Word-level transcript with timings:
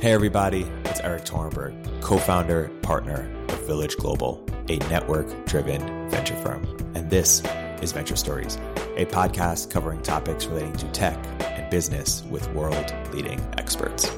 Hey, 0.00 0.12
everybody, 0.12 0.62
it's 0.86 0.98
Erik 1.00 1.26
Torenberg, 1.26 2.00
co 2.00 2.16
founder, 2.16 2.70
partner 2.80 3.30
of 3.50 3.66
Village 3.66 3.98
Global, 3.98 4.42
a 4.70 4.78
network 4.88 5.44
driven 5.44 6.08
venture 6.08 6.36
firm. 6.36 6.64
And 6.94 7.10
this 7.10 7.42
is 7.82 7.92
Venture 7.92 8.16
Stories, 8.16 8.56
a 8.96 9.04
podcast 9.04 9.70
covering 9.70 10.00
topics 10.00 10.46
relating 10.46 10.72
to 10.78 10.86
tech 10.92 11.18
and 11.42 11.68
business 11.70 12.22
with 12.30 12.50
world 12.54 12.94
leading 13.12 13.40
experts. 13.58 14.10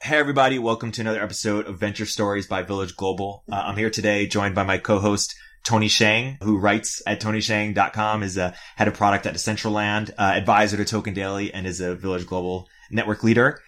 Hey, 0.00 0.16
everybody, 0.16 0.60
welcome 0.60 0.92
to 0.92 1.00
another 1.00 1.20
episode 1.20 1.66
of 1.66 1.80
Venture 1.80 2.06
Stories 2.06 2.46
by 2.46 2.62
Village 2.62 2.94
Global. 2.94 3.42
Uh, 3.50 3.62
I'm 3.66 3.76
here 3.76 3.90
today 3.90 4.28
joined 4.28 4.54
by 4.54 4.62
my 4.62 4.78
co 4.78 5.00
host, 5.00 5.34
Tony 5.64 5.88
Sheng, 5.88 6.38
who 6.42 6.58
writes 6.58 7.02
at 7.06 7.20
TonySheng.com, 7.20 8.22
is 8.22 8.36
a 8.36 8.54
head 8.76 8.88
of 8.88 8.94
product 8.94 9.26
at 9.26 9.34
Decentraland, 9.34 10.10
uh, 10.18 10.22
advisor 10.22 10.76
to 10.76 10.84
Token 10.84 11.14
Daily, 11.14 11.52
and 11.52 11.66
is 11.66 11.80
a 11.80 11.94
Village 11.94 12.26
Global 12.26 12.68
network 12.90 13.22
leader, 13.22 13.60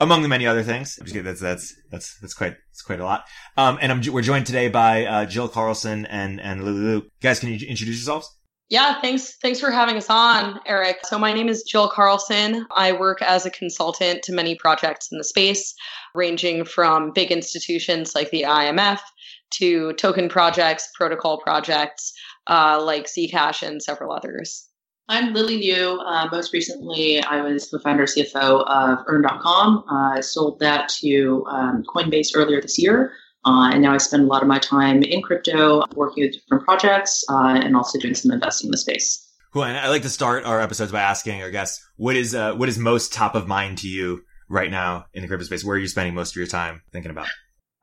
among 0.00 0.22
the 0.22 0.28
many 0.28 0.46
other 0.46 0.62
things. 0.62 0.96
That's 0.96 1.40
that's 1.40 1.74
that's 1.90 2.18
that's 2.20 2.34
quite 2.34 2.56
that's 2.70 2.82
quite 2.82 3.00
a 3.00 3.04
lot. 3.04 3.24
Um, 3.56 3.78
and 3.80 3.92
I'm, 3.92 4.12
we're 4.12 4.22
joined 4.22 4.46
today 4.46 4.68
by 4.68 5.06
uh, 5.06 5.26
Jill 5.26 5.48
Carlson 5.48 6.06
and 6.06 6.40
and 6.40 6.64
Lulu. 6.64 7.02
Guys, 7.22 7.40
can 7.40 7.50
you 7.50 7.66
introduce 7.66 7.96
yourselves? 7.96 8.30
Yeah, 8.68 9.00
thanks. 9.00 9.36
Thanks 9.40 9.60
for 9.60 9.70
having 9.70 9.96
us 9.96 10.10
on, 10.10 10.58
Erik. 10.66 10.98
So 11.04 11.20
my 11.20 11.32
name 11.32 11.48
is 11.48 11.62
Jill 11.62 11.88
Carlson. 11.88 12.66
I 12.74 12.90
work 12.92 13.22
as 13.22 13.46
a 13.46 13.50
consultant 13.50 14.24
to 14.24 14.32
many 14.32 14.56
projects 14.56 15.08
in 15.12 15.18
the 15.18 15.24
space, 15.24 15.72
ranging 16.16 16.64
from 16.64 17.12
big 17.12 17.30
institutions 17.30 18.16
like 18.16 18.30
the 18.30 18.42
IMF 18.42 18.98
to 19.52 19.92
token 19.94 20.28
projects, 20.28 20.90
protocol 20.94 21.40
projects 21.40 22.12
uh, 22.46 22.82
like 22.82 23.06
Zcash 23.06 23.66
and 23.66 23.82
several 23.82 24.12
others. 24.12 24.68
I'm 25.08 25.32
Lily 25.34 25.58
Liu. 25.58 26.00
Uh, 26.00 26.28
most 26.32 26.52
recently, 26.52 27.20
I 27.20 27.40
was 27.40 27.70
the 27.70 27.78
founder 27.78 28.04
CFO 28.04 28.66
of 28.66 28.98
Earn.com. 29.06 29.84
Uh, 29.88 30.16
I 30.16 30.20
sold 30.20 30.58
that 30.58 30.88
to 31.00 31.44
um, 31.48 31.84
Coinbase 31.94 32.30
earlier 32.34 32.60
this 32.60 32.76
year. 32.76 33.12
Uh, 33.44 33.70
and 33.72 33.82
now 33.82 33.94
I 33.94 33.98
spend 33.98 34.24
a 34.24 34.26
lot 34.26 34.42
of 34.42 34.48
my 34.48 34.58
time 34.58 35.04
in 35.04 35.22
crypto, 35.22 35.84
working 35.94 36.24
with 36.24 36.32
different 36.32 36.64
projects, 36.64 37.24
uh, 37.30 37.60
and 37.62 37.76
also 37.76 38.00
doing 38.00 38.14
some 38.14 38.32
investing 38.32 38.66
in 38.66 38.70
the 38.72 38.78
space. 38.78 39.22
Cool. 39.52 39.64
And 39.64 39.78
I 39.78 39.88
like 39.88 40.02
to 40.02 40.10
start 40.10 40.44
our 40.44 40.60
episodes 40.60 40.90
by 40.90 41.00
asking 41.00 41.40
our 41.40 41.52
guests, 41.52 41.86
what 41.96 42.16
is 42.16 42.34
uh, 42.34 42.54
what 42.54 42.68
is 42.68 42.76
most 42.76 43.12
top 43.12 43.36
of 43.36 43.46
mind 43.46 43.78
to 43.78 43.88
you 43.88 44.22
right 44.48 44.70
now 44.70 45.06
in 45.14 45.22
the 45.22 45.28
crypto 45.28 45.46
space? 45.46 45.64
Where 45.64 45.76
are 45.76 45.78
you 45.78 45.86
spending 45.86 46.14
most 46.14 46.32
of 46.32 46.36
your 46.36 46.48
time 46.48 46.82
thinking 46.92 47.12
about? 47.12 47.28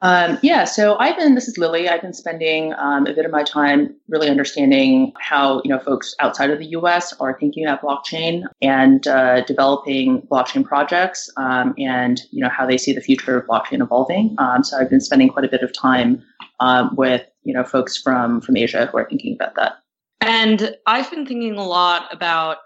Um, 0.04 0.38
yeah, 0.42 0.66
so 0.66 0.98
I've 0.98 1.16
been. 1.16 1.34
This 1.34 1.48
is 1.48 1.58
Lily. 1.58 1.88
I've 1.88 2.02
been 2.02 2.14
spending 2.14 2.74
um, 2.74 3.08
a 3.08 3.14
bit 3.14 3.24
of 3.24 3.32
my 3.32 3.42
time 3.42 3.96
really 4.10 4.30
understanding 4.30 5.14
how 5.18 5.62
you 5.64 5.70
know 5.70 5.80
folks 5.80 6.14
outside 6.20 6.50
of 6.50 6.60
the 6.60 6.66
U.S. 6.72 7.14
are 7.22 7.40
thinking 7.40 7.66
about 7.66 7.82
blockchain 7.82 8.44
and 8.62 9.08
uh, 9.08 9.46
developing 9.46 10.22
blockchain 10.24 10.66
projects, 10.66 11.30
um, 11.38 11.74
and 11.78 12.22
you 12.32 12.44
know 12.44 12.50
how 12.50 12.66
they 12.66 12.78
see 12.78 12.92
the 12.92 13.00
future 13.00 13.38
of 13.38 13.48
blockchain 13.48 13.82
evolving. 13.82 14.36
Um, 14.40 14.62
so 14.62 14.78
I've 14.78 14.90
been 14.90 15.00
spending 15.00 15.30
quite 15.30 15.46
a 15.46 15.50
bit 15.50 15.62
of 15.62 15.72
time 15.72 16.22
um, 16.60 16.94
with 16.98 17.26
you 17.44 17.54
know 17.54 17.64
folks 17.64 17.96
from 17.96 18.42
from 18.42 18.58
Asia 18.58 18.88
who 18.88 18.98
are 18.98 19.08
thinking 19.08 19.36
about 19.36 19.56
that. 19.56 19.76
And 20.20 20.76
I've 20.86 21.10
been 21.10 21.26
thinking 21.26 21.56
a 21.56 21.66
lot 21.66 22.14
about 22.14 22.58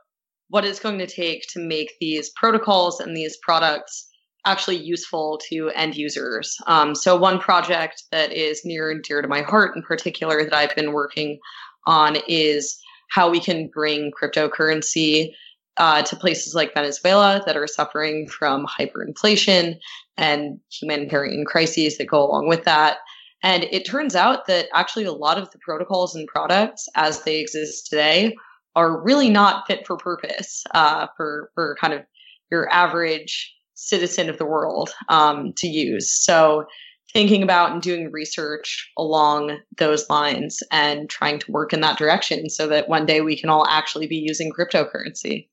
what 0.50 0.66
it's 0.66 0.80
going 0.80 0.98
to 0.98 1.08
take 1.08 1.46
to 1.50 1.60
make 1.60 1.92
these 2.02 2.32
protocols 2.36 3.00
and 3.00 3.16
these 3.16 3.38
products 3.44 4.08
actually 4.48 4.78
useful 4.78 5.40
to 5.50 5.70
end 5.76 5.96
users. 5.96 6.58
Um, 6.66 6.96
so, 6.96 7.16
one 7.16 7.40
project 7.40 8.04
that 8.12 8.32
is 8.32 8.62
near 8.64 8.90
and 8.90 9.04
dear 9.04 9.22
to 9.22 9.28
my 9.28 9.42
heart 9.42 9.76
in 9.76 9.84
particular 9.84 10.44
that 10.44 10.54
I've 10.54 10.76
been 10.76 10.94
working 10.94 11.40
on 11.86 12.18
is 12.28 12.80
how 13.10 13.30
we 13.30 13.40
can 13.40 13.68
bring 13.68 14.12
cryptocurrency 14.12 15.34
uh, 15.78 16.02
to 16.02 16.16
places 16.16 16.56
like 16.56 16.74
Venezuela 16.74 17.42
that 17.46 17.56
are 17.56 17.68
suffering 17.68 18.28
from 18.28 18.66
hyperinflation 18.66 19.76
and 20.18 20.60
humanitarian 20.72 21.46
crises 21.46 21.98
that 21.98 22.08
go 22.08 22.24
along 22.24 22.48
with 22.48 22.64
that. 22.64 22.98
And 23.44 23.66
it 23.66 23.86
turns 23.86 24.16
out 24.16 24.48
that 24.48 24.68
actually 24.74 25.06
a 25.06 25.12
lot 25.12 25.38
of 25.38 25.52
the 25.52 25.60
protocols 25.60 26.16
and 26.16 26.28
products 26.28 26.88
as 26.96 27.22
they 27.24 27.40
exist 27.40 27.88
today 27.88 28.36
are 28.76 29.02
really 29.04 29.30
not 29.30 29.68
fit 29.68 29.86
for 29.86 29.98
purpose 29.98 30.64
uh, 30.74 31.08
for, 31.16 31.52
for 31.54 31.78
kind 31.80 31.94
of 31.94 32.02
your 32.50 32.70
average 32.72 33.54
citizen 33.78 34.30
of 34.30 34.38
the 34.38 34.46
world 34.46 34.90
um, 35.08 35.54
to 35.58 35.68
use. 35.68 36.12
So 36.12 36.66
thinking 37.14 37.42
about 37.42 37.72
and 37.72 37.82
doing 37.82 38.12
research 38.12 38.92
along 38.98 39.58
those 39.78 40.10
lines 40.10 40.62
and 40.72 41.10
trying 41.10 41.40
to 41.40 41.52
work 41.52 41.72
in 41.72 41.80
that 41.82 41.98
direction 41.98 42.50
so 42.50 42.68
that 42.68 42.90
one 42.90 43.06
day 43.06 43.22
we 43.22 43.40
can 43.40 43.50
all 43.50 43.66
actually 43.68 44.08
be 44.08 44.18
using 44.18 44.52
cryptocurrency. 44.52 45.48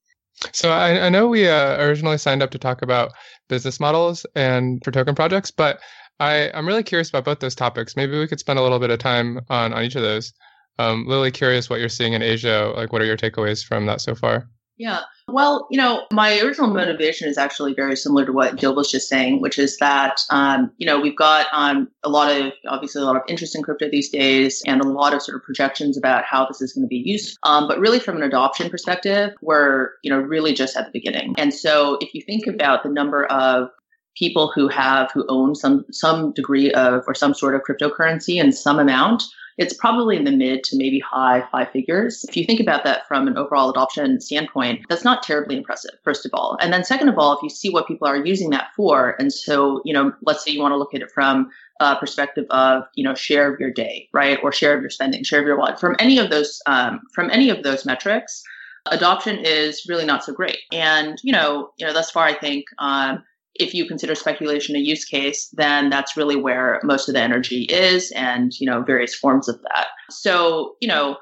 So 0.53 0.71
I, 0.71 1.07
I 1.07 1.09
know 1.11 1.29
we 1.29 1.49
uh, 1.49 1.77
originally 1.77 2.19
signed 2.19 2.43
up 2.43 2.51
to 2.51 2.59
talk 2.59 2.83
about 2.83 3.13
business 3.49 3.79
models 3.79 4.27
and 4.35 4.83
for 4.83 4.91
token 4.91 5.15
projects, 5.15 5.51
but 5.53 5.79
I, 6.19 6.51
I'm 6.55 6.67
really 6.67 6.83
curious 6.83 7.09
about 7.09 7.25
both 7.25 7.39
those 7.39 7.55
topics. 7.55 7.95
Maybe 7.95 8.19
we 8.19 8.27
could 8.27 8.41
spend 8.41 8.59
a 8.59 8.63
little 8.63 8.81
bit 8.81 8.91
of 8.91 8.99
time 8.99 9.41
on, 9.49 9.73
on 9.73 9.85
each 9.85 9.97
of 9.97 10.03
those. 10.03 10.33
Um, 10.79 11.07
Lily, 11.07 11.31
curious 11.31 11.71
what 11.71 11.79
you're 11.79 11.89
seeing 11.89 12.15
in 12.15 12.23
Asia. 12.23 12.73
Like, 12.75 12.93
what 12.93 13.01
are 13.01 13.07
your 13.07 13.17
takeaways 13.17 13.65
from 13.65 13.87
that 13.87 14.01
so 14.01 14.15
far? 14.15 14.49
Yeah. 14.77 15.01
Well, 15.29 15.69
you 15.71 15.79
know, 15.79 16.05
my 16.11 16.41
original 16.41 16.69
motivation 16.69 17.29
is 17.29 17.39
actually 17.39 17.75
very 17.75 17.97
similar 17.97 18.27
to 18.27 18.33
what 18.33 18.57
Jill 18.57 18.75
was 18.75 18.91
just 18.91 19.09
saying, 19.09 19.41
which 19.41 19.59
is 19.59 19.79
that, 19.79 20.21
um, 20.31 20.73
you 20.79 20.87
know, 20.87 20.99
we've 20.99 21.17
got 21.17 21.47
um, 21.53 21.89
a 22.03 22.09
lot 22.09 22.31
of, 22.31 22.53
obviously, 22.67 23.01
a 23.01 23.05
lot 23.05 23.17
of 23.17 23.23
interest 23.29 23.55
in 23.55 23.63
crypto 23.63 23.89
these 23.89 24.11
days 24.11 24.63
and 24.67 24.81
a 24.81 24.89
lot 24.89 25.15
of 25.15 25.23
sort 25.23 25.37
of 25.37 25.45
projections 25.45 25.97
about 25.97 26.25
how 26.25 26.45
this 26.45 26.61
is 26.61 26.73
going 26.73 26.83
to 26.83 26.89
be 26.89 27.03
used. 27.05 27.39
Um, 27.45 27.69
but 27.69 27.79
really, 27.79 28.01
from 28.01 28.17
an 28.17 28.25
adoption 28.25 28.69
perspective, 28.69 29.33
we're, 29.41 29.91
you 30.03 30.11
know, 30.11 30.19
really 30.19 30.53
just 30.53 30.77
at 30.77 30.87
the 30.87 30.93
beginning. 30.93 31.35
And 31.39 31.55
so 31.55 31.97
if 32.01 32.13
you 32.13 32.21
think 32.21 32.47
about 32.49 32.83
the 32.83 32.91
number 32.91 33.27
of 33.27 33.69
people 34.17 34.53
who 34.55 34.69
have, 34.69 35.11
who 35.13 35.25
own 35.29 35.55
some, 35.55 35.85
some 35.91 36.33
degree 36.33 36.73
of, 36.73 37.05
or 37.07 37.15
some 37.15 37.35
sort 37.35 37.55
of 37.55 37.63
cryptocurrency 37.63 38.37
in 38.37 38.53
some 38.53 38.79
amount, 38.79 39.23
it's 39.57 39.75
probably 39.75 40.17
in 40.17 40.25
the 40.25 40.33
mid 40.33 40.65
to 40.65 40.77
maybe 40.77 40.99
high 40.99 41.47
five 41.53 41.71
figures. 41.71 42.25
If 42.29 42.37
you 42.37 42.45
think 42.45 42.61
about 42.61 42.85
that 42.85 43.07
from 43.07 43.29
an 43.29 43.37
overall 43.37 43.71
adoption 43.71 44.21
standpoint, 44.21 44.85
that's 44.89 45.05
not 45.05 45.23
terribly 45.23 45.57
impressive, 45.57 45.93
first 46.03 46.27
of 46.27 46.33
all. 46.35 46.57
And 46.61 46.73
then 46.73 46.85
second 46.85 47.09
of 47.09 47.19
all, 47.19 47.37
if 47.37 47.43
you 47.43 47.51
see 47.51 47.71
what 47.71 47.87
people 47.87 48.09
are 48.09 48.25
using 48.25 48.51
that 48.51 48.69
for, 48.77 49.15
and 49.19 49.33
so, 49.33 49.81
you 49.85 49.93
know, 49.93 50.13
let's 50.23 50.45
say 50.45 50.51
you 50.51 50.61
want 50.61 50.73
to 50.73 50.79
look 50.79 50.95
at 50.95 51.03
it 51.03 51.11
from 51.11 51.51
a 51.81 51.97
perspective 51.97 52.47
of, 52.51 52.85
you 52.95 53.05
know, 53.05 53.15
share 53.15 53.53
of 53.53 53.61
your 53.61 53.71
day, 53.71 54.09
right? 54.13 54.39
Or 54.43 54.53
share 54.53 54.75
of 54.75 54.81
your 54.81 54.91
spending, 54.91 55.25
share 55.25 55.41
of 55.41 55.47
your 55.47 55.59
wallet. 55.59 55.81
From 55.81 55.97
any 55.99 56.19
of 56.19 56.31
those, 56.31 56.61
um, 56.67 57.01
from 57.13 57.31
any 57.31 57.51
of 57.51 57.63
those 57.63 57.85
metrics, 57.85 58.43
adoption 58.91 59.39
is 59.39 59.87
really 59.89 60.05
not 60.05 60.25
so 60.25 60.33
great. 60.33 60.59
And, 60.73 61.19
you 61.23 61.33
know, 61.33 61.71
you 61.79 61.87
know, 61.87 61.93
thus 61.93 62.11
far, 62.11 62.27
I 62.27 62.35
think, 62.35 62.67
um, 62.79 63.25
if 63.55 63.73
you 63.75 63.87
consider 63.87 64.15
speculation 64.15 64.77
a 64.77 64.81
use 64.81 65.05
case, 65.05 65.49
then 65.53 65.91
that's 65.91 66.17
really 66.17 66.37
where 66.37 66.81
most 66.83 67.09
of 67.09 67.15
the 67.15 67.21
energy 67.21 67.65
is 67.65 68.11
and, 68.13 68.53
you 68.59 68.69
know, 68.69 68.83
various 68.83 69.15
forms 69.15 69.49
of 69.49 69.63
that. 69.63 69.87
So, 70.11 70.75
you 70.81 70.89
know, 70.89 71.17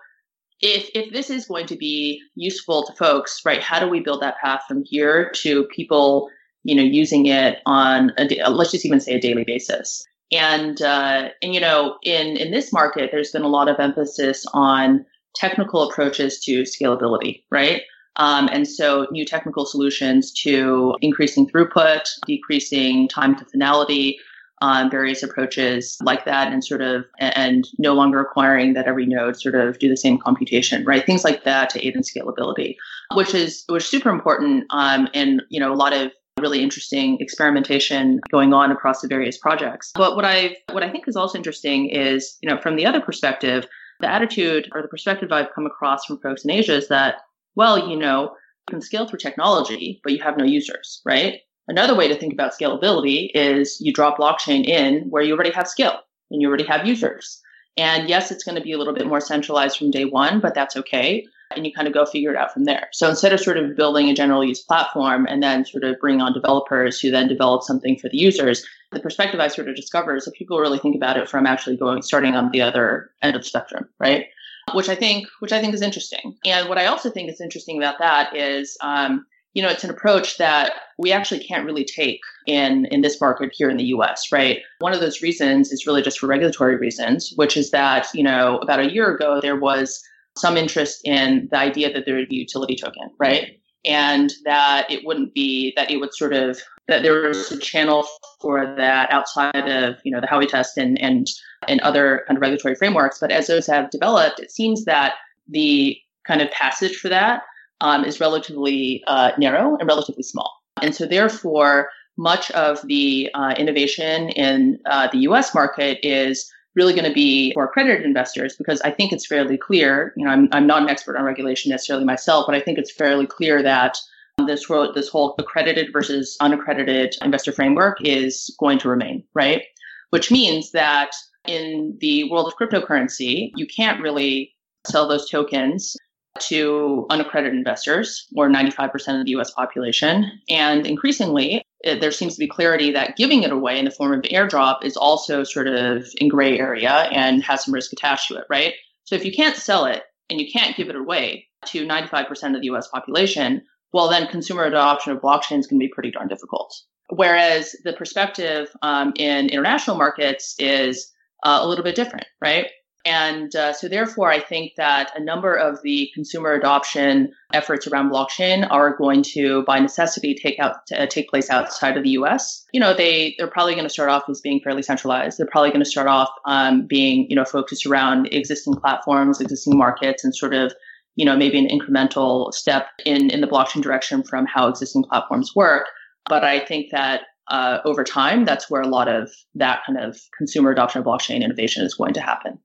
if, 0.61 0.89
if 0.95 1.13
this 1.13 1.29
is 1.29 1.47
going 1.47 1.67
to 1.67 1.77
be 1.77 2.21
useful 2.35 2.85
to 2.87 2.95
folks, 2.95 3.41
right, 3.45 3.61
how 3.61 3.81
do 3.81 3.89
we 3.89 4.01
build 4.01 4.23
that 4.23 4.39
path 4.43 4.63
from 4.67 4.83
here 4.85 5.31
to 5.37 5.65
people, 5.75 6.31
you 6.63 6.75
know, 6.75 6.83
using 6.83 7.27
it 7.27 7.59
on 7.67 8.13
a, 8.19 8.49
let's 8.49 8.71
just 8.71 8.87
even 8.87 9.01
say 9.01 9.15
a 9.15 9.21
daily 9.21 9.45
basis. 9.45 10.05
And, 10.31 10.81
uh, 10.81 11.29
and, 11.43 11.55
you 11.55 11.61
know, 11.61 11.97
in, 12.03 12.39
in 12.39 12.53
this 12.53 12.73
market, 12.73 13.11
there's 13.13 13.33
been 13.33 13.43
a 13.43 13.49
lot 13.49 13.69
of 13.69 13.79
emphasis 13.79 14.47
on 14.55 15.05
technical 15.35 15.89
approaches 15.91 16.41
to 16.45 16.63
scalability, 16.63 17.43
right? 17.51 17.83
Um, 18.17 18.49
and 18.53 18.69
so 18.69 19.07
new 19.11 19.25
technical 19.25 19.65
solutions 19.65 20.33
to 20.43 20.97
increasing 21.01 21.49
throughput, 21.49 22.09
decreasing 22.27 23.09
time 23.09 23.37
to 23.37 23.45
finality, 23.45 24.19
um, 24.61 24.91
various 24.91 25.23
approaches 25.23 25.97
like 26.03 26.25
that, 26.25 26.53
and 26.53 26.65
sort 26.65 26.83
of, 26.83 27.05
and 27.19 27.69
no 27.79 27.95
longer 27.95 28.19
requiring 28.19 28.75
that 28.75 28.87
every 28.87 29.07
node 29.07 29.41
sort 29.41 29.57
of 29.57 29.79
do 29.79 29.89
the 29.89 29.97
same 29.97 30.19
computation, 30.19 30.85
right? 30.85 31.05
Things 31.05 31.25
like 31.25 31.45
that 31.45 31.69
to 31.71 31.85
aid 31.85 31.97
in 31.97 32.03
scalability, 32.03 32.77
which 33.15 33.35
is 33.35 33.65
which 33.69 33.83
is 33.85 33.91
super 33.91 34.11
important, 34.11 34.65
um, 34.71 35.09
and 35.15 35.43
you 35.49 35.59
know 35.59 35.73
a 35.73 35.75
lot 35.75 35.93
of 35.93 36.13
really 36.39 36.63
interesting 36.63 37.19
experimentation 37.21 38.21
going 38.31 38.55
on 38.55 38.71
across 38.71 39.01
the 39.01 39.09
various 39.09 39.37
projects. 39.37 39.91
But 39.95 40.15
what 40.15 40.25
I 40.25 40.57
what 40.71 40.85
I 40.85 40.91
think 40.91 41.09
is 41.09 41.17
also 41.17 41.37
interesting 41.37 41.89
is 41.89 42.39
you 42.41 42.49
know 42.49 42.61
from 42.61 42.77
the 42.77 42.87
other 42.87 43.01
perspective, 43.01 43.67
the 43.99 44.09
attitude 44.09 44.69
or 44.73 44.81
the 44.81 44.89
perspective 44.89 45.33
I've 45.33 45.53
come 45.55 45.67
across 45.67 46.05
from 46.05 46.19
folks 46.21 46.45
in 46.45 46.51
Asia 46.51 46.75
is 46.75 46.87
that 46.87 47.17
well, 47.57 47.89
you 47.89 47.97
know, 47.97 48.35
you 48.69 48.71
can 48.71 48.81
scale 48.81 49.07
through 49.07 49.19
technology, 49.19 50.01
but 50.03 50.13
you 50.13 50.23
have 50.23 50.37
no 50.37 50.45
users, 50.45 51.01
right? 51.05 51.41
Another 51.69 51.95
way 51.95 52.09
to 52.09 52.17
think 52.17 52.33
about 52.33 52.53
scalability 52.53 53.31
is 53.35 53.81
you 53.81 53.93
drop 53.93 54.19
blockchain 54.19 54.65
in 54.65 55.03
where 55.11 55.23
you 55.23 55.35
already 55.35 55.53
have 55.53 55.69
scale 55.69 56.01
and 56.31 56.43
you 56.43 56.49
already 56.49 56.65
have 56.65 56.87
users. 56.87 57.41
And 57.77 58.09
yes, 58.09 58.31
it's 58.31 58.45
going 58.45 58.57
to 58.57 58.63
be 58.63 58.73
a 58.73 58.79
little 58.79 58.95
bit 58.95 59.07
more 59.07 59.21
centralized 59.21 59.79
from 59.79 59.91
day 59.91 60.05
one, 60.05 60.41
but 60.41 60.55
that's 60.55 60.77
okay. 60.77 61.25
And 61.55 61.67
you 61.67 61.73
kind 61.73 61.87
of 61.87 61.95
go 61.95 62.05
figure 62.05 62.31
it 62.31 62.37
out 62.37 62.53
from 62.53 62.65
there. 62.65 62.89
So 62.93 63.09
instead 63.09 63.33
of 63.33 63.41
sort 63.41 63.59
of 63.59 63.77
building 63.77 64.09
a 64.09 64.15
general 64.15 64.45
use 64.45 64.63
platform 64.63 65.27
and 65.27 65.43
then 65.43 65.65
sort 65.65 65.85
of 65.85 65.99
bring 66.01 66.21
on 66.21 66.33
developers 66.33 67.01
who 67.01 67.11
then 67.11 67.29
develop 67.29 67.63
something 67.63 67.99
for 67.99 68.09
the 68.09 68.19
users, 68.19 68.67
the 68.91 69.01
perspective 69.01 69.41
I 69.41 69.49
sort 69.49 69.69
of 69.69 69.77
discovered 69.77 70.17
is 70.17 70.25
that 70.25 70.35
people 70.35 70.59
really 70.59 70.79
think 70.79 70.97
about 70.97 71.17
it 71.17 71.29
from 71.29 71.47
actually 71.47 71.77
going, 71.77 72.03
starting 72.03 72.35
on 72.35 72.51
the 72.51 72.63
other 72.63 73.11
end 73.23 73.37
of 73.37 73.43
the 73.43 73.49
spectrum, 73.49 73.89
right? 73.99 74.27
Which 74.75 74.89
I 74.89 74.95
think 74.95 75.27
which 75.41 75.53
I 75.53 75.61
think 75.61 75.75
is 75.75 75.83
interesting. 75.83 76.37
And 76.45 76.69
what 76.69 76.79
I 76.79 76.87
also 76.87 77.11
think 77.11 77.31
is 77.31 77.41
interesting 77.41 77.79
about 77.79 77.99
that 77.99 78.35
is 78.37 78.77
um, 78.83 79.27
you 79.55 79.63
know, 79.63 79.69
it's 79.69 79.85
an 79.85 79.91
approach 79.91 80.39
that 80.39 80.73
we 80.99 81.13
actually 81.13 81.45
can't 81.45 81.67
really 81.67 81.85
take 81.85 82.21
in 82.47 82.87
in 82.87 83.03
this 83.03 83.21
market 83.21 83.53
here 83.53 83.69
in 83.69 83.77
the 83.77 83.85
US, 83.85 84.33
right? 84.33 84.61
One 84.79 84.95
of 84.95 85.01
those 85.01 85.23
reasons 85.23 85.71
is 85.71 85.87
really 85.87 86.03
just 86.03 86.19
for 86.19 86.27
regulatory 86.27 86.77
reasons, 86.77 87.33
which 87.37 87.57
is 87.57 87.71
that, 87.71 88.07
you 88.15 88.23
know, 88.23 88.59
about 88.59 88.81
a 88.81 88.93
year 88.93 89.15
ago 89.15 89.41
there 89.41 89.59
was 89.59 90.03
some 90.37 90.57
interest 90.57 91.03
in 91.05 91.49
the 91.51 91.59
idea 91.59 91.93
that 91.93 92.07
there 92.07 92.15
would 92.15 92.29
be 92.29 92.37
utility 92.37 92.77
token, 92.77 93.11
right? 93.19 93.61
And 93.85 94.33
that 94.45 94.91
it 94.91 95.05
wouldn't 95.05 95.35
be 95.35 95.73
that 95.77 95.91
it 95.91 95.99
would 95.99 96.15
sort 96.15 96.33
of 96.33 96.61
that 96.89 97.03
there 97.03 97.29
was 97.29 97.51
a 97.51 97.59
channel 97.59 98.07
for 98.41 98.75
that 98.77 99.11
outside 99.11 99.69
of, 99.69 99.97
you 100.05 100.13
know, 100.13 100.21
the 100.21 100.27
Howey 100.27 100.49
test 100.49 100.77
and 100.77 101.01
and 101.01 101.27
and 101.69 101.81
other 101.81 102.25
kind 102.27 102.37
of 102.37 102.43
regulatory 102.43 102.75
frameworks. 102.75 103.19
But 103.21 103.33
as 103.33 103.47
those 103.47 103.67
have 103.67 103.91
developed, 103.91 104.41
it 104.41 104.51
seems 104.51 104.85
that 104.85 105.15
the 105.49 105.99
kind 106.27 106.41
of 106.41 106.51
passage 106.51 106.97
for 106.97 107.09
that 107.09 107.43
um, 107.81 108.05
is 108.05 108.21
relatively 108.21 109.03
uh, 109.07 109.33
narrow 109.39 109.77
and 109.77 109.89
relatively 109.89 110.23
small. 110.23 110.53
And 110.81 110.95
so, 110.95 111.07
therefore, 111.07 111.91
much 112.17 112.51
of 112.53 112.81
the 112.87 113.31
uh, 113.35 113.55
innovation 113.59 114.29
in 114.31 114.79
uh, 114.87 115.09
the 115.13 115.19
US 115.19 115.55
market 115.55 115.99
is 116.03 116.51
really 116.75 116.95
going 116.95 117.09
to 117.09 117.13
be 117.13 117.53
for 117.53 117.65
accredited 117.65 118.05
investors 118.05 118.57
because 118.57 118.81
I 118.83 118.91
think 118.91 119.13
it's 119.13 119.27
fairly 119.27 119.59
clear. 119.59 120.13
You 120.17 120.25
know, 120.25 120.31
I'm, 120.31 120.49
I'm 120.53 120.67
not 120.67 120.83
an 120.83 120.89
expert 120.89 121.17
on 121.17 121.25
regulation 121.25 121.71
necessarily 121.71 122.05
myself, 122.05 122.47
but 122.47 122.55
I 122.55 122.61
think 122.61 122.79
it's 122.79 122.91
fairly 122.91 123.27
clear 123.27 123.63
that 123.63 123.99
um, 124.39 124.47
this 124.47 124.65
whole, 124.65 124.93
this 124.93 125.09
whole 125.09 125.35
accredited 125.39 125.93
versus 125.93 126.37
unaccredited 126.41 127.15
investor 127.23 127.53
framework 127.53 127.99
is 128.03 128.55
going 128.59 128.79
to 128.79 128.89
remain, 128.89 129.25
right? 129.35 129.63
Which 130.11 130.31
means 130.31 130.73
that 130.73 131.11
in 131.47 131.97
the 132.01 132.31
world 132.31 132.47
of 132.47 132.55
cryptocurrency, 132.57 133.51
you 133.57 133.67
can't 133.67 134.01
really 134.01 134.55
sell 134.87 135.09
those 135.09 135.29
tokens 135.29 135.97
to 136.39 137.07
unaccredited 137.11 137.57
investors, 137.57 138.27
or 138.37 138.49
95% 138.49 139.21
of 139.21 139.27
the 139.27 139.33
US 139.33 139.51
population. 139.51 140.31
And 140.49 140.87
increasingly, 140.87 141.63
it, 141.83 142.01
there 142.01 142.11
seems 142.11 142.35
to 142.35 142.39
be 142.39 142.49
clarity 142.49 142.93
that 142.93 143.17
giving 143.17 143.43
it 143.43 143.53
away 143.53 143.79
in 143.79 143.85
the 143.85 143.91
form 143.91 144.13
of 144.13 144.23
airdrop 144.23 144.85
is 144.85 144.97
also 144.97 145.45
sort 145.45 145.67
of 145.67 146.07
in 146.19 146.29
gray 146.29 146.59
area 146.59 147.09
and 147.13 147.43
has 147.43 147.65
some 147.65 147.75
risk 147.75 147.93
attached 147.93 148.29
to 148.29 148.37
it, 148.37 148.45
right? 148.49 148.75
So 149.05 149.15
if 149.15 149.25
you 149.25 149.33
can't 149.33 149.57
sell 149.57 149.85
it 149.85 150.03
and 150.31 150.41
you 150.41 150.51
can't 150.51 150.77
give 150.77 150.89
it 150.89 150.97
away 150.97 151.47
to 151.67 151.87
95% 151.87 152.55
of 152.55 152.63
the 152.63 152.71
US 152.73 152.89
population, 152.89 153.63
well, 153.93 154.09
then 154.09 154.27
consumer 154.29 154.65
adoption 154.65 155.13
of 155.13 155.21
blockchain 155.21 155.59
is 155.59 155.67
going 155.67 155.81
to 155.81 155.87
be 155.87 155.93
pretty 155.93 156.11
darn 156.11 156.29
difficult. 156.29 156.75
Whereas 157.11 157.77
the 157.85 157.93
perspective 157.93 158.69
um, 158.81 159.13
in 159.17 159.49
international 159.51 159.97
markets 159.97 160.55
is 160.59 161.13
uh, 161.45 161.59
a 161.61 161.69
little 161.69 161.85
bit 161.85 161.95
different, 161.95 162.27
right? 162.41 162.69
And 163.05 163.55
uh, 163.57 163.73
so, 163.73 163.89
therefore, 163.89 164.31
I 164.31 164.39
think 164.39 164.75
that 164.77 165.11
a 165.17 165.21
number 165.21 165.55
of 165.55 165.83
the 165.83 166.09
consumer 166.15 166.53
adoption 166.53 167.33
efforts 167.53 167.87
around 167.89 168.13
blockchain 168.13 168.67
are 168.71 168.97
going 168.97 169.25
to, 169.35 169.65
by 169.65 169.81
necessity, 169.81 170.35
take 170.35 170.61
out 170.61 170.77
uh, 170.97 171.07
take 171.07 171.29
place 171.29 171.51
outside 171.51 171.97
of 171.97 172.05
the 172.05 172.11
U.S. 172.11 172.65
You 172.73 172.79
know, 172.79 172.95
they 172.95 173.35
they're 173.39 173.49
probably 173.49 173.75
going 173.75 173.87
to 173.87 173.93
start 173.93 174.09
off 174.09 174.29
as 174.29 174.41
being 174.41 174.61
fairly 174.61 174.83
centralized. 174.83 175.37
They're 175.39 175.49
probably 175.51 175.71
going 175.71 175.83
to 175.83 175.91
start 175.91 176.07
off 176.07 176.29
um, 176.47 176.87
being 176.87 177.27
you 177.29 177.35
know 177.35 177.45
focused 177.45 177.87
around 177.87 178.29
existing 178.33 178.75
platforms, 178.75 179.41
existing 179.41 179.77
markets, 179.77 180.23
and 180.23 180.35
sort 180.35 180.55
of 180.55 180.73
you 181.17 181.25
know 181.25 181.37
maybe 181.37 181.59
an 181.59 181.67
incremental 181.69 182.53
step 182.53 182.87
in 183.05 183.31
in 183.31 183.41
the 183.41 183.49
blockchain 183.49 183.83
direction 183.83 184.23
from 184.23 184.47
how 184.47 184.69
existing 184.69 185.03
platforms 185.03 185.57
work. 185.57 185.87
But 186.29 186.45
I 186.45 186.65
think 186.65 186.93
that 186.93 187.23
uh, 187.49 187.79
over 187.85 188.05
time, 188.05 188.45
that's 188.45 188.71
where 188.71 188.81
a 188.81 188.87
lot 188.89 189.09
of 189.09 189.29
that 189.57 189.81
kind 189.85 189.99
of 189.99 190.21
consumer 190.39 190.71
adoption 190.71 191.01
of 191.01 191.07
blockchain 191.07 191.43
innovation 191.43 191.85
is 191.85 191.95
going 191.95 192.15
to 192.15 192.21
happen. 192.21 192.61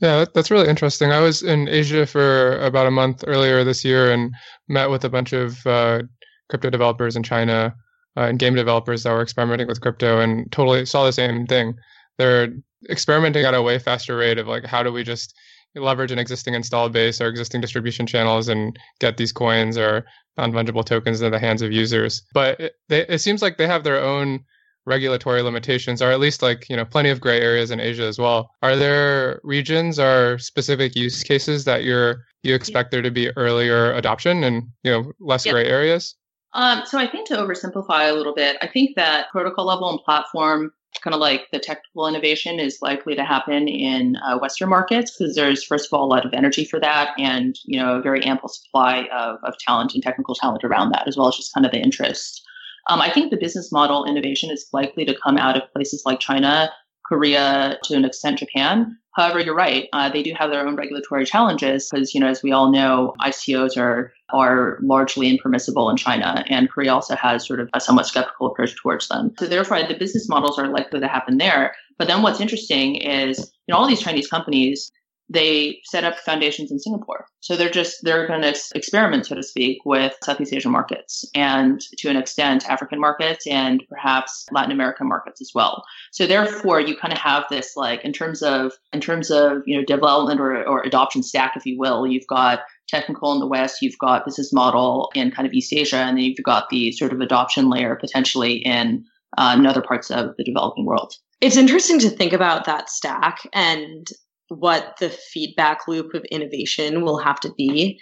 Yeah, 0.00 0.24
that's 0.34 0.50
really 0.50 0.68
interesting. 0.68 1.12
I 1.12 1.20
was 1.20 1.42
in 1.42 1.68
Asia 1.68 2.06
for 2.06 2.58
about 2.58 2.86
a 2.86 2.90
month 2.90 3.24
earlier 3.26 3.64
this 3.64 3.84
year 3.84 4.12
and 4.12 4.34
met 4.68 4.90
with 4.90 5.04
a 5.04 5.08
bunch 5.08 5.32
of 5.32 5.66
uh, 5.66 6.02
crypto 6.48 6.70
developers 6.70 7.16
in 7.16 7.22
China 7.22 7.74
uh, 8.16 8.22
and 8.22 8.38
game 8.38 8.54
developers 8.54 9.02
that 9.02 9.12
were 9.12 9.22
experimenting 9.22 9.68
with 9.68 9.80
crypto 9.80 10.20
and 10.20 10.50
totally 10.52 10.84
saw 10.84 11.04
the 11.04 11.12
same 11.12 11.46
thing. 11.46 11.74
They're 12.18 12.48
experimenting 12.90 13.44
at 13.44 13.54
a 13.54 13.62
way 13.62 13.78
faster 13.78 14.16
rate 14.16 14.38
of 14.38 14.46
like, 14.46 14.64
how 14.66 14.82
do 14.82 14.92
we 14.92 15.04
just 15.04 15.34
leverage 15.76 16.12
an 16.12 16.18
existing 16.18 16.54
install 16.54 16.88
base 16.88 17.20
or 17.20 17.28
existing 17.28 17.60
distribution 17.60 18.06
channels 18.06 18.48
and 18.48 18.78
get 19.00 19.16
these 19.16 19.32
coins 19.32 19.76
or 19.76 20.04
non-fungible 20.36 20.84
tokens 20.84 21.20
in 21.20 21.32
the 21.32 21.38
hands 21.38 21.62
of 21.62 21.72
users. 21.72 22.22
But 22.32 22.60
it, 22.60 22.72
they, 22.88 23.06
it 23.06 23.18
seems 23.18 23.42
like 23.42 23.56
they 23.56 23.66
have 23.66 23.84
their 23.84 24.02
own 24.02 24.44
regulatory 24.86 25.42
limitations, 25.42 26.02
or 26.02 26.10
at 26.10 26.20
least 26.20 26.42
like 26.42 26.68
you 26.68 26.76
know 26.76 26.84
plenty 26.84 27.10
of 27.10 27.20
gray 27.20 27.40
areas 27.40 27.70
in 27.70 27.80
Asia 27.80 28.04
as 28.04 28.18
well. 28.18 28.50
Are 28.62 28.76
there 28.76 29.40
regions 29.42 29.98
or 29.98 30.38
specific 30.38 30.94
use 30.94 31.22
cases 31.22 31.64
that 31.64 31.84
you're 31.84 32.24
you 32.42 32.54
expect 32.54 32.90
there 32.90 33.02
to 33.02 33.10
be 33.10 33.30
earlier 33.36 33.92
adoption 33.92 34.44
and 34.44 34.64
you 34.82 34.90
know 34.90 35.12
less 35.20 35.44
gray 35.44 35.66
areas? 35.66 36.14
Um, 36.52 36.82
so 36.86 36.98
I 36.98 37.08
think 37.08 37.26
to 37.28 37.36
oversimplify 37.36 38.08
a 38.08 38.12
little 38.12 38.34
bit, 38.34 38.56
I 38.62 38.68
think 38.68 38.94
that 38.94 39.28
protocol 39.30 39.66
level 39.66 39.90
and 39.90 39.98
platform 40.04 40.72
kind 41.00 41.14
of 41.14 41.20
like 41.20 41.48
the 41.52 41.58
technical 41.58 42.06
innovation 42.06 42.60
is 42.60 42.78
likely 42.80 43.16
to 43.16 43.24
happen 43.24 43.66
in 43.66 44.16
uh, 44.16 44.38
Western 44.38 44.68
markets 44.68 45.16
because 45.16 45.34
there's 45.34 45.64
first 45.64 45.88
of 45.88 45.92
all 45.92 46.06
a 46.06 46.06
lot 46.06 46.24
of 46.24 46.32
energy 46.32 46.64
for 46.64 46.78
that 46.78 47.10
and 47.18 47.58
you 47.64 47.80
know 47.80 47.96
a 47.96 48.02
very 48.02 48.22
ample 48.22 48.48
supply 48.48 49.08
of, 49.12 49.38
of 49.42 49.58
talent 49.58 49.94
and 49.94 50.02
technical 50.02 50.34
talent 50.34 50.62
around 50.62 50.90
that 50.90 51.08
as 51.08 51.16
well 51.16 51.26
as 51.28 51.36
just 51.36 51.52
kind 51.52 51.66
of 51.66 51.72
the 51.72 51.80
interest 51.80 52.43
um, 52.88 53.00
I 53.00 53.10
think 53.10 53.30
the 53.30 53.36
business 53.36 53.72
model 53.72 54.04
innovation 54.04 54.50
is 54.50 54.66
likely 54.72 55.04
to 55.04 55.16
come 55.22 55.38
out 55.38 55.56
of 55.56 55.72
places 55.72 56.02
like 56.04 56.20
China, 56.20 56.70
Korea, 57.06 57.78
to 57.84 57.94
an 57.94 58.04
extent 58.04 58.38
Japan. 58.38 58.98
However, 59.14 59.38
you're 59.38 59.54
right; 59.54 59.88
uh, 59.92 60.10
they 60.10 60.22
do 60.22 60.34
have 60.36 60.50
their 60.50 60.66
own 60.66 60.76
regulatory 60.76 61.24
challenges 61.24 61.88
because, 61.90 62.14
you 62.14 62.20
know, 62.20 62.26
as 62.26 62.42
we 62.42 62.52
all 62.52 62.70
know, 62.70 63.14
ICOs 63.20 63.76
are 63.76 64.12
are 64.30 64.78
largely 64.82 65.28
impermissible 65.30 65.88
in 65.88 65.96
China, 65.96 66.44
and 66.48 66.70
Korea 66.70 66.92
also 66.92 67.14
has 67.14 67.46
sort 67.46 67.60
of 67.60 67.68
a 67.74 67.80
somewhat 67.80 68.06
skeptical 68.06 68.48
approach 68.48 68.74
towards 68.76 69.08
them. 69.08 69.32
So 69.38 69.46
therefore, 69.46 69.82
the 69.82 69.94
business 69.94 70.28
models 70.28 70.58
are 70.58 70.68
likely 70.68 71.00
to 71.00 71.08
happen 71.08 71.38
there. 71.38 71.74
But 71.98 72.08
then, 72.08 72.22
what's 72.22 72.40
interesting 72.40 72.96
is, 72.96 73.38
you 73.38 73.72
know, 73.72 73.78
all 73.78 73.86
these 73.86 74.02
Chinese 74.02 74.28
companies 74.28 74.90
they 75.28 75.80
set 75.84 76.04
up 76.04 76.18
foundations 76.18 76.70
in 76.70 76.78
Singapore. 76.78 77.26
So 77.40 77.56
they're 77.56 77.70
just, 77.70 77.98
they're 78.02 78.26
going 78.26 78.42
to 78.42 78.54
experiment, 78.74 79.26
so 79.26 79.34
to 79.34 79.42
speak, 79.42 79.78
with 79.84 80.14
Southeast 80.22 80.52
Asian 80.52 80.70
markets 80.70 81.24
and 81.34 81.80
to 81.98 82.08
an 82.08 82.16
extent 82.16 82.68
African 82.68 83.00
markets 83.00 83.46
and 83.46 83.82
perhaps 83.88 84.46
Latin 84.52 84.72
American 84.72 85.08
markets 85.08 85.40
as 85.40 85.50
well. 85.54 85.82
So 86.12 86.26
therefore 86.26 86.80
you 86.80 86.96
kind 86.96 87.12
of 87.12 87.18
have 87.18 87.44
this 87.48 87.72
like 87.74 88.04
in 88.04 88.12
terms 88.12 88.42
of, 88.42 88.72
in 88.92 89.00
terms 89.00 89.30
of, 89.30 89.62
you 89.66 89.78
know, 89.78 89.84
development 89.84 90.40
or, 90.40 90.66
or 90.68 90.82
adoption 90.82 91.22
stack, 91.22 91.54
if 91.56 91.64
you 91.64 91.78
will, 91.78 92.06
you've 92.06 92.26
got 92.26 92.60
technical 92.88 93.32
in 93.32 93.40
the 93.40 93.46
West, 93.46 93.80
you've 93.80 93.98
got 93.98 94.26
business 94.26 94.52
model 94.52 95.10
in 95.14 95.30
kind 95.30 95.46
of 95.46 95.54
East 95.54 95.72
Asia, 95.72 95.96
and 95.96 96.18
then 96.18 96.24
you've 96.24 96.44
got 96.44 96.68
the 96.68 96.92
sort 96.92 97.12
of 97.12 97.20
adoption 97.20 97.70
layer 97.70 97.96
potentially 97.96 98.56
in, 98.56 99.04
uh, 99.38 99.54
in 99.58 99.66
other 99.66 99.82
parts 99.82 100.10
of 100.10 100.36
the 100.36 100.44
developing 100.44 100.84
world. 100.84 101.14
It's 101.40 101.56
interesting 101.56 101.98
to 102.00 102.10
think 102.10 102.32
about 102.32 102.66
that 102.66 102.88
stack 102.88 103.38
and 103.52 104.06
what 104.48 104.96
the 105.00 105.10
feedback 105.10 105.88
loop 105.88 106.14
of 106.14 106.24
innovation 106.30 107.02
will 107.02 107.18
have 107.18 107.40
to 107.40 107.52
be. 107.56 108.00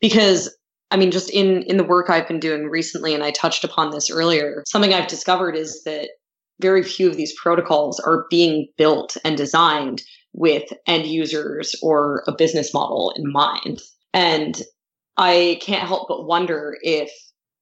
Because 0.00 0.54
I 0.90 0.96
mean 0.96 1.10
just 1.10 1.30
in 1.30 1.62
in 1.62 1.76
the 1.76 1.84
work 1.84 2.10
I've 2.10 2.28
been 2.28 2.40
doing 2.40 2.64
recently 2.64 3.14
and 3.14 3.22
I 3.22 3.30
touched 3.30 3.64
upon 3.64 3.90
this 3.90 4.10
earlier 4.10 4.62
something 4.66 4.92
I've 4.92 5.06
discovered 5.06 5.56
is 5.56 5.82
that 5.84 6.10
very 6.60 6.82
few 6.82 7.08
of 7.08 7.16
these 7.16 7.34
protocols 7.40 7.98
are 8.00 8.26
being 8.30 8.68
built 8.76 9.16
and 9.24 9.36
designed 9.36 10.02
with 10.32 10.64
end 10.86 11.06
users 11.06 11.74
or 11.82 12.22
a 12.26 12.32
business 12.32 12.74
model 12.74 13.12
in 13.16 13.30
mind. 13.30 13.80
And 14.12 14.60
I 15.16 15.58
can't 15.62 15.86
help 15.86 16.08
but 16.08 16.26
wonder 16.26 16.76
if 16.82 17.10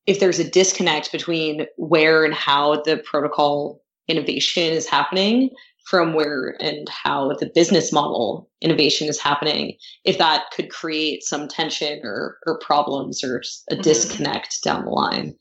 if 0.06 0.18
there's 0.18 0.40
a 0.40 0.50
disconnect 0.50 1.12
between 1.12 1.66
where 1.76 2.24
and 2.24 2.34
how 2.34 2.82
the 2.82 2.96
protocol 2.98 3.80
innovation 4.08 4.64
is 4.64 4.88
happening 4.88 5.50
from 5.84 6.14
where 6.14 6.56
and 6.60 6.88
how 6.88 7.32
the 7.40 7.50
business 7.54 7.92
model 7.92 8.48
innovation 8.60 9.08
is 9.08 9.20
happening, 9.20 9.76
if 10.04 10.18
that 10.18 10.44
could 10.52 10.70
create 10.70 11.22
some 11.22 11.48
tension 11.48 12.00
or, 12.04 12.38
or 12.46 12.58
problems 12.58 13.24
or 13.24 13.38
a 13.38 13.74
mm-hmm. 13.74 13.82
disconnect 13.82 14.62
down 14.62 14.84
the 14.84 14.90
line. 14.90 15.34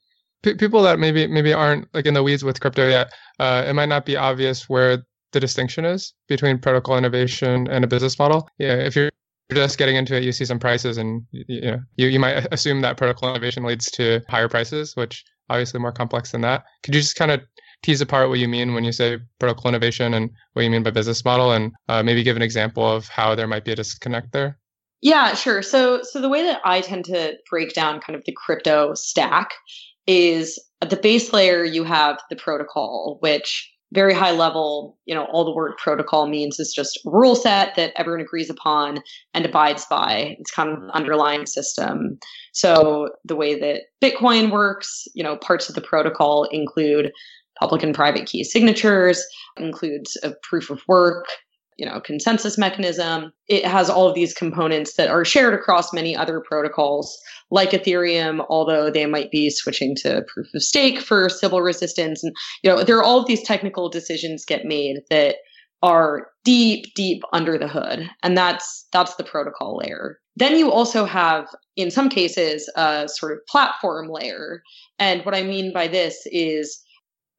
P- 0.44 0.56
people 0.56 0.82
that 0.82 1.00
maybe 1.00 1.28
maybe 1.28 1.54
aren't 1.54 1.88
like 1.94 2.06
in 2.08 2.16
the 2.16 2.24
weeds 2.24 2.44
with 2.44 2.60
crypto 2.60 2.90
yet, 2.90 3.14
uh, 3.40 3.64
it 3.68 3.74
might 3.74 3.90
not 3.90 4.06
be 4.06 4.18
obvious 4.18 4.68
where 4.68 5.06
the 5.32 5.40
distinction 5.40 5.86
is 5.86 6.14
between 6.28 6.58
protocol 6.58 6.98
innovation 6.98 7.68
and 7.70 7.84
a 7.84 7.88
business 7.88 8.18
model. 8.18 8.50
Yeah, 8.58 8.76
if 8.76 8.96
you're 8.96 9.12
just 9.54 9.78
getting 9.78 9.96
into 9.96 10.16
it, 10.16 10.24
you 10.24 10.32
see 10.32 10.46
some 10.46 10.60
prices, 10.60 10.98
and 10.98 11.24
you 11.32 11.62
know 11.62 11.80
you, 11.96 12.08
you 12.08 12.20
might 12.20 12.48
assume 12.52 12.82
that 12.82 12.98
protocol 12.98 13.30
innovation 13.30 13.64
leads 13.64 13.92
to 13.92 14.22
higher 14.30 14.50
prices, 14.50 14.96
which 14.96 15.24
obviously 15.50 15.80
more 15.80 15.92
complex 15.92 16.32
than 16.32 16.42
that. 16.42 16.64
Could 16.84 16.96
you 16.96 17.02
just 17.02 17.16
kind 17.16 17.32
of 17.32 17.42
tease 17.84 18.02
apart 18.02 18.30
what 18.30 18.40
you 18.40 18.48
mean 18.48 18.74
when 18.74 18.84
you 18.84 18.92
say 18.92 19.20
protocol 19.40 19.70
innovation 19.70 20.14
and 20.14 20.30
what 20.54 20.64
you 20.64 20.70
mean 20.70 20.84
by 20.84 20.92
business 20.92 21.26
model, 21.26 21.52
and 21.52 21.72
uh, 21.90 22.04
maybe 22.04 22.24
give 22.24 22.36
an 22.36 22.42
example 22.42 22.90
of 22.90 23.08
how 23.08 23.36
there 23.36 23.48
might 23.48 23.66
be 23.66 23.72
a 23.72 23.76
disconnect 23.76 24.32
there? 24.32 24.58
Yeah, 25.02 25.34
sure. 25.34 25.62
So, 25.64 26.02
so 26.04 26.22
the 26.22 26.30
way 26.30 26.44
that 26.44 26.62
I 26.64 26.82
tend 26.82 27.06
to 27.06 27.34
break 27.50 27.74
down 27.74 28.00
kind 28.02 28.16
of 28.16 28.24
the 28.26 28.34
crypto 28.34 28.94
stack 28.94 29.52
is 30.06 30.60
at 30.82 30.90
the 30.90 30.96
base 30.96 31.34
layer 31.34 31.64
you 31.64 31.84
have 31.84 32.20
the 32.30 32.36
protocol, 32.36 33.18
which 33.22 33.68
very 33.94 34.14
high 34.14 34.32
level, 34.32 34.98
you 35.06 35.14
know, 35.14 35.26
all 35.26 35.44
the 35.44 35.54
word 35.54 35.74
protocol 35.78 36.28
means 36.28 36.60
is 36.60 36.74
just 36.74 36.98
a 37.06 37.10
rule 37.10 37.36
set 37.36 37.76
that 37.76 37.92
everyone 37.98 38.22
agrees 38.22 38.50
upon 38.50 39.00
and 39.34 39.46
abides 39.46 39.86
by. 39.90 40.38
It's 40.40 40.52
kind 40.52 40.70
of 40.70 40.82
an 40.82 40.92
underlying 40.92 41.46
system. 41.46 42.18
So 42.54 43.10
the 43.26 43.36
way 43.36 43.60
that 43.60 43.82
Bitcoin 44.02 44.50
works, 44.50 45.08
you 45.14 45.24
know, 45.24 45.36
parts 45.36 45.68
of 45.68 45.76
the 45.76 45.82
protocol 45.82 46.46
include 46.52 47.12
public 47.62 47.84
and 47.84 47.96
private 47.96 48.26
key 48.26 48.44
signatures, 48.44 49.24
includes 49.58 50.18
a 50.24 50.32
proof 50.44 50.70
of 50.70 50.82
work, 50.88 51.28
you 51.78 51.86
know, 51.86 52.02
consensus 52.02 52.58
mechanism. 52.58 53.32
It 53.48 53.66
has 53.66 53.90
all 53.90 54.08
of 54.08 54.16
these 54.16 54.34
components 54.34 54.96
that 54.96 55.10
are 55.10 55.24
shared 55.24 55.54
across 55.54 55.94
many 55.94 56.16
other 56.16 56.42
protocols 56.42 57.18
like 57.52 57.72
Ethereum, 57.72 58.46
although 58.50 58.90
they 58.90 59.06
might 59.06 59.32
be 59.32 59.50
switching 59.50 59.96
to 59.98 60.24
proof 60.28 60.48
of 60.54 60.64
stake 60.64 61.00
for 61.00 61.30
Sybil 61.30 61.62
resistance. 61.62 62.24
And, 62.24 62.36
you 62.64 62.70
know, 62.70 62.84
there 62.84 62.98
are 62.98 63.04
all 63.04 63.20
of 63.20 63.28
these 63.28 63.44
technical 63.44 63.90
decisions 63.90 64.46
get 64.46 64.66
made 64.66 64.98
that 65.10 65.36
are 65.84 66.28
deep, 66.44 66.94
deep 66.96 67.24
under 67.34 67.58
the 67.58 67.68
hood. 67.68 68.10
And 68.24 68.38
that's, 68.38 68.88
that's 68.92 69.16
the 69.16 69.24
protocol 69.24 69.78
layer. 69.78 70.20
Then 70.36 70.58
you 70.58 70.72
also 70.72 71.06
have, 71.06 71.48
in 71.76 71.92
some 71.92 72.08
cases, 72.08 72.72
a 72.76 73.08
sort 73.08 73.34
of 73.34 73.40
platform 73.50 74.08
layer. 74.08 74.62
And 75.00 75.26
what 75.26 75.36
I 75.36 75.44
mean 75.44 75.74
by 75.74 75.88
this 75.88 76.16
is 76.28 76.80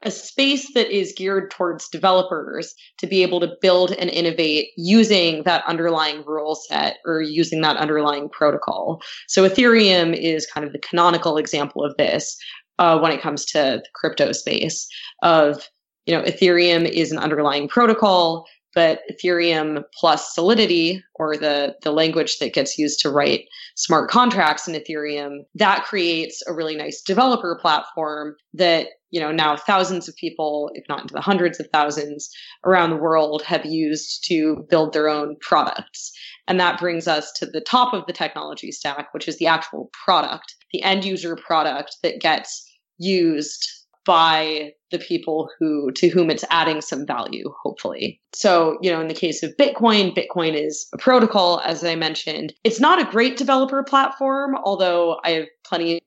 a 0.04 0.10
space 0.10 0.72
that 0.74 0.90
is 0.90 1.14
geared 1.16 1.50
towards 1.50 1.88
developers 1.88 2.74
to 2.98 3.06
be 3.06 3.22
able 3.22 3.40
to 3.40 3.54
build 3.60 3.92
and 3.92 4.10
innovate 4.10 4.68
using 4.76 5.42
that 5.44 5.64
underlying 5.66 6.24
rule 6.26 6.54
set 6.54 6.98
or 7.04 7.20
using 7.20 7.60
that 7.60 7.76
underlying 7.76 8.28
protocol. 8.28 9.00
So 9.28 9.48
Ethereum 9.48 10.14
is 10.14 10.46
kind 10.46 10.66
of 10.66 10.72
the 10.72 10.78
canonical 10.78 11.36
example 11.36 11.84
of 11.84 11.96
this 11.96 12.36
uh, 12.78 12.98
when 12.98 13.12
it 13.12 13.22
comes 13.22 13.44
to 13.46 13.58
the 13.58 13.84
crypto 13.94 14.32
space 14.32 14.88
of 15.22 15.68
you 16.06 16.14
know 16.14 16.22
ethereum 16.24 16.88
is 16.88 17.12
an 17.12 17.18
underlying 17.18 17.68
protocol 17.68 18.44
but 18.74 19.00
Ethereum 19.10 19.82
plus 19.98 20.34
Solidity, 20.34 21.02
or 21.14 21.36
the, 21.36 21.74
the 21.82 21.92
language 21.92 22.38
that 22.38 22.54
gets 22.54 22.78
used 22.78 23.00
to 23.00 23.10
write 23.10 23.44
smart 23.76 24.10
contracts 24.10 24.66
in 24.66 24.74
Ethereum, 24.74 25.38
that 25.54 25.84
creates 25.84 26.42
a 26.46 26.54
really 26.54 26.76
nice 26.76 27.02
developer 27.02 27.58
platform 27.60 28.34
that, 28.54 28.88
you 29.10 29.20
know, 29.20 29.30
now 29.30 29.56
thousands 29.56 30.08
of 30.08 30.16
people, 30.16 30.70
if 30.74 30.84
not 30.88 31.02
into 31.02 31.14
the 31.14 31.20
hundreds 31.20 31.60
of 31.60 31.66
thousands 31.72 32.30
around 32.64 32.90
the 32.90 32.96
world 32.96 33.42
have 33.42 33.64
used 33.66 34.24
to 34.28 34.64
build 34.70 34.92
their 34.92 35.08
own 35.08 35.36
products. 35.40 36.12
And 36.48 36.58
that 36.58 36.80
brings 36.80 37.06
us 37.06 37.30
to 37.36 37.46
the 37.46 37.60
top 37.60 37.94
of 37.94 38.06
the 38.06 38.12
technology 38.12 38.72
stack, 38.72 39.12
which 39.12 39.28
is 39.28 39.38
the 39.38 39.46
actual 39.46 39.90
product, 40.04 40.54
the 40.72 40.82
end 40.82 41.04
user 41.04 41.36
product 41.36 41.96
that 42.02 42.20
gets 42.20 42.68
used 42.98 43.81
by 44.04 44.72
the 44.90 44.98
people 44.98 45.48
who 45.58 45.90
to 45.92 46.08
whom 46.08 46.30
it's 46.30 46.44
adding 46.50 46.80
some 46.80 47.06
value 47.06 47.52
hopefully. 47.62 48.20
So 48.34 48.78
you 48.82 48.90
know 48.90 49.00
in 49.00 49.08
the 49.08 49.14
case 49.14 49.42
of 49.42 49.56
bitcoin 49.56 50.16
bitcoin 50.16 50.54
is 50.54 50.86
a 50.92 50.98
protocol 50.98 51.60
as 51.64 51.84
i 51.84 51.94
mentioned. 51.94 52.52
It's 52.64 52.80
not 52.80 53.00
a 53.00 53.10
great 53.10 53.36
developer 53.36 53.82
platform 53.82 54.56
although 54.64 55.18
i 55.24 55.30
have 55.30 55.46
plenty 55.64 55.96
of 55.96 56.00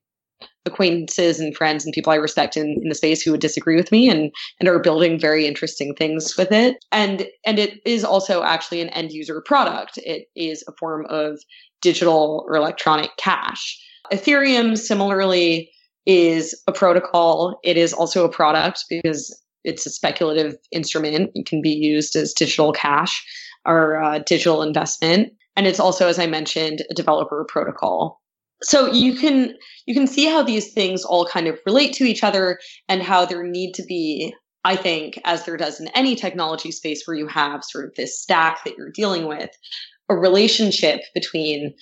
acquaintances 0.65 1.39
and 1.39 1.55
friends 1.55 1.85
and 1.85 1.93
people 1.93 2.11
i 2.11 2.15
respect 2.15 2.57
in, 2.57 2.79
in 2.81 2.89
the 2.89 2.95
space 2.95 3.21
who 3.21 3.31
would 3.31 3.41
disagree 3.41 3.75
with 3.75 3.91
me 3.91 4.09
and 4.09 4.31
and 4.59 4.67
are 4.67 4.79
building 4.79 5.19
very 5.19 5.45
interesting 5.45 5.93
things 5.95 6.35
with 6.37 6.51
it. 6.51 6.83
And 6.91 7.27
and 7.45 7.59
it 7.59 7.79
is 7.85 8.03
also 8.03 8.43
actually 8.43 8.81
an 8.81 8.89
end 8.89 9.11
user 9.11 9.41
product. 9.41 9.97
It 9.97 10.27
is 10.35 10.63
a 10.67 10.73
form 10.79 11.05
of 11.09 11.39
digital 11.81 12.45
or 12.47 12.55
electronic 12.55 13.11
cash. 13.17 13.79
Ethereum 14.11 14.77
similarly 14.77 15.71
is 16.05 16.59
a 16.67 16.71
protocol. 16.71 17.59
It 17.63 17.77
is 17.77 17.93
also 17.93 18.25
a 18.25 18.29
product 18.29 18.85
because 18.89 19.37
it's 19.63 19.85
a 19.85 19.89
speculative 19.89 20.55
instrument. 20.71 21.31
It 21.33 21.45
can 21.45 21.61
be 21.61 21.71
used 21.71 22.15
as 22.15 22.33
digital 22.33 22.71
cash 22.71 23.25
or 23.65 24.01
uh, 24.01 24.19
digital 24.19 24.61
investment. 24.61 25.33
And 25.55 25.65
it's 25.65 25.79
also, 25.79 26.07
as 26.07 26.19
I 26.19 26.27
mentioned, 26.27 26.83
a 26.89 26.93
developer 26.93 27.45
protocol. 27.49 28.21
So 28.63 28.91
you 28.91 29.15
can 29.15 29.55
you 29.85 29.93
can 29.93 30.07
see 30.07 30.25
how 30.25 30.41
these 30.43 30.73
things 30.73 31.03
all 31.03 31.25
kind 31.25 31.47
of 31.47 31.59
relate 31.65 31.93
to 31.95 32.05
each 32.05 32.23
other 32.23 32.59
and 32.87 33.01
how 33.01 33.25
there 33.25 33.43
need 33.43 33.73
to 33.73 33.83
be, 33.83 34.33
I 34.63 34.75
think, 34.75 35.19
as 35.25 35.45
there 35.45 35.57
does 35.57 35.79
in 35.79 35.87
any 35.89 36.15
technology 36.15 36.71
space 36.71 37.03
where 37.05 37.17
you 37.17 37.27
have 37.27 37.63
sort 37.63 37.85
of 37.85 37.95
this 37.95 38.19
stack 38.19 38.63
that 38.63 38.77
you're 38.77 38.91
dealing 38.91 39.27
with, 39.27 39.49
a 40.09 40.15
relationship 40.15 41.01
between 41.13 41.73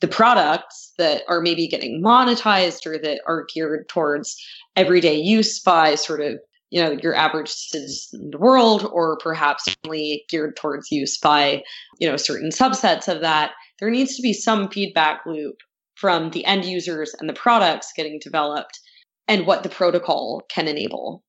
the 0.00 0.08
products 0.08 0.92
that 0.98 1.22
are 1.28 1.40
maybe 1.40 1.68
getting 1.68 2.02
monetized 2.02 2.86
or 2.86 2.98
that 2.98 3.20
are 3.26 3.46
geared 3.54 3.88
towards 3.88 4.36
everyday 4.76 5.16
use 5.16 5.60
by 5.60 5.94
sort 5.94 6.20
of 6.20 6.38
you 6.70 6.82
know 6.82 6.92
your 7.02 7.14
average 7.14 7.48
citizen 7.48 8.20
in 8.22 8.30
the 8.30 8.38
world 8.38 8.88
or 8.92 9.18
perhaps 9.18 9.74
only 9.84 10.24
geared 10.28 10.56
towards 10.56 10.90
use 10.90 11.18
by 11.18 11.62
you 11.98 12.08
know 12.08 12.16
certain 12.16 12.50
subsets 12.50 13.12
of 13.12 13.20
that 13.20 13.52
there 13.78 13.90
needs 13.90 14.16
to 14.16 14.22
be 14.22 14.32
some 14.32 14.68
feedback 14.68 15.20
loop 15.26 15.56
from 15.94 16.30
the 16.30 16.44
end 16.46 16.64
users 16.64 17.14
and 17.20 17.28
the 17.28 17.34
products 17.34 17.92
getting 17.94 18.18
developed 18.22 18.80
and 19.28 19.46
what 19.46 19.62
the 19.62 19.68
protocol 19.68 20.42
can 20.48 20.66
enable. 20.66 21.22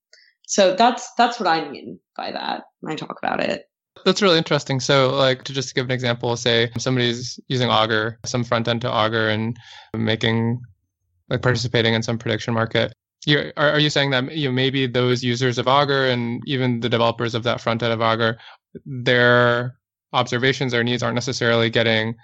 So 0.47 0.75
that's 0.75 1.09
that's 1.17 1.39
what 1.39 1.47
i 1.47 1.69
mean 1.69 1.99
by 2.17 2.31
that 2.31 2.63
when 2.79 2.91
i 2.91 2.95
talk 2.95 3.17
about 3.21 3.41
it 3.41 3.65
that's 4.05 4.21
really 4.21 4.37
interesting. 4.37 4.79
So, 4.79 5.09
like, 5.09 5.43
to 5.43 5.53
just 5.53 5.75
give 5.75 5.85
an 5.85 5.91
example, 5.91 6.35
say 6.37 6.71
somebody's 6.77 7.39
using 7.47 7.69
Augur, 7.69 8.19
some 8.25 8.43
front 8.43 8.67
end 8.67 8.81
to 8.81 8.91
Augur, 8.91 9.29
and 9.29 9.57
making, 9.95 10.61
like, 11.29 11.41
participating 11.41 11.93
in 11.93 12.03
some 12.03 12.17
prediction 12.17 12.53
market. 12.53 12.93
You, 13.25 13.51
are, 13.57 13.71
are 13.71 13.79
you 13.79 13.89
saying 13.89 14.11
that 14.11 14.31
you 14.31 14.49
know, 14.49 14.53
maybe 14.53 14.87
those 14.87 15.23
users 15.23 15.57
of 15.57 15.67
Augur 15.67 16.07
and 16.07 16.41
even 16.47 16.79
the 16.79 16.89
developers 16.89 17.35
of 17.35 17.43
that 17.43 17.61
front 17.61 17.83
end 17.83 17.93
of 17.93 18.01
Augur, 18.01 18.37
their 18.85 19.77
observations 20.13 20.73
or 20.73 20.83
needs 20.83 21.03
aren't 21.03 21.15
necessarily 21.15 21.69
getting 21.69 22.15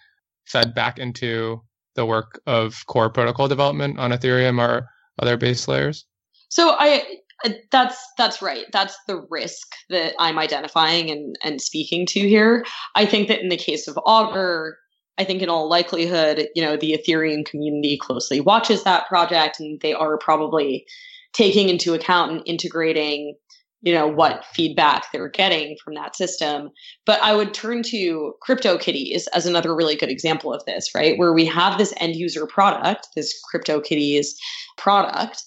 fed 0.46 0.74
back 0.74 0.98
into 0.98 1.62
the 1.96 2.06
work 2.06 2.42
of 2.48 2.86
core 2.88 3.10
protocol 3.10 3.48
development 3.48 4.00
on 4.00 4.12
Ethereum 4.12 4.60
or 4.60 4.90
other 5.20 5.38
base 5.38 5.68
layers? 5.68 6.06
So 6.50 6.76
I 6.78 7.18
Uh, 7.46 7.51
that's 7.72 7.98
that's 8.17 8.41
right. 8.41 8.65
That's 8.74 8.98
the 9.08 9.25
risk 9.29 9.67
that 9.89 10.13
I'm 10.20 10.39
identifying 10.39 11.12
and 11.12 11.36
and 11.44 11.62
speaking 11.62 12.06
to 12.08 12.20
here. 12.20 12.65
I 12.96 13.06
think 13.06 13.27
that 13.27 13.41
in 13.41 13.50
the 13.50 13.58
case 13.58 13.88
of 13.88 13.98
Augur, 14.06 14.77
I 15.17 15.24
think 15.24 15.41
in 15.41 15.50
all 15.50 15.70
likelihood, 15.70 16.48
you 16.56 16.63
know, 16.63 16.77
the 16.77 16.98
Ethereum 16.98 17.46
community 17.46 17.98
closely 17.98 18.39
watches 18.39 18.84
that 18.84 19.08
project 19.08 19.60
and 19.60 19.79
they 19.82 19.94
are 19.94 20.17
probably 20.17 20.86
taking 21.34 21.70
into 21.70 21.94
account 21.94 22.32
and 22.32 22.41
integrating, 22.46 23.36
you 23.82 23.94
know, 23.94 24.08
what 24.08 24.46
feedback 24.53 25.12
they're 25.12 25.29
getting 25.29 25.75
from 25.84 25.94
that 25.96 26.15
system. 26.15 26.70
But 27.06 27.22
I 27.22 27.36
would 27.36 27.53
turn 27.53 27.84
to 27.84 28.34
CryptoKitties 28.48 29.25
as 29.34 29.46
another 29.46 29.75
really 29.75 29.96
good 29.96 30.10
example 30.10 30.53
of 30.53 30.65
this, 30.65 30.89
right? 30.96 31.17
Where 31.17 31.34
we 31.34 31.46
have 31.46 31.77
this 31.77 31.94
end 31.98 32.15
user 32.15 32.48
product, 32.48 33.08
this 33.15 33.34
CryptoKitties 33.53 34.27
product 34.77 35.44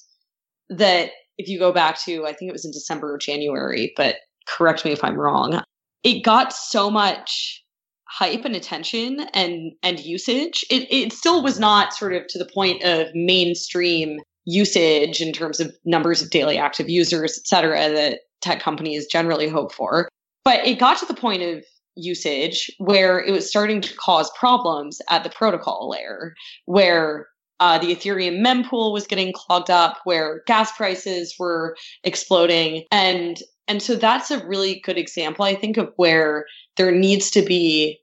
that 0.68 1.10
if 1.40 1.48
you 1.48 1.58
go 1.58 1.72
back 1.72 1.98
to, 2.04 2.26
I 2.26 2.32
think 2.32 2.50
it 2.50 2.52
was 2.52 2.64
in 2.64 2.70
December 2.70 3.14
or 3.14 3.18
January, 3.18 3.92
but 3.96 4.16
correct 4.46 4.84
me 4.84 4.92
if 4.92 5.02
I'm 5.02 5.18
wrong, 5.18 5.62
it 6.04 6.22
got 6.22 6.52
so 6.52 6.90
much 6.90 7.64
hype 8.08 8.44
and 8.44 8.56
attention 8.56 9.26
and 9.34 9.72
and 9.82 10.00
usage. 10.00 10.64
It 10.70 10.86
it 10.92 11.12
still 11.12 11.42
was 11.42 11.58
not 11.58 11.94
sort 11.94 12.12
of 12.12 12.26
to 12.28 12.38
the 12.38 12.50
point 12.52 12.82
of 12.82 13.08
mainstream 13.14 14.20
usage 14.44 15.20
in 15.20 15.32
terms 15.32 15.60
of 15.60 15.74
numbers 15.84 16.20
of 16.20 16.30
daily 16.30 16.58
active 16.58 16.88
users, 16.88 17.38
et 17.38 17.46
cetera, 17.46 17.88
that 17.88 18.20
tech 18.42 18.60
companies 18.60 19.06
generally 19.06 19.48
hope 19.48 19.72
for. 19.72 20.08
But 20.44 20.66
it 20.66 20.78
got 20.78 20.98
to 20.98 21.06
the 21.06 21.14
point 21.14 21.42
of 21.42 21.64
usage 21.96 22.70
where 22.78 23.20
it 23.20 23.30
was 23.30 23.48
starting 23.48 23.80
to 23.80 23.94
cause 23.96 24.30
problems 24.38 25.00
at 25.08 25.22
the 25.24 25.30
protocol 25.30 25.90
layer, 25.90 26.34
where 26.66 27.28
uh, 27.60 27.78
the 27.78 27.94
Ethereum 27.94 28.44
mempool 28.44 28.92
was 28.92 29.06
getting 29.06 29.32
clogged 29.32 29.70
up, 29.70 29.98
where 30.04 30.42
gas 30.46 30.72
prices 30.72 31.34
were 31.38 31.76
exploding, 32.02 32.84
and 32.90 33.40
and 33.68 33.80
so 33.80 33.94
that's 33.94 34.32
a 34.32 34.44
really 34.46 34.80
good 34.84 34.98
example, 34.98 35.44
I 35.44 35.54
think, 35.54 35.76
of 35.76 35.92
where 35.94 36.46
there 36.76 36.90
needs 36.90 37.30
to 37.30 37.42
be 37.42 38.00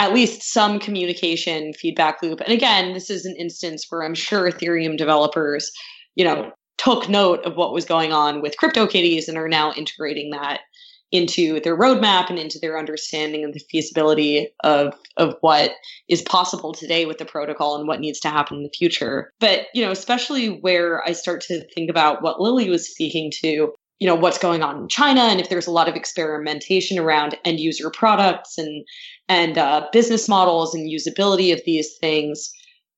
at 0.00 0.12
least 0.12 0.42
some 0.42 0.78
communication 0.78 1.72
feedback 1.72 2.22
loop. 2.22 2.40
And 2.40 2.52
again, 2.52 2.92
this 2.92 3.08
is 3.08 3.24
an 3.24 3.34
instance 3.36 3.86
where 3.88 4.02
I'm 4.02 4.14
sure 4.14 4.50
Ethereum 4.50 4.98
developers, 4.98 5.72
you 6.14 6.24
know, 6.24 6.52
took 6.76 7.08
note 7.08 7.44
of 7.44 7.56
what 7.56 7.72
was 7.72 7.84
going 7.84 8.12
on 8.12 8.40
with 8.40 8.56
CryptoKitties 8.56 9.28
and 9.28 9.36
are 9.36 9.48
now 9.48 9.72
integrating 9.72 10.30
that 10.30 10.60
into 11.10 11.60
their 11.60 11.76
roadmap 11.76 12.28
and 12.28 12.38
into 12.38 12.58
their 12.58 12.78
understanding 12.78 13.44
of 13.44 13.52
the 13.52 13.60
feasibility 13.70 14.48
of 14.62 14.94
of 15.16 15.34
what 15.40 15.72
is 16.08 16.22
possible 16.22 16.72
today 16.72 17.06
with 17.06 17.18
the 17.18 17.24
protocol 17.24 17.76
and 17.76 17.88
what 17.88 18.00
needs 18.00 18.20
to 18.20 18.28
happen 18.28 18.58
in 18.58 18.62
the 18.62 18.70
future. 18.76 19.32
But 19.40 19.66
you 19.74 19.84
know, 19.84 19.90
especially 19.90 20.48
where 20.48 21.02
I 21.06 21.12
start 21.12 21.40
to 21.42 21.64
think 21.74 21.90
about 21.90 22.22
what 22.22 22.40
Lily 22.40 22.68
was 22.68 22.90
speaking 22.90 23.32
to, 23.42 23.72
you 23.98 24.06
know, 24.06 24.14
what's 24.14 24.38
going 24.38 24.62
on 24.62 24.82
in 24.82 24.88
China 24.88 25.22
and 25.22 25.40
if 25.40 25.48
there's 25.48 25.66
a 25.66 25.72
lot 25.72 25.88
of 25.88 25.96
experimentation 25.96 26.98
around 26.98 27.36
end 27.44 27.60
user 27.60 27.90
products 27.90 28.58
and 28.58 28.84
and 29.28 29.56
uh, 29.56 29.86
business 29.92 30.28
models 30.28 30.74
and 30.74 30.90
usability 30.90 31.52
of 31.52 31.62
these 31.64 31.96
things 31.98 32.50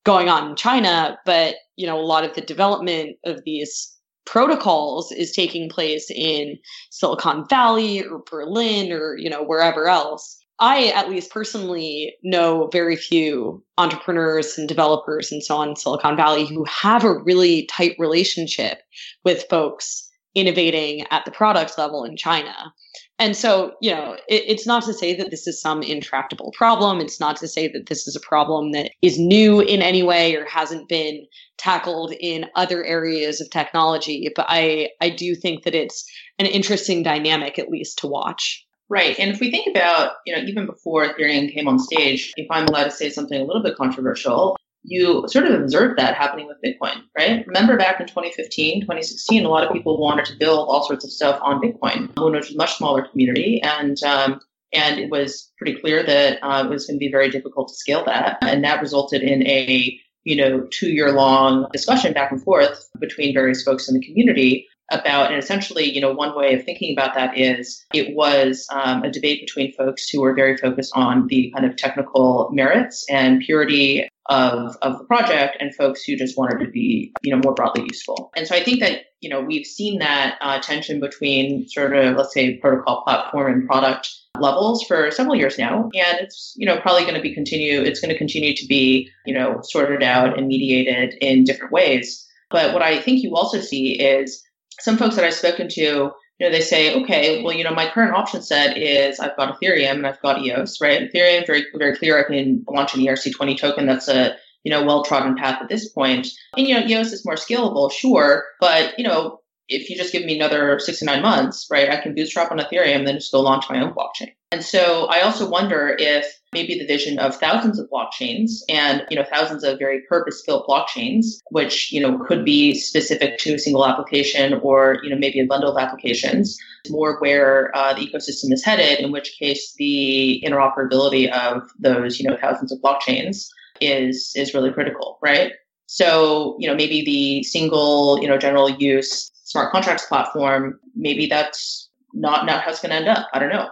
going 0.03 0.29
on 0.29 0.49
in 0.49 0.55
China, 0.55 1.17
but 1.25 1.55
you 1.77 1.87
know, 1.87 1.99
a 1.99 2.01
lot 2.01 2.25
of 2.25 2.33
the 2.33 2.41
development 2.41 3.17
of 3.25 3.41
these 3.45 3.95
protocols 4.25 5.11
is 5.11 5.31
taking 5.31 5.69
place 5.69 6.09
in 6.09 6.57
Silicon 6.89 7.45
Valley 7.49 8.03
or 8.03 8.23
Berlin 8.29 8.91
or 8.91 9.17
you 9.17 9.29
know 9.29 9.43
wherever 9.43 9.87
else. 9.87 10.37
I 10.59 10.87
at 10.89 11.09
least 11.09 11.31
personally 11.31 12.15
know 12.23 12.69
very 12.71 12.95
few 12.95 13.63
entrepreneurs 13.79 14.59
and 14.59 14.69
developers 14.69 15.31
and 15.31 15.43
so 15.43 15.57
on 15.57 15.69
in 15.69 15.75
Silicon 15.75 16.15
Valley 16.15 16.45
who 16.45 16.65
have 16.65 17.03
a 17.03 17.17
really 17.17 17.65
tight 17.65 17.95
relationship 17.97 18.79
with 19.25 19.45
folks 19.49 20.07
innovating 20.35 21.05
at 21.09 21.25
the 21.25 21.31
product 21.31 21.77
level 21.77 22.03
in 22.03 22.15
China. 22.15 22.73
And 23.21 23.37
so, 23.37 23.75
you 23.81 23.91
know, 23.91 24.13
it, 24.27 24.43
it's 24.47 24.65
not 24.65 24.83
to 24.85 24.95
say 24.95 25.13
that 25.15 25.29
this 25.29 25.45
is 25.45 25.61
some 25.61 25.83
intractable 25.83 26.51
problem. 26.57 26.99
It's 26.99 27.19
not 27.19 27.35
to 27.37 27.47
say 27.47 27.67
that 27.67 27.85
this 27.85 28.07
is 28.07 28.15
a 28.15 28.19
problem 28.19 28.71
that 28.71 28.89
is 29.03 29.19
new 29.19 29.59
in 29.59 29.83
any 29.83 30.01
way 30.01 30.35
or 30.35 30.43
hasn't 30.45 30.89
been 30.89 31.27
tackled 31.59 32.13
in 32.19 32.47
other 32.55 32.83
areas 32.83 33.39
of 33.39 33.51
technology. 33.51 34.27
But 34.35 34.47
I, 34.49 34.89
I 35.01 35.11
do 35.11 35.35
think 35.35 35.65
that 35.65 35.75
it's 35.75 36.03
an 36.39 36.47
interesting 36.47 37.03
dynamic, 37.03 37.59
at 37.59 37.69
least, 37.69 37.99
to 37.99 38.07
watch. 38.07 38.65
Right. 38.89 39.17
And 39.19 39.29
if 39.29 39.39
we 39.39 39.51
think 39.51 39.67
about, 39.69 40.13
you 40.25 40.35
know, 40.35 40.41
even 40.41 40.65
before 40.65 41.07
Ethereum 41.07 41.53
came 41.53 41.67
on 41.67 41.77
stage, 41.77 42.33
if 42.37 42.47
I'm 42.49 42.65
allowed 42.65 42.85
to 42.85 42.91
say 42.91 43.11
something 43.11 43.39
a 43.39 43.45
little 43.45 43.61
bit 43.61 43.77
controversial, 43.77 44.57
you 44.83 45.25
sort 45.27 45.45
of 45.45 45.61
observed 45.61 45.99
that 45.99 46.15
happening 46.15 46.47
with 46.47 46.57
Bitcoin, 46.65 47.03
right? 47.17 47.45
Remember 47.47 47.77
back 47.77 47.99
in 47.99 48.07
2015, 48.07 48.81
2016, 48.81 49.45
a 49.45 49.49
lot 49.49 49.65
of 49.65 49.71
people 49.71 49.99
wanted 49.99 50.25
to 50.25 50.37
build 50.37 50.67
all 50.67 50.83
sorts 50.85 51.05
of 51.05 51.11
stuff 51.11 51.39
on 51.43 51.61
Bitcoin, 51.61 52.07
which 52.31 52.47
was 52.47 52.53
a 52.53 52.57
much 52.57 52.77
smaller 52.77 53.05
community. 53.07 53.61
And, 53.63 54.01
um, 54.03 54.39
and 54.73 54.99
it 54.99 55.11
was 55.11 55.51
pretty 55.57 55.79
clear 55.79 56.03
that 56.03 56.39
uh, 56.41 56.65
it 56.65 56.69
was 56.69 56.87
going 56.87 56.95
to 56.97 56.99
be 56.99 57.11
very 57.11 57.29
difficult 57.29 57.67
to 57.69 57.75
scale 57.75 58.03
that. 58.05 58.37
And 58.41 58.63
that 58.63 58.81
resulted 58.81 59.21
in 59.21 59.45
a, 59.45 59.99
you 60.23 60.35
know, 60.35 60.67
two 60.71 60.91
year 60.91 61.11
long 61.11 61.67
discussion 61.71 62.13
back 62.13 62.31
and 62.31 62.41
forth 62.41 62.89
between 62.99 63.33
various 63.33 63.63
folks 63.63 63.87
in 63.87 63.93
the 63.93 64.05
community 64.05 64.67
about, 64.91 65.31
and 65.31 65.41
essentially, 65.41 65.89
you 65.89 66.01
know, 66.01 66.11
one 66.11 66.35
way 66.35 66.53
of 66.53 66.63
thinking 66.63 66.93
about 66.93 67.15
that 67.15 67.37
is 67.37 67.85
it 67.93 68.15
was 68.15 68.67
um, 68.73 69.03
a 69.03 69.11
debate 69.11 69.41
between 69.41 69.73
folks 69.73 70.09
who 70.09 70.21
were 70.21 70.33
very 70.33 70.57
focused 70.57 70.91
on 70.95 71.27
the 71.27 71.51
kind 71.55 71.65
of 71.65 71.77
technical 71.77 72.49
merits 72.51 73.05
and 73.09 73.41
purity 73.41 74.07
of, 74.31 74.77
of 74.81 74.97
the 74.97 75.03
project 75.03 75.57
and 75.59 75.75
folks 75.75 76.03
who 76.03 76.15
just 76.15 76.37
wanted 76.37 76.63
to 76.63 76.71
be, 76.71 77.11
you 77.21 77.35
know, 77.35 77.41
more 77.43 77.53
broadly 77.53 77.83
useful. 77.83 78.31
And 78.35 78.47
so 78.47 78.55
I 78.55 78.63
think 78.63 78.79
that, 78.79 79.01
you 79.19 79.29
know, 79.29 79.41
we've 79.41 79.65
seen 79.65 79.99
that 79.99 80.37
uh, 80.39 80.59
tension 80.61 81.01
between 81.01 81.67
sort 81.67 81.93
of, 81.93 82.15
let's 82.15 82.33
say, 82.33 82.55
protocol 82.57 83.03
platform 83.03 83.51
and 83.51 83.67
product 83.67 84.09
levels 84.39 84.83
for 84.87 85.11
several 85.11 85.35
years 85.35 85.57
now. 85.57 85.89
And 85.93 86.19
it's, 86.21 86.53
you 86.55 86.65
know, 86.65 86.79
probably 86.79 87.01
going 87.01 87.15
to 87.15 87.21
be 87.21 87.33
continue, 87.33 87.81
it's 87.81 87.99
going 87.99 88.13
to 88.13 88.17
continue 88.17 88.55
to 88.55 88.65
be, 88.67 89.09
you 89.25 89.33
know, 89.33 89.59
sorted 89.63 90.01
out 90.01 90.37
and 90.37 90.47
mediated 90.47 91.15
in 91.19 91.43
different 91.43 91.73
ways. 91.73 92.25
But 92.49 92.73
what 92.73 92.81
I 92.81 93.01
think 93.01 93.23
you 93.23 93.35
also 93.35 93.59
see 93.59 93.99
is 93.99 94.41
some 94.79 94.97
folks 94.97 95.15
that 95.17 95.25
I've 95.25 95.33
spoken 95.33 95.67
to 95.73 96.11
you 96.41 96.47
know, 96.47 96.51
they 96.51 96.61
say, 96.61 96.99
okay, 96.99 97.43
well, 97.43 97.53
you 97.53 97.63
know, 97.63 97.71
my 97.71 97.87
current 97.87 98.15
option 98.15 98.41
set 98.41 98.75
is 98.75 99.19
I've 99.19 99.37
got 99.37 99.61
Ethereum 99.61 99.91
and 99.91 100.07
I've 100.07 100.19
got 100.23 100.41
EOS, 100.41 100.81
right? 100.81 101.01
Ethereum, 101.01 101.45
very, 101.45 101.67
very 101.77 101.95
clear. 101.95 102.19
I 102.19 102.23
can 102.23 102.65
launch 102.67 102.95
an 102.95 103.01
ERC20 103.01 103.59
token 103.59 103.85
that's 103.85 104.07
a, 104.07 104.35
you 104.63 104.71
know, 104.71 104.83
well-trodden 104.83 105.35
path 105.35 105.61
at 105.61 105.69
this 105.69 105.89
point. 105.89 106.29
And, 106.57 106.67
you 106.67 106.73
know, 106.73 106.83
EOS 106.87 107.13
is 107.13 107.23
more 107.23 107.35
scalable, 107.35 107.91
sure. 107.91 108.45
But, 108.59 108.97
you 108.97 109.07
know, 109.07 109.41
if 109.67 109.87
you 109.87 109.95
just 109.95 110.11
give 110.11 110.25
me 110.25 110.35
another 110.35 110.79
six 110.79 110.97
to 110.99 111.05
nine 111.05 111.21
months, 111.21 111.67
right, 111.69 111.91
I 111.91 112.01
can 112.01 112.15
bootstrap 112.15 112.51
on 112.51 112.57
Ethereum, 112.57 113.05
then 113.05 113.17
just 113.17 113.31
go 113.31 113.41
launch 113.41 113.65
my 113.69 113.79
own 113.79 113.93
blockchain. 113.93 114.33
And 114.51 114.63
so 114.63 115.05
I 115.11 115.21
also 115.21 115.47
wonder 115.47 115.95
if 115.95 116.25
maybe 116.53 116.77
the 116.77 116.85
vision 116.85 117.17
of 117.19 117.35
thousands 117.35 117.79
of 117.79 117.89
blockchains 117.89 118.61
and, 118.67 119.03
you 119.09 119.15
know, 119.15 119.23
thousands 119.23 119.63
of 119.63 119.79
very 119.79 120.01
purpose-built 120.09 120.67
blockchains, 120.67 121.25
which, 121.51 121.91
you 121.91 122.01
know, 122.01 122.19
could 122.27 122.43
be 122.43 122.75
specific 122.75 123.37
to 123.39 123.53
a 123.53 123.59
single 123.59 123.85
application 123.85 124.55
or, 124.61 124.97
you 125.03 125.09
know, 125.09 125.15
maybe 125.15 125.39
a 125.39 125.45
bundle 125.45 125.75
of 125.75 125.81
applications, 125.81 126.57
more 126.89 127.19
where 127.19 127.75
uh, 127.75 127.93
the 127.93 128.01
ecosystem 128.01 128.51
is 128.51 128.63
headed, 128.63 128.99
in 128.99 129.11
which 129.11 129.33
case 129.39 129.73
the 129.77 130.43
interoperability 130.45 131.31
of 131.31 131.63
those, 131.79 132.19
you 132.19 132.29
know, 132.29 132.37
thousands 132.41 132.71
of 132.71 132.79
blockchains 132.79 133.47
is, 133.79 134.33
is 134.35 134.53
really 134.53 134.71
critical, 134.71 135.19
right? 135.21 135.53
So, 135.85 136.57
you 136.59 136.67
know, 136.67 136.75
maybe 136.75 137.03
the 137.03 137.43
single, 137.43 138.21
you 138.21 138.27
know, 138.27 138.37
general 138.37 138.69
use 138.69 139.31
smart 139.43 139.71
contracts 139.71 140.05
platform, 140.05 140.79
maybe 140.95 141.27
that's 141.27 141.89
not, 142.13 142.45
not 142.45 142.63
how 142.63 142.71
it's 142.71 142.81
going 142.81 142.89
to 142.89 142.95
end 142.95 143.07
up. 143.07 143.27
I 143.33 143.39
don't 143.39 143.49
know 143.49 143.69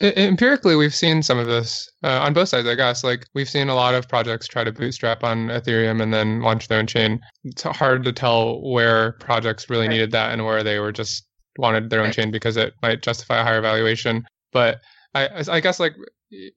empirically 0.00 0.76
we've 0.76 0.94
seen 0.94 1.22
some 1.22 1.38
of 1.38 1.46
this 1.46 1.90
uh, 2.02 2.20
on 2.22 2.32
both 2.32 2.48
sides 2.48 2.66
i 2.66 2.74
guess. 2.74 3.04
Like 3.04 3.26
we've 3.34 3.48
seen 3.48 3.68
a 3.68 3.74
lot 3.74 3.94
of 3.94 4.08
projects 4.08 4.46
try 4.46 4.64
to 4.64 4.72
bootstrap 4.72 5.22
on 5.22 5.48
ethereum 5.48 6.02
and 6.02 6.12
then 6.12 6.40
launch 6.40 6.68
their 6.68 6.78
own 6.78 6.86
chain. 6.86 7.20
It's 7.44 7.62
hard 7.62 8.04
to 8.04 8.12
tell 8.12 8.62
where 8.62 9.12
projects 9.12 9.68
really 9.68 9.86
right. 9.86 9.94
needed 9.94 10.10
that 10.12 10.32
and 10.32 10.44
where 10.44 10.62
they 10.62 10.78
were 10.78 10.92
just 10.92 11.26
wanted 11.58 11.90
their 11.90 12.00
own 12.00 12.06
right. 12.06 12.14
chain 12.14 12.30
because 12.30 12.56
it 12.56 12.74
might 12.82 13.02
justify 13.02 13.40
a 13.40 13.44
higher 13.44 13.60
valuation. 13.60 14.24
But 14.52 14.80
i 15.14 15.28
i 15.48 15.60
guess 15.60 15.78
like 15.78 15.94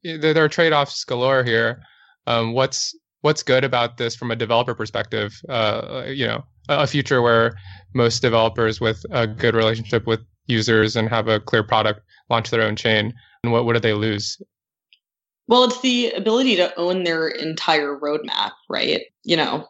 there 0.03 0.43
are 0.43 0.49
trade-offs 0.49 1.03
galore 1.03 1.43
here. 1.43 1.81
Um, 2.27 2.53
what's 2.53 2.95
what's 3.21 3.43
good 3.43 3.63
about 3.63 3.97
this 3.97 4.15
from 4.15 4.31
a 4.31 4.35
developer 4.35 4.73
perspective? 4.73 5.39
Uh, 5.49 6.05
you 6.07 6.27
know 6.27 6.43
a 6.69 6.87
future 6.87 7.21
where 7.21 7.57
most 7.93 8.21
developers 8.21 8.81
with 8.81 9.01
a 9.11 9.25
good 9.25 9.55
relationship 9.55 10.05
with 10.05 10.19
users 10.47 10.95
and 10.95 11.09
have 11.09 11.27
a 11.27 11.39
clear 11.39 11.63
product 11.63 12.01
launch 12.29 12.49
their 12.49 12.61
own 12.61 12.75
chain 12.75 13.13
and 13.43 13.51
what, 13.51 13.65
what 13.65 13.73
do 13.73 13.79
they 13.79 13.93
lose 13.93 14.41
well 15.47 15.63
it's 15.63 15.81
the 15.81 16.11
ability 16.11 16.55
to 16.55 16.77
own 16.77 17.03
their 17.03 17.27
entire 17.27 17.97
roadmap 17.97 18.51
right 18.69 19.01
you 19.23 19.35
know 19.35 19.67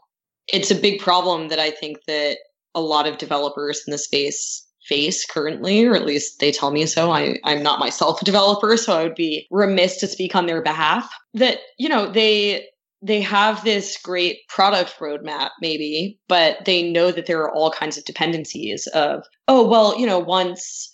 it's 0.47 0.71
a 0.71 0.75
big 0.75 0.99
problem 0.99 1.49
that 1.49 1.59
i 1.59 1.69
think 1.69 1.97
that 2.07 2.37
a 2.75 2.81
lot 2.81 3.07
of 3.07 3.17
developers 3.17 3.83
in 3.87 3.91
the 3.91 3.97
space 3.97 4.63
face 4.87 5.25
currently, 5.25 5.85
or 5.85 5.95
at 5.95 6.05
least 6.05 6.39
they 6.39 6.51
tell 6.51 6.71
me 6.71 6.85
so. 6.85 7.11
I, 7.11 7.37
I'm 7.43 7.61
not 7.61 7.79
myself 7.79 8.21
a 8.21 8.25
developer, 8.25 8.77
so 8.77 8.97
I 8.97 9.03
would 9.03 9.15
be 9.15 9.45
remiss 9.51 9.97
to 9.97 10.07
speak 10.07 10.33
on 10.33 10.45
their 10.45 10.61
behalf. 10.61 11.09
That, 11.33 11.57
you 11.77 11.89
know, 11.89 12.09
they 12.09 12.67
they 13.01 13.21
have 13.21 13.63
this 13.63 13.97
great 14.01 14.39
product 14.47 14.95
roadmap 14.99 15.49
maybe 15.61 16.19
but 16.27 16.57
they 16.65 16.89
know 16.91 17.11
that 17.11 17.27
there 17.27 17.41
are 17.41 17.53
all 17.53 17.69
kinds 17.69 17.95
of 17.95 18.03
dependencies 18.05 18.87
of 18.87 19.23
oh 19.47 19.67
well 19.67 19.97
you 19.99 20.05
know 20.07 20.17
once 20.17 20.91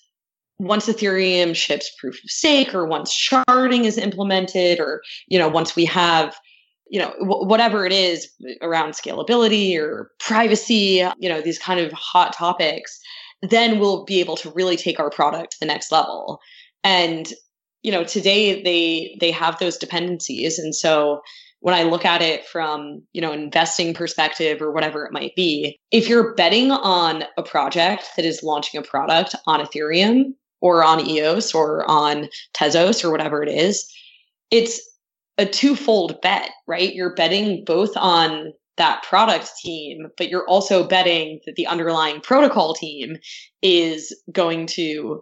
once 0.64 0.88
ethereum 0.88 1.56
ships 1.56 1.92
proof 2.00 2.16
of 2.24 2.30
stake 2.30 2.74
or 2.74 2.86
once 2.86 3.14
sharding 3.14 3.86
is 3.86 3.98
implemented 3.98 4.80
or 4.80 5.02
you 5.28 5.38
know 5.38 5.48
once 5.48 5.76
we 5.76 5.86
have 5.86 6.36
you 6.90 7.00
know 7.00 7.14
w- 7.20 7.48
whatever 7.48 7.86
it 7.86 7.94
is 7.94 8.30
around 8.62 8.92
scalability 8.92 9.78
or 9.78 10.12
privacy 10.20 11.04
you 11.20 11.30
know 11.30 11.42
these 11.42 11.60
kind 11.60 11.80
of 11.80 11.92
hot 11.92 12.34
topics 12.34 13.00
then 13.44 13.78
we'll 13.78 14.06
be 14.06 14.22
able 14.22 14.38
to 14.38 14.50
really 14.52 14.78
take 14.78 15.00
our 15.00 15.10
product 15.10 15.52
to 15.52 15.60
the 15.60 15.66
next 15.66 15.92
level. 15.92 16.40
And 16.84 17.32
you 17.84 17.92
know 17.92 18.04
today 18.04 18.64
they 18.64 19.18
they 19.20 19.32
have 19.32 19.60
those 19.60 19.78
dependencies. 19.78 20.58
And 20.58 20.74
so 20.74 21.22
when 21.60 21.76
I 21.76 21.84
look 21.84 22.04
at 22.04 22.22
it 22.22 22.46
from, 22.46 23.04
you 23.14 23.22
know, 23.22 23.32
an 23.32 23.40
investing 23.40 23.94
perspective 23.94 24.62
or 24.62 24.72
whatever 24.72 25.06
it 25.06 25.14
might 25.14 25.34
be, 25.36 25.78
if 25.92 26.10
you're 26.10 26.34
betting 26.36 26.72
on 26.72 27.24
a 27.38 27.44
project 27.44 28.04
that 28.18 28.26
is 28.26 28.44
launching 28.44 28.80
a 28.80 28.84
product 28.84 29.36
on 29.48 29.66
Ethereum 29.66 30.34
or 30.64 30.82
on 30.82 31.06
EOS 31.06 31.54
or 31.54 31.84
on 31.92 32.30
Tezos 32.56 33.04
or 33.04 33.12
whatever 33.12 33.44
it 33.44 33.50
is, 33.50 33.86
it's 34.50 34.82
a 35.38 35.46
twofold 35.46 36.22
bet, 36.22 36.52
right? 36.68 36.96
You're 36.96 37.14
betting 37.16 37.66
both 37.66 37.92
on 37.98 38.54
that 38.78 39.04
product 39.04 39.52
team, 39.62 40.08
but 40.18 40.30
you're 40.30 40.48
also 40.48 40.88
betting 40.88 41.42
that 41.46 41.56
the 41.56 41.68
underlying 41.68 42.22
protocol 42.22 42.74
team 42.74 43.18
is 43.62 44.16
going 44.32 44.68
to 44.68 45.22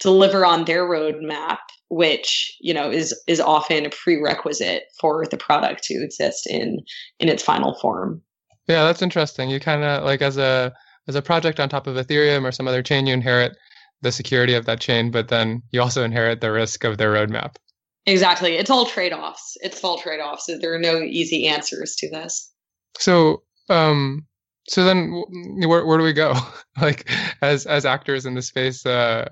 deliver 0.00 0.44
on 0.44 0.66
their 0.66 0.84
roadmap 0.84 1.58
which 1.88 2.56
you 2.60 2.74
know 2.74 2.90
is 2.90 3.14
is 3.28 3.40
often 3.40 3.86
a 3.86 3.90
prerequisite 3.90 4.84
for 4.98 5.24
the 5.26 5.36
product 5.36 5.84
to 5.84 5.94
exist 6.02 6.46
in 6.48 6.78
in 7.20 7.28
its 7.28 7.42
final 7.42 7.74
form 7.74 8.20
yeah 8.66 8.82
that's 8.82 9.02
interesting 9.02 9.48
you 9.48 9.60
kind 9.60 9.84
of 9.84 10.02
like 10.02 10.20
as 10.20 10.36
a 10.36 10.72
as 11.06 11.14
a 11.14 11.22
project 11.22 11.60
on 11.60 11.68
top 11.68 11.86
of 11.86 11.94
ethereum 11.94 12.42
or 12.44 12.50
some 12.50 12.66
other 12.66 12.82
chain 12.82 13.06
you 13.06 13.14
inherit 13.14 13.56
the 14.04 14.12
security 14.12 14.54
of 14.54 14.66
that 14.66 14.80
chain 14.80 15.10
but 15.10 15.28
then 15.28 15.60
you 15.72 15.82
also 15.82 16.04
inherit 16.04 16.40
the 16.40 16.52
risk 16.52 16.84
of 16.84 16.98
their 16.98 17.12
roadmap 17.12 17.56
exactly 18.06 18.56
it's 18.56 18.70
all 18.70 18.86
trade-offs 18.86 19.56
it's 19.62 19.82
all 19.82 19.98
trade-offs 19.98 20.48
there 20.60 20.72
are 20.72 20.78
no 20.78 21.00
easy 21.00 21.48
answers 21.48 21.96
to 21.96 22.08
this 22.10 22.52
so 22.98 23.42
um 23.68 24.24
so 24.68 24.84
then 24.84 25.10
where, 25.66 25.84
where 25.84 25.98
do 25.98 26.04
we 26.04 26.12
go 26.12 26.34
like 26.80 27.10
as 27.42 27.66
as 27.66 27.84
actors 27.84 28.24
in 28.24 28.34
the 28.34 28.42
space 28.42 28.86
uh 28.86 29.28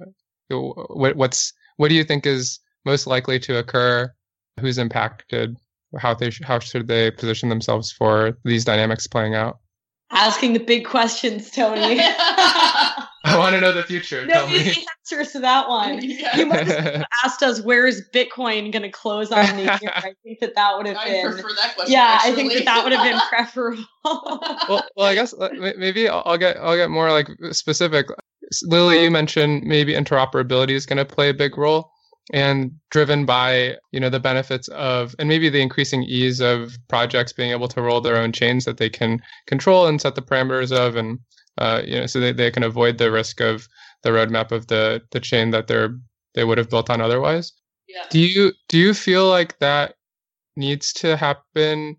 what, 0.48 1.16
what's 1.16 1.52
what 1.76 1.88
do 1.88 1.94
you 1.94 2.04
think 2.04 2.26
is 2.26 2.60
most 2.84 3.06
likely 3.06 3.38
to 3.40 3.58
occur? 3.58 4.12
Who's 4.60 4.78
impacted? 4.78 5.56
How 5.98 6.14
they 6.14 6.30
how 6.42 6.58
should 6.58 6.88
they 6.88 7.10
position 7.10 7.48
themselves 7.48 7.92
for 7.92 8.38
these 8.44 8.64
dynamics 8.64 9.06
playing 9.06 9.34
out? 9.34 9.58
Asking 10.10 10.52
the 10.52 10.60
big 10.60 10.84
questions, 10.84 11.50
Tony. 11.50 12.00
I 13.32 13.38
want 13.38 13.54
to 13.54 13.60
know 13.60 13.72
the 13.72 13.82
future. 13.82 14.26
No, 14.26 14.46
the 14.46 14.86
answers 15.00 15.32
to 15.32 15.40
that 15.40 15.68
one. 15.68 16.00
Yeah. 16.12 16.36
You 16.36 16.46
might 16.46 16.66
have 16.66 17.04
asked 17.24 17.42
us, 17.42 17.60
where 17.62 17.86
is 17.86 18.02
Bitcoin 18.14 18.70
going 18.70 18.82
to 18.82 18.90
close 18.90 19.32
on 19.32 19.56
the 19.56 19.62
year? 19.62 19.78
I 19.96 20.14
think 20.22 20.40
that 20.40 20.54
that 20.54 20.76
would 20.76 20.86
have 20.86 20.96
I 20.96 21.10
been. 21.10 21.32
prefer 21.32 21.48
that 21.54 21.74
question. 21.74 21.92
Yeah, 21.92 22.02
actually. 22.02 22.32
I 22.32 22.34
think 22.34 22.52
that 22.52 22.64
that 22.66 22.84
would 22.84 22.92
have 22.92 23.04
been 23.04 23.20
preferable. 23.28 23.84
well, 24.04 24.86
well, 24.96 25.06
I 25.06 25.14
guess 25.14 25.32
uh, 25.32 25.48
maybe 25.76 26.08
I'll 26.08 26.38
get 26.38 26.58
I'll 26.58 26.76
get 26.76 26.90
more 26.90 27.10
like 27.10 27.28
specific. 27.52 28.08
Lily, 28.64 29.02
you 29.02 29.10
mentioned 29.10 29.64
maybe 29.64 29.94
interoperability 29.94 30.72
is 30.72 30.86
going 30.86 30.98
to 30.98 31.04
play 31.04 31.30
a 31.30 31.34
big 31.34 31.56
role 31.56 31.90
and 32.32 32.72
driven 32.90 33.24
by 33.26 33.76
you 33.90 33.98
know 33.98 34.08
the 34.08 34.20
benefits 34.20 34.68
of 34.68 35.14
and 35.18 35.28
maybe 35.28 35.48
the 35.48 35.60
increasing 35.60 36.02
ease 36.04 36.40
of 36.40 36.76
projects 36.88 37.32
being 37.32 37.50
able 37.50 37.68
to 37.68 37.82
roll 37.82 38.00
their 38.00 38.16
own 38.16 38.32
chains 38.32 38.64
that 38.64 38.76
they 38.76 38.88
can 38.88 39.20
control 39.46 39.86
and 39.86 40.00
set 40.00 40.14
the 40.14 40.22
parameters 40.22 40.70
of 40.70 40.94
and 40.96 41.18
uh, 41.58 41.82
you 41.84 42.00
know 42.00 42.06
so 42.06 42.20
they, 42.20 42.32
they 42.32 42.50
can 42.50 42.62
avoid 42.62 42.98
the 42.98 43.10
risk 43.10 43.40
of 43.40 43.68
the 44.02 44.10
roadmap 44.10 44.52
of 44.52 44.66
the 44.68 45.02
the 45.10 45.20
chain 45.20 45.50
that 45.50 45.66
they're 45.66 45.96
they 46.34 46.44
would 46.44 46.58
have 46.58 46.70
built 46.70 46.90
on 46.90 47.00
otherwise. 47.00 47.52
Yeah. 47.88 48.04
do 48.10 48.20
you 48.20 48.52
do 48.68 48.78
you 48.78 48.94
feel 48.94 49.28
like 49.28 49.58
that 49.58 49.96
needs 50.56 50.92
to 50.94 51.16
happen 51.16 51.96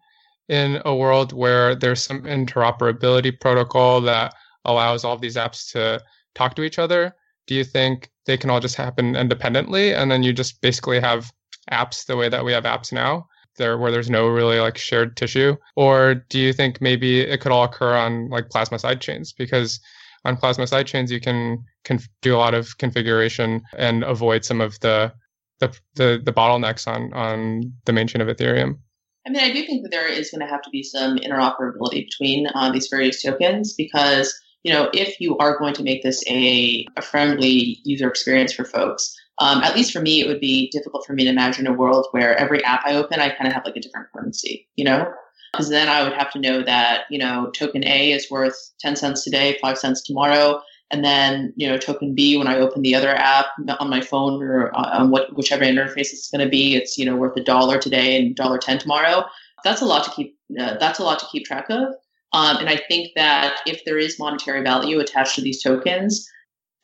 in 0.49 0.81
a 0.85 0.95
world 0.95 1.33
where 1.33 1.75
there's 1.75 2.03
some 2.03 2.23
interoperability 2.23 3.39
protocol 3.39 4.01
that 4.01 4.33
allows 4.65 5.03
all 5.03 5.13
of 5.13 5.21
these 5.21 5.35
apps 5.35 5.71
to 5.73 6.01
talk 6.35 6.55
to 6.55 6.63
each 6.63 6.79
other? 6.79 7.15
Do 7.47 7.55
you 7.55 7.63
think 7.63 8.09
they 8.25 8.37
can 8.37 8.49
all 8.49 8.59
just 8.59 8.75
happen 8.75 9.15
independently 9.15 9.93
and 9.93 10.09
then 10.09 10.23
you 10.23 10.33
just 10.33 10.61
basically 10.61 10.99
have 10.99 11.31
apps 11.71 12.05
the 12.05 12.15
way 12.15 12.29
that 12.29 12.43
we 12.43 12.51
have 12.51 12.63
apps 12.63 12.91
now 12.91 13.27
there 13.57 13.77
where 13.77 13.91
there's 13.91 14.09
no 14.09 14.27
really 14.27 14.59
like 14.59 14.77
shared 14.77 15.17
tissue? 15.17 15.55
Or 15.75 16.15
do 16.15 16.39
you 16.39 16.53
think 16.53 16.81
maybe 16.81 17.21
it 17.21 17.41
could 17.41 17.51
all 17.51 17.63
occur 17.63 17.95
on 17.95 18.29
like 18.29 18.49
plasma 18.49 18.77
sidechains 18.77 19.33
because 19.37 19.79
on 20.25 20.37
plasma 20.37 20.65
sidechains 20.65 21.09
you 21.09 21.19
can 21.19 21.63
can 21.83 21.99
do 22.21 22.35
a 22.35 22.37
lot 22.37 22.53
of 22.53 22.77
configuration 22.77 23.61
and 23.77 24.03
avoid 24.03 24.45
some 24.45 24.61
of 24.61 24.79
the 24.79 25.13
the 25.59 25.77
the, 25.95 26.21
the 26.23 26.33
bottlenecks 26.33 26.87
on 26.87 27.13
on 27.13 27.73
the 27.85 27.93
main 27.93 28.07
chain 28.07 28.21
of 28.21 28.27
ethereum. 28.27 28.77
I 29.25 29.29
mean, 29.29 29.41
I 29.41 29.53
do 29.53 29.65
think 29.65 29.83
that 29.83 29.91
there 29.91 30.07
is 30.07 30.31
going 30.31 30.41
to 30.41 30.47
have 30.47 30.61
to 30.63 30.69
be 30.69 30.83
some 30.83 31.17
interoperability 31.17 32.05
between 32.05 32.47
uh, 32.53 32.71
these 32.71 32.89
various 32.91 33.21
tokens 33.21 33.73
because, 33.73 34.37
you 34.63 34.73
know, 34.73 34.89
if 34.93 35.19
you 35.21 35.37
are 35.37 35.57
going 35.57 35.73
to 35.75 35.83
make 35.83 36.03
this 36.03 36.21
a, 36.27 36.85
a 36.97 37.01
friendly 37.01 37.79
user 37.85 38.09
experience 38.09 38.51
for 38.51 38.65
folks, 38.65 39.15
um, 39.39 39.63
at 39.63 39.75
least 39.75 39.91
for 39.91 40.01
me, 40.01 40.21
it 40.21 40.27
would 40.27 40.39
be 40.39 40.69
difficult 40.69 41.05
for 41.05 41.13
me 41.13 41.23
to 41.23 41.29
imagine 41.29 41.67
a 41.67 41.73
world 41.73 42.07
where 42.11 42.37
every 42.37 42.63
app 42.63 42.81
I 42.85 42.95
open, 42.95 43.19
I 43.19 43.29
kind 43.29 43.47
of 43.47 43.53
have 43.53 43.65
like 43.65 43.75
a 43.75 43.79
different 43.79 44.11
currency, 44.11 44.67
you 44.75 44.85
know? 44.85 45.11
Because 45.51 45.69
then 45.69 45.87
I 45.87 46.03
would 46.03 46.13
have 46.13 46.31
to 46.31 46.39
know 46.39 46.63
that, 46.63 47.03
you 47.09 47.17
know, 47.17 47.51
token 47.51 47.85
A 47.85 48.11
is 48.11 48.29
worth 48.29 48.57
10 48.79 48.95
cents 48.95 49.23
today, 49.23 49.57
5 49.61 49.77
cents 49.77 50.01
tomorrow. 50.03 50.61
And 50.91 51.03
then, 51.03 51.53
you 51.55 51.67
know, 51.67 51.77
token 51.77 52.13
B, 52.13 52.37
when 52.37 52.47
I 52.47 52.59
open 52.59 52.83
the 52.83 52.93
other 52.93 53.09
app 53.09 53.47
on 53.79 53.89
my 53.89 54.01
phone 54.01 54.41
or 54.43 54.75
on 54.75 55.09
what, 55.09 55.35
whichever 55.35 55.63
interface 55.63 56.11
it's 56.11 56.29
going 56.29 56.43
to 56.43 56.49
be, 56.49 56.75
it's, 56.75 56.97
you 56.97 57.05
know, 57.05 57.15
worth 57.15 57.37
a 57.37 57.43
dollar 57.43 57.79
today 57.79 58.17
and 58.17 58.35
dollar 58.35 58.59
10 58.59 58.79
tomorrow. 58.79 59.25
That's 59.63 59.81
a 59.81 59.85
lot 59.85 60.03
to 60.03 60.11
keep, 60.11 60.37
uh, 60.59 60.77
that's 60.79 60.99
a 60.99 61.03
lot 61.03 61.19
to 61.19 61.25
keep 61.31 61.45
track 61.45 61.69
of. 61.69 61.93
Um, 62.33 62.57
and 62.57 62.69
I 62.69 62.77
think 62.87 63.11
that 63.15 63.59
if 63.65 63.83
there 63.85 63.97
is 63.97 64.19
monetary 64.19 64.63
value 64.63 64.99
attached 64.99 65.35
to 65.35 65.41
these 65.41 65.61
tokens, 65.61 66.27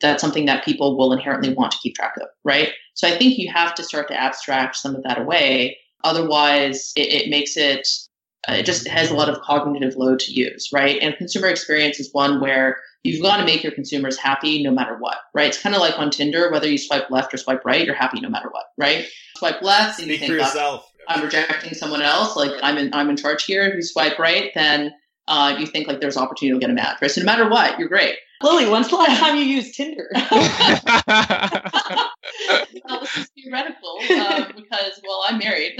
that's 0.00 0.20
something 0.20 0.46
that 0.46 0.64
people 0.64 0.96
will 0.96 1.12
inherently 1.12 1.52
want 1.52 1.72
to 1.72 1.78
keep 1.78 1.94
track 1.94 2.14
of, 2.20 2.28
right? 2.44 2.72
So 2.94 3.08
I 3.08 3.16
think 3.16 3.38
you 3.38 3.50
have 3.52 3.74
to 3.74 3.84
start 3.84 4.08
to 4.08 4.20
abstract 4.20 4.76
some 4.76 4.94
of 4.94 5.02
that 5.04 5.18
away. 5.18 5.78
Otherwise, 6.04 6.92
it, 6.96 7.12
it 7.12 7.30
makes 7.30 7.56
it, 7.56 7.86
uh, 8.48 8.54
it 8.54 8.66
just 8.66 8.88
has 8.88 9.10
a 9.10 9.14
lot 9.14 9.28
of 9.28 9.40
cognitive 9.42 9.96
load 9.96 10.18
to 10.20 10.32
use, 10.32 10.70
right? 10.72 10.98
And 11.02 11.16
consumer 11.16 11.48
experience 11.48 12.00
is 12.00 12.08
one 12.12 12.40
where 12.40 12.78
you've 13.02 13.22
got 13.22 13.38
to 13.38 13.44
make 13.44 13.62
your 13.62 13.72
consumers 13.72 14.18
happy 14.18 14.62
no 14.62 14.70
matter 14.70 14.96
what, 14.98 15.18
right? 15.34 15.48
It's 15.48 15.62
kind 15.62 15.74
of 15.74 15.80
like 15.80 15.98
on 15.98 16.10
Tinder, 16.10 16.50
whether 16.50 16.68
you 16.68 16.78
swipe 16.78 17.10
left 17.10 17.34
or 17.34 17.36
swipe 17.36 17.64
right, 17.64 17.84
you're 17.84 17.94
happy 17.94 18.20
no 18.20 18.28
matter 18.28 18.48
what, 18.50 18.64
right? 18.78 19.06
Swipe 19.36 19.62
left 19.62 20.00
and 20.00 20.08
you 20.08 20.14
for 20.16 20.20
think, 20.20 20.32
"Oh, 20.32 20.36
yourself. 20.36 20.90
I'm 21.08 21.22
rejecting 21.22 21.74
someone 21.74 22.02
else, 22.02 22.36
like 22.36 22.52
I'm 22.62 22.78
in 22.78 22.94
I'm 22.94 23.10
in 23.10 23.16
charge 23.16 23.44
here. 23.44 23.62
If 23.62 23.74
you 23.74 23.82
swipe 23.82 24.18
right, 24.18 24.50
then 24.54 24.92
uh, 25.28 25.56
you 25.58 25.66
think 25.66 25.88
like 25.88 26.00
there's 26.00 26.16
opportunity 26.16 26.56
to 26.56 26.60
get 26.60 26.70
a 26.70 26.74
match, 26.74 27.00
right? 27.00 27.10
So 27.10 27.20
no 27.20 27.24
matter 27.24 27.48
what, 27.48 27.78
you're 27.78 27.88
great. 27.88 28.16
Lily, 28.42 28.68
when's 28.68 28.88
the 28.88 28.96
last 28.96 29.20
time 29.20 29.36
you 29.36 29.44
used 29.44 29.74
Tinder? 29.74 30.08
well, 30.14 30.20
this 33.00 33.16
is 33.16 33.30
theoretical 33.34 33.98
um, 34.10 34.52
because, 34.56 35.00
well, 35.06 35.22
I'm 35.26 35.38
married. 35.38 35.74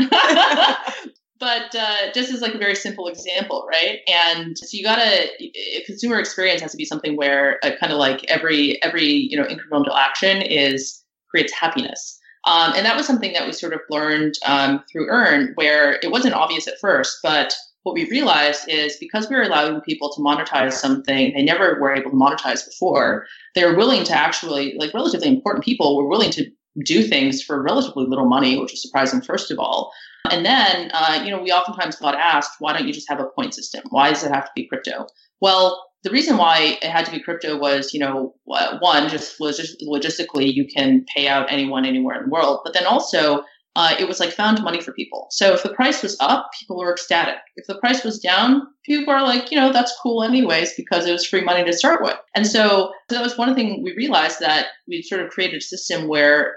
but 1.38 1.74
uh, 1.74 2.12
just 2.14 2.32
as 2.32 2.42
like 2.42 2.54
a 2.54 2.58
very 2.58 2.74
simple 2.74 3.08
example, 3.08 3.66
right? 3.68 4.00
And 4.08 4.56
so 4.58 4.76
you 4.76 4.84
gotta 4.84 5.28
a 5.40 5.82
consumer 5.86 6.18
experience 6.18 6.60
has 6.60 6.72
to 6.72 6.76
be 6.76 6.84
something 6.84 7.16
where 7.16 7.58
uh, 7.64 7.70
kind 7.80 7.92
of 7.92 7.98
like 7.98 8.24
every 8.28 8.80
every 8.82 9.06
you 9.06 9.36
know 9.36 9.44
incremental 9.44 9.96
action 9.96 10.42
is 10.42 11.02
creates 11.30 11.52
happiness. 11.52 12.18
Um, 12.46 12.72
and 12.74 12.86
that 12.86 12.96
was 12.96 13.06
something 13.06 13.32
that 13.34 13.46
we 13.46 13.52
sort 13.52 13.74
of 13.74 13.80
learned 13.90 14.34
um, 14.46 14.82
through 14.90 15.08
Earn, 15.10 15.52
where 15.56 15.98
it 16.02 16.10
wasn't 16.10 16.34
obvious 16.34 16.66
at 16.66 16.80
first, 16.80 17.18
but 17.22 17.54
what 17.82 17.94
we 17.94 18.08
realized 18.10 18.68
is 18.68 18.96
because 18.98 19.28
we 19.28 19.36
were 19.36 19.42
allowing 19.42 19.80
people 19.80 20.12
to 20.12 20.20
monetize 20.20 20.74
something 20.74 21.32
they 21.32 21.42
never 21.42 21.78
were 21.80 21.94
able 21.94 22.10
to 22.10 22.16
monetize 22.16 22.64
before, 22.64 23.26
they 23.54 23.64
were 23.64 23.76
willing 23.76 24.04
to 24.04 24.12
actually, 24.12 24.74
like 24.78 24.92
relatively 24.92 25.28
important 25.28 25.64
people 25.64 25.96
were 25.96 26.08
willing 26.08 26.30
to 26.30 26.46
do 26.84 27.02
things 27.02 27.42
for 27.42 27.62
relatively 27.62 28.04
little 28.06 28.28
money, 28.28 28.58
which 28.58 28.72
was 28.72 28.82
surprising, 28.82 29.20
first 29.20 29.50
of 29.50 29.58
all. 29.58 29.92
And 30.30 30.44
then, 30.44 30.90
uh, 30.92 31.22
you 31.24 31.30
know, 31.30 31.42
we 31.42 31.50
oftentimes 31.50 31.96
got 31.96 32.14
asked, 32.14 32.52
why 32.58 32.72
don't 32.72 32.86
you 32.86 32.92
just 32.92 33.08
have 33.08 33.20
a 33.20 33.26
point 33.26 33.54
system? 33.54 33.82
Why 33.90 34.10
does 34.10 34.22
it 34.22 34.32
have 34.32 34.44
to 34.44 34.52
be 34.54 34.68
crypto? 34.68 35.06
Well, 35.40 35.82
the 36.04 36.10
reason 36.10 36.36
why 36.36 36.78
it 36.80 36.88
had 36.88 37.04
to 37.06 37.10
be 37.10 37.20
crypto 37.20 37.58
was, 37.58 37.92
you 37.92 38.00
know, 38.00 38.34
one, 38.44 39.08
just 39.08 39.38
logis- 39.38 39.76
logistically, 39.82 40.52
you 40.52 40.66
can 40.66 41.04
pay 41.14 41.28
out 41.28 41.50
anyone 41.50 41.84
anywhere 41.84 42.18
in 42.18 42.24
the 42.24 42.30
world. 42.30 42.60
But 42.64 42.74
then 42.74 42.86
also, 42.86 43.44
uh, 43.80 43.94
it 43.98 44.06
was 44.06 44.20
like 44.20 44.30
found 44.30 44.62
money 44.62 44.80
for 44.80 44.92
people. 44.92 45.26
So 45.30 45.54
if 45.54 45.62
the 45.62 45.72
price 45.72 46.02
was 46.02 46.14
up, 46.20 46.50
people 46.58 46.76
were 46.76 46.92
ecstatic. 46.92 47.36
If 47.56 47.66
the 47.66 47.78
price 47.78 48.04
was 48.04 48.18
down, 48.18 48.62
people 48.84 49.12
are 49.12 49.22
like, 49.22 49.50
you 49.50 49.58
know, 49.58 49.72
that's 49.72 49.96
cool 50.02 50.22
anyways 50.22 50.74
because 50.76 51.06
it 51.06 51.12
was 51.12 51.26
free 51.26 51.40
money 51.40 51.64
to 51.64 51.72
start 51.72 52.02
with. 52.02 52.16
And 52.34 52.46
so, 52.46 52.92
that 53.08 53.22
was 53.22 53.38
one 53.38 53.54
thing 53.54 53.82
we 53.82 53.96
realized 53.96 54.38
that 54.40 54.66
we 54.86 55.02
sort 55.02 55.22
of 55.22 55.30
created 55.30 55.56
a 55.56 55.64
system 55.64 56.08
where 56.08 56.56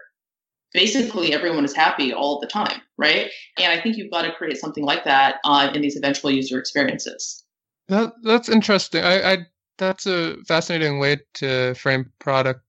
basically 0.74 1.34
everyone 1.34 1.64
is 1.64 1.74
happy 1.74 2.14
all 2.14 2.40
the 2.40 2.48
time, 2.48 2.82
right? 2.98 3.32
And 3.58 3.72
I 3.72 3.82
think 3.82 3.96
you've 3.96 4.12
got 4.12 4.24
to 4.24 4.34
create 4.34 4.58
something 4.58 4.84
like 4.84 5.06
that 5.06 5.38
uh, 5.46 5.72
in 5.74 5.82
these 5.82 5.96
eventual 5.96 6.30
user 6.30 6.60
experiences. 6.60 7.44
That 7.88 8.14
that's 8.24 8.50
interesting. 8.50 9.04
I, 9.04 9.32
I 9.32 9.38
that's 9.78 10.06
a 10.06 10.38
fascinating 10.46 11.00
way 11.00 11.22
to 11.36 11.74
frame 11.76 12.12
product 12.20 12.62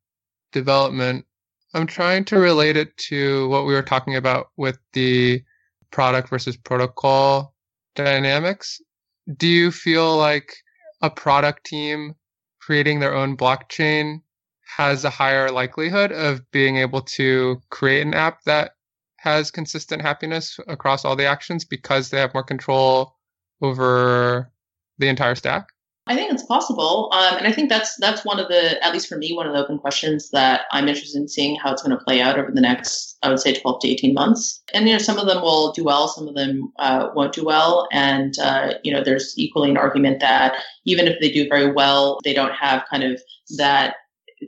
development. 0.52 1.26
I'm 1.74 1.88
trying 1.88 2.24
to 2.26 2.38
relate 2.38 2.76
it 2.76 2.96
to 3.08 3.48
what 3.48 3.66
we 3.66 3.74
were 3.74 3.82
talking 3.82 4.14
about 4.14 4.50
with 4.56 4.78
the 4.92 5.42
product 5.90 6.28
versus 6.28 6.56
protocol 6.56 7.52
dynamics. 7.96 8.80
Do 9.36 9.48
you 9.48 9.72
feel 9.72 10.16
like 10.16 10.54
a 11.02 11.10
product 11.10 11.66
team 11.66 12.14
creating 12.60 13.00
their 13.00 13.12
own 13.12 13.36
blockchain 13.36 14.22
has 14.76 15.04
a 15.04 15.10
higher 15.10 15.50
likelihood 15.50 16.12
of 16.12 16.48
being 16.52 16.76
able 16.76 17.02
to 17.02 17.60
create 17.70 18.06
an 18.06 18.14
app 18.14 18.44
that 18.44 18.76
has 19.16 19.50
consistent 19.50 20.00
happiness 20.00 20.60
across 20.68 21.04
all 21.04 21.16
the 21.16 21.26
actions 21.26 21.64
because 21.64 22.08
they 22.08 22.20
have 22.20 22.34
more 22.34 22.44
control 22.44 23.16
over 23.60 24.52
the 24.98 25.08
entire 25.08 25.34
stack? 25.34 25.73
I 26.06 26.14
think 26.14 26.30
it's 26.30 26.44
possible, 26.44 27.08
um, 27.14 27.38
and 27.38 27.46
I 27.46 27.52
think 27.52 27.70
that's 27.70 27.96
that's 27.96 28.26
one 28.26 28.38
of 28.38 28.48
the, 28.48 28.82
at 28.84 28.92
least 28.92 29.08
for 29.08 29.16
me, 29.16 29.32
one 29.34 29.46
of 29.46 29.54
the 29.54 29.58
open 29.58 29.78
questions 29.78 30.28
that 30.30 30.62
I'm 30.70 30.86
interested 30.86 31.18
in 31.18 31.28
seeing 31.28 31.56
how 31.56 31.72
it's 31.72 31.82
going 31.82 31.96
to 31.96 32.04
play 32.04 32.20
out 32.20 32.38
over 32.38 32.50
the 32.50 32.60
next, 32.60 33.16
I 33.22 33.30
would 33.30 33.40
say, 33.40 33.54
12 33.54 33.80
to 33.80 33.88
18 33.88 34.12
months. 34.12 34.62
And 34.74 34.86
you 34.86 34.92
know, 34.92 34.98
some 34.98 35.18
of 35.18 35.26
them 35.26 35.40
will 35.40 35.72
do 35.72 35.82
well, 35.82 36.08
some 36.08 36.28
of 36.28 36.34
them 36.34 36.70
uh, 36.78 37.08
won't 37.14 37.32
do 37.32 37.42
well, 37.42 37.88
and 37.90 38.38
uh, 38.38 38.74
you 38.84 38.92
know, 38.92 39.02
there's 39.02 39.32
equally 39.38 39.70
an 39.70 39.78
argument 39.78 40.20
that 40.20 40.56
even 40.84 41.06
if 41.06 41.18
they 41.20 41.32
do 41.32 41.48
very 41.48 41.72
well, 41.72 42.18
they 42.22 42.34
don't 42.34 42.52
have 42.52 42.84
kind 42.90 43.02
of 43.02 43.22
that 43.56 43.94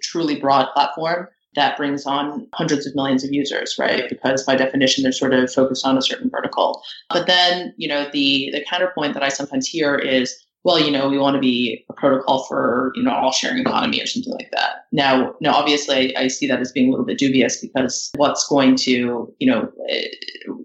truly 0.03 0.38
broad 0.38 0.66
platform 0.75 1.27
that 1.57 1.77
brings 1.77 2.07
on 2.07 2.47
hundreds 2.53 2.87
of 2.87 2.95
millions 2.95 3.25
of 3.25 3.33
users, 3.33 3.77
right? 3.79 4.09
Because 4.09 4.45
by 4.45 4.55
definition, 4.55 5.03
they're 5.03 5.11
sort 5.11 5.35
of 5.35 5.51
focused 5.53 5.85
on 5.87 5.99
a 5.99 6.03
certain 6.03 6.31
vertical. 6.31 6.83
But 7.09 7.27
then, 7.27 7.75
you 7.77 7.88
know, 7.88 8.09
the 8.12 8.51
the 8.53 8.64
counterpoint 8.69 9.14
that 9.14 9.23
I 9.23 9.31
sometimes 9.31 9.66
hear 9.66 9.97
is, 9.97 10.37
well, 10.66 10.81
you 10.81 10.90
know, 10.90 11.09
we 11.09 11.16
want 11.16 11.37
to 11.37 11.40
be 11.40 11.85
a 11.88 11.92
protocol 11.92 12.42
for, 12.42 12.90
you 12.96 13.02
know, 13.05 13.12
all 13.12 13.31
sharing 13.31 13.61
economy 13.61 14.02
or 14.02 14.07
something 14.07 14.33
like 14.33 14.50
that. 14.50 14.87
Now, 14.90 15.33
now, 15.40 15.55
obviously, 15.55 16.14
I 16.16 16.26
see 16.26 16.48
that 16.48 16.59
as 16.59 16.72
being 16.72 16.88
a 16.88 16.90
little 16.90 17.07
bit 17.07 17.18
dubious 17.18 17.61
because 17.61 18.11
what's 18.16 18.48
going 18.48 18.74
to, 18.79 19.33
you 19.38 19.46
know, 19.46 19.70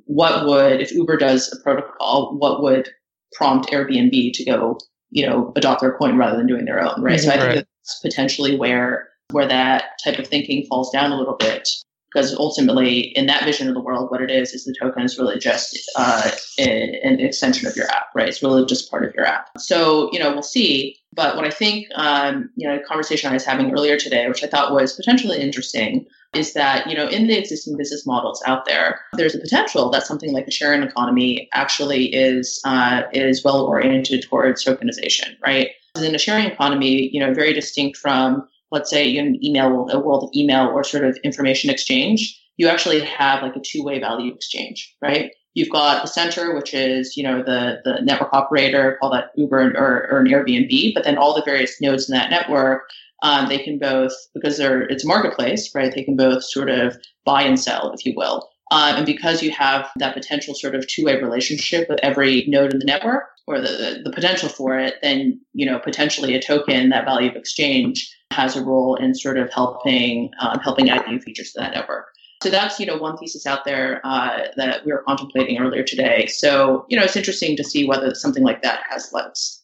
what 0.06 0.48
would, 0.48 0.82
if 0.82 0.92
Uber 0.92 1.18
does 1.18 1.54
a 1.54 1.62
protocol, 1.62 2.36
what 2.40 2.64
would 2.64 2.90
prompt 3.34 3.70
Airbnb 3.70 4.34
to 4.34 4.44
go, 4.44 4.80
you 5.12 5.24
know, 5.24 5.54
adopt 5.56 5.82
their 5.82 5.96
coin 5.96 6.18
rather 6.18 6.36
than 6.36 6.48
doing 6.48 6.66
their 6.66 6.82
own, 6.82 7.00
right? 7.04 7.20
Mm-hmm. 7.20 7.30
So 7.30 7.36
I 7.36 7.54
think 7.54 7.68
that's 7.84 8.00
potentially 8.00 8.58
where 8.58 9.08
where 9.30 9.48
that 9.48 10.00
type 10.04 10.18
of 10.18 10.28
thinking 10.28 10.66
falls 10.66 10.90
down 10.90 11.12
a 11.12 11.18
little 11.18 11.36
bit 11.36 11.70
because 12.12 12.36
ultimately 12.36 13.00
in 13.00 13.26
that 13.28 13.46
vision 13.46 13.68
of 13.68 13.74
the 13.74 13.80
world 13.80 14.12
what 14.12 14.22
it 14.22 14.32
is 14.32 14.54
is 14.54 14.66
the 14.66 14.76
token 14.80 15.04
is 15.04 15.18
really 15.18 15.40
just 15.40 15.80
uh, 15.96 16.30
an 16.58 17.20
extension 17.20 17.68
of 17.68 17.76
your 17.76 17.90
app 17.90 18.08
right? 18.16 18.28
It's 18.28 18.44
really 18.44 18.66
just 18.66 18.90
part 18.90 19.06
of 19.06 19.14
your 19.16 19.26
app. 19.26 19.50
So 19.58 20.10
you 20.12 20.20
know 20.20 20.32
we'll 20.32 20.44
see. 20.44 20.98
But 21.14 21.36
what 21.36 21.46
I 21.46 21.50
think, 21.50 21.88
um, 21.96 22.50
you 22.56 22.66
know, 22.66 22.78
a 22.78 22.80
conversation 22.80 23.30
I 23.30 23.34
was 23.34 23.44
having 23.44 23.74
earlier 23.74 23.98
today, 23.98 24.30
which 24.30 24.46
I 24.46 24.48
thought 24.48 24.72
was 24.72 24.94
potentially 24.94 25.42
interesting, 25.42 26.06
is 26.34 26.54
that, 26.54 26.88
you 26.88 26.96
know, 26.96 27.08
in 27.08 27.28
the 27.28 27.38
existing 27.38 27.76
business 27.76 28.06
models 28.06 28.42
out 28.46 28.64
there, 28.66 29.02
there's 29.14 29.36
a 29.36 29.40
potential 29.40 29.90
that 29.90 30.04
something 30.08 30.32
like 30.32 30.46
the 30.46 30.52
sharing 30.52 30.84
economy 30.84 31.50
actually 31.54 32.06
is 32.14 32.62
uh, 32.64 33.04
is 33.12 33.44
well 33.44 33.66
oriented 33.66 34.24
towards 34.24 34.64
tokenization, 34.64 35.36
right? 35.46 35.72
In 35.98 36.16
a 36.16 36.18
sharing 36.18 36.46
economy, 36.46 37.10
you 37.12 37.20
know, 37.20 37.34
very 37.34 37.52
distinct 37.52 37.98
from, 37.98 38.48
let's 38.72 38.90
say, 38.90 39.16
in 39.16 39.28
an 39.28 39.46
email, 39.46 39.90
a 39.90 40.00
world 40.00 40.24
of 40.24 40.30
email 40.36 40.68
or 40.68 40.84
sort 40.84 41.04
of 41.04 41.18
information 41.24 41.70
exchange, 41.70 42.40
you 42.58 42.68
actually 42.68 43.02
have 43.02 43.42
like 43.42 43.56
a 43.56 43.60
two-way 43.60 44.00
value 44.00 44.34
exchange, 44.34 44.96
right? 45.02 45.32
You've 45.54 45.70
got 45.70 46.02
the 46.02 46.08
center, 46.08 46.56
which 46.56 46.74
is 46.74 47.18
you 47.18 47.24
know 47.24 47.44
the 47.44 47.82
the 47.84 48.02
network 48.02 48.34
operator, 48.34 48.98
call 49.02 49.12
that 49.12 49.32
Uber 49.36 49.74
or, 49.76 50.08
or 50.10 50.20
an 50.20 50.28
Airbnb, 50.28 50.94
but 50.94 51.04
then 51.04 51.18
all 51.18 51.36
the 51.36 51.44
various 51.44 51.82
nodes 51.82 52.10
in 52.10 52.16
that 52.16 52.30
network, 52.30 52.84
um, 53.22 53.50
they 53.50 53.58
can 53.58 53.78
both 53.78 54.14
because 54.34 54.58
they're 54.58 54.84
it's 54.84 55.04
a 55.04 55.08
marketplace, 55.08 55.74
right? 55.76 55.94
They 55.94 56.04
can 56.04 56.16
both 56.16 56.44
sort 56.44 56.70
of 56.70 56.98
buy 57.26 57.44
and 57.44 57.60
sell, 57.60 57.92
if 57.94 58.06
you 58.06 58.14
will. 58.16 58.50
Um, 58.72 58.96
and 58.96 59.06
because 59.06 59.44
you 59.44 59.52
have 59.52 59.90
that 59.98 60.14
potential 60.14 60.56
sort 60.56 60.76
of 60.76 60.88
two-way 60.88 61.22
relationship 61.22 61.90
with 61.90 62.00
every 62.02 62.46
node 62.48 62.72
in 62.72 62.80
the 62.80 62.86
network, 62.86 63.26
or 63.46 63.60
the, 63.60 63.68
the, 63.68 64.02
the 64.06 64.12
potential 64.12 64.48
for 64.48 64.78
it, 64.78 64.96
then 65.02 65.42
you 65.54 65.66
know 65.66 65.80
potentially 65.80 66.36
a 66.36 66.42
token, 66.42 66.90
that 66.90 67.06
value 67.06 67.30
of 67.30 67.36
exchange, 67.36 68.10
has 68.32 68.56
a 68.56 68.64
role 68.64 68.96
in 68.96 69.14
sort 69.14 69.38
of 69.38 69.52
helping 69.54 70.32
um, 70.40 70.60
helping 70.60 70.90
add 70.90 71.08
new 71.08 71.20
features 71.20 71.52
to 71.52 71.60
that 71.60 71.74
network. 71.74 72.08
So 72.42 72.50
that's 72.50 72.80
you 72.80 72.86
know 72.86 72.98
one 72.98 73.18
thesis 73.18 73.46
out 73.46 73.66
there 73.66 74.02
uh, 74.04 74.48
that 74.58 74.86
we 74.86 74.92
were 74.92 75.04
contemplating 75.08 75.60
earlier 75.60 75.84
today. 75.84 76.28
So 76.28 76.86
you 76.90 76.98
know 76.98 77.04
it's 77.04 77.16
interesting 77.16 77.56
to 77.58 77.64
see 77.64 77.88
whether 77.88 78.14
something 78.16 78.44
like 78.44 78.62
that 78.64 78.82
has 78.90 79.12
legs. 79.14 79.62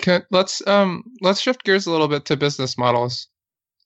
Okay, 0.00 0.24
let's 0.30 0.66
um 0.66 1.04
let's 1.20 1.40
shift 1.40 1.64
gears 1.64 1.86
a 1.86 1.90
little 1.90 2.08
bit 2.08 2.24
to 2.26 2.36
business 2.36 2.78
models. 2.78 3.28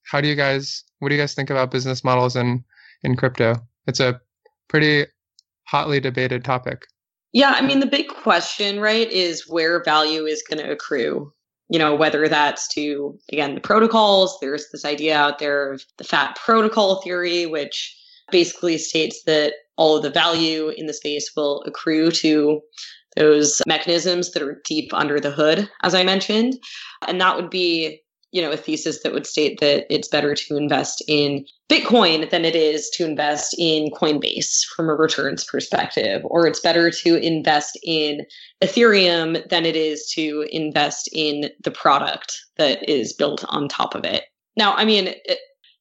How 0.04 0.20
do 0.20 0.28
you 0.28 0.34
guys 0.34 0.84
what 0.98 1.08
do 1.08 1.14
you 1.14 1.20
guys 1.20 1.34
think 1.34 1.50
about 1.50 1.70
business 1.70 2.04
models 2.04 2.36
in 2.36 2.64
in 3.02 3.16
crypto? 3.16 3.54
It's 3.86 4.00
a 4.00 4.20
pretty 4.68 5.06
hotly 5.66 6.00
debated 6.00 6.44
topic. 6.44 6.86
Yeah, 7.32 7.52
I 7.54 7.60
mean 7.60 7.80
the 7.80 7.86
big 7.86 8.08
question, 8.08 8.80
right, 8.80 9.10
is 9.10 9.48
where 9.48 9.82
value 9.84 10.24
is 10.24 10.42
going 10.48 10.64
to 10.64 10.72
accrue. 10.72 11.32
You 11.68 11.78
know, 11.78 11.94
whether 11.94 12.28
that's 12.28 12.68
to 12.74 13.18
again 13.32 13.54
the 13.54 13.60
protocols. 13.60 14.38
There's 14.40 14.66
this 14.70 14.84
idea 14.84 15.16
out 15.16 15.38
there 15.38 15.72
of 15.72 15.84
the 15.98 16.04
fat 16.04 16.36
protocol 16.36 17.02
theory, 17.02 17.46
which 17.46 17.96
basically 18.30 18.78
states 18.78 19.22
that 19.24 19.54
all 19.76 19.96
of 19.96 20.02
the 20.02 20.10
value 20.10 20.68
in 20.70 20.86
the 20.86 20.94
space 20.94 21.30
will 21.36 21.62
accrue 21.66 22.10
to 22.10 22.60
those 23.16 23.62
mechanisms 23.66 24.32
that 24.32 24.42
are 24.42 24.60
deep 24.64 24.92
under 24.92 25.18
the 25.18 25.30
hood, 25.30 25.68
as 25.82 25.94
I 25.94 26.04
mentioned. 26.04 26.54
And 27.06 27.20
that 27.20 27.36
would 27.36 27.50
be, 27.50 28.02
you 28.36 28.42
know, 28.42 28.52
a 28.52 28.56
thesis 28.58 29.02
that 29.02 29.14
would 29.14 29.26
state 29.26 29.60
that 29.60 29.86
it's 29.88 30.08
better 30.08 30.34
to 30.34 30.58
invest 30.58 31.02
in 31.08 31.46
Bitcoin 31.70 32.28
than 32.28 32.44
it 32.44 32.54
is 32.54 32.90
to 32.90 33.06
invest 33.06 33.56
in 33.58 33.90
Coinbase 33.92 34.62
from 34.76 34.90
a 34.90 34.94
returns 34.94 35.42
perspective, 35.42 36.20
or 36.26 36.46
it's 36.46 36.60
better 36.60 36.90
to 36.90 37.16
invest 37.16 37.78
in 37.82 38.26
Ethereum 38.62 39.48
than 39.48 39.64
it 39.64 39.74
is 39.74 40.06
to 40.12 40.46
invest 40.52 41.08
in 41.14 41.48
the 41.64 41.70
product 41.70 42.36
that 42.58 42.86
is 42.86 43.14
built 43.14 43.42
on 43.48 43.68
top 43.68 43.94
of 43.94 44.04
it. 44.04 44.24
Now, 44.54 44.74
I 44.74 44.84
mean, 44.84 45.14
it, 45.24 45.38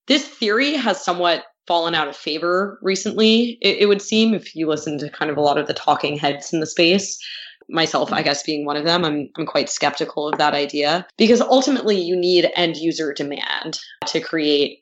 this 0.07 0.25
theory 0.25 0.75
has 0.75 1.03
somewhat 1.03 1.43
fallen 1.67 1.93
out 1.93 2.07
of 2.07 2.15
favor 2.15 2.79
recently, 2.81 3.57
it, 3.61 3.79
it 3.79 3.85
would 3.87 4.01
seem, 4.01 4.33
if 4.33 4.55
you 4.55 4.67
listen 4.69 4.97
to 4.99 5.09
kind 5.09 5.29
of 5.29 5.35
a 5.35 5.41
lot 5.41 5.57
of 5.57 5.67
the 5.67 5.73
talking 5.73 6.17
heads 6.17 6.53
in 6.53 6.61
the 6.61 6.65
space 6.65 7.19
myself 7.69 8.11
i 8.11 8.17
mm-hmm. 8.17 8.25
guess 8.25 8.43
being 8.43 8.65
one 8.65 8.77
of 8.77 8.85
them 8.85 9.03
i'm 9.03 9.29
i'm 9.37 9.45
quite 9.45 9.69
skeptical 9.69 10.27
of 10.27 10.37
that 10.37 10.53
idea 10.53 11.05
because 11.17 11.41
ultimately 11.41 11.99
you 11.99 12.15
need 12.15 12.49
end 12.55 12.77
user 12.77 13.13
demand 13.13 13.79
to 14.05 14.19
create 14.19 14.79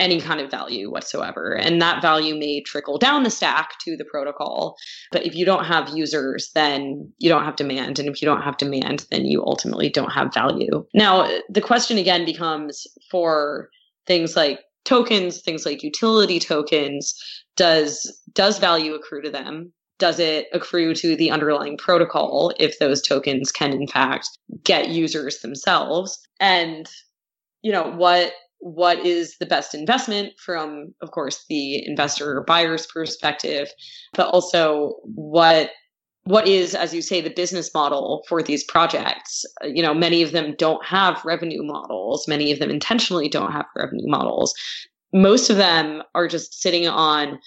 any 0.00 0.18
kind 0.20 0.40
of 0.40 0.50
value 0.50 0.90
whatsoever. 0.90 1.52
And 1.52 1.80
that 1.80 2.02
value 2.02 2.34
may 2.34 2.62
trickle 2.62 2.96
down 2.96 3.22
the 3.22 3.30
stack 3.30 3.78
to 3.84 3.96
the 3.96 4.04
protocol 4.04 4.76
but 5.12 5.24
if 5.24 5.34
you 5.34 5.44
don't 5.44 5.66
have 5.66 5.96
users 5.96 6.50
then 6.54 7.12
you 7.18 7.28
don't 7.28 7.44
have 7.44 7.56
demand. 7.56 7.98
And 7.98 8.08
if 8.08 8.20
you 8.20 8.26
don't 8.26 8.42
have 8.42 8.56
demand 8.56 9.06
then 9.10 9.26
you 9.26 9.44
ultimately 9.44 9.90
don't 9.90 10.10
have 10.10 10.34
value. 10.34 10.86
Now 10.94 11.30
the 11.50 11.60
question 11.60 11.98
again 11.98 12.24
becomes 12.24 12.86
for 13.10 13.68
things 14.06 14.34
like 14.34 14.60
tokens, 14.84 15.42
things 15.42 15.66
like 15.66 15.82
utility 15.82 16.40
tokens, 16.40 17.14
does 17.56 18.20
does 18.32 18.58
value 18.58 18.94
accrue 18.94 19.22
to 19.22 19.30
them? 19.30 19.72
Does 20.00 20.18
it 20.18 20.46
accrue 20.54 20.94
to 20.94 21.14
the 21.14 21.30
underlying 21.30 21.76
protocol 21.76 22.52
if 22.58 22.78
those 22.78 23.02
tokens 23.02 23.52
can 23.52 23.72
in 23.72 23.86
fact 23.86 24.28
get 24.64 24.88
users 24.88 25.40
themselves? 25.40 26.18
And 26.40 26.88
you 27.62 27.70
know, 27.70 27.92
what 27.92 28.32
what 28.60 29.04
is 29.06 29.36
the 29.38 29.46
best 29.46 29.74
investment 29.74 30.32
from 30.38 30.94
of 31.02 31.10
course 31.10 31.44
the 31.48 31.86
investor 31.86 32.38
or 32.38 32.44
buyer's 32.44 32.86
perspective, 32.86 33.68
but 34.14 34.28
also 34.28 34.94
what 35.04 35.70
what 36.24 36.46
is 36.48 36.74
as 36.74 36.94
you 36.94 37.02
say 37.02 37.20
the 37.20 37.30
business 37.30 37.72
model 37.74 38.24
for 38.26 38.42
these 38.42 38.64
projects? 38.64 39.44
You 39.62 39.82
know 39.82 39.92
many 39.92 40.22
of 40.22 40.32
them 40.32 40.54
don't 40.56 40.84
have 40.84 41.22
revenue 41.26 41.62
models. 41.62 42.26
Many 42.26 42.52
of 42.52 42.58
them 42.58 42.70
intentionally 42.70 43.28
don't 43.28 43.52
have 43.52 43.66
revenue 43.76 44.08
models. 44.08 44.54
Most 45.12 45.50
of 45.50 45.58
them 45.58 46.02
are 46.14 46.26
just 46.26 46.62
sitting 46.62 46.88
on 46.88 47.38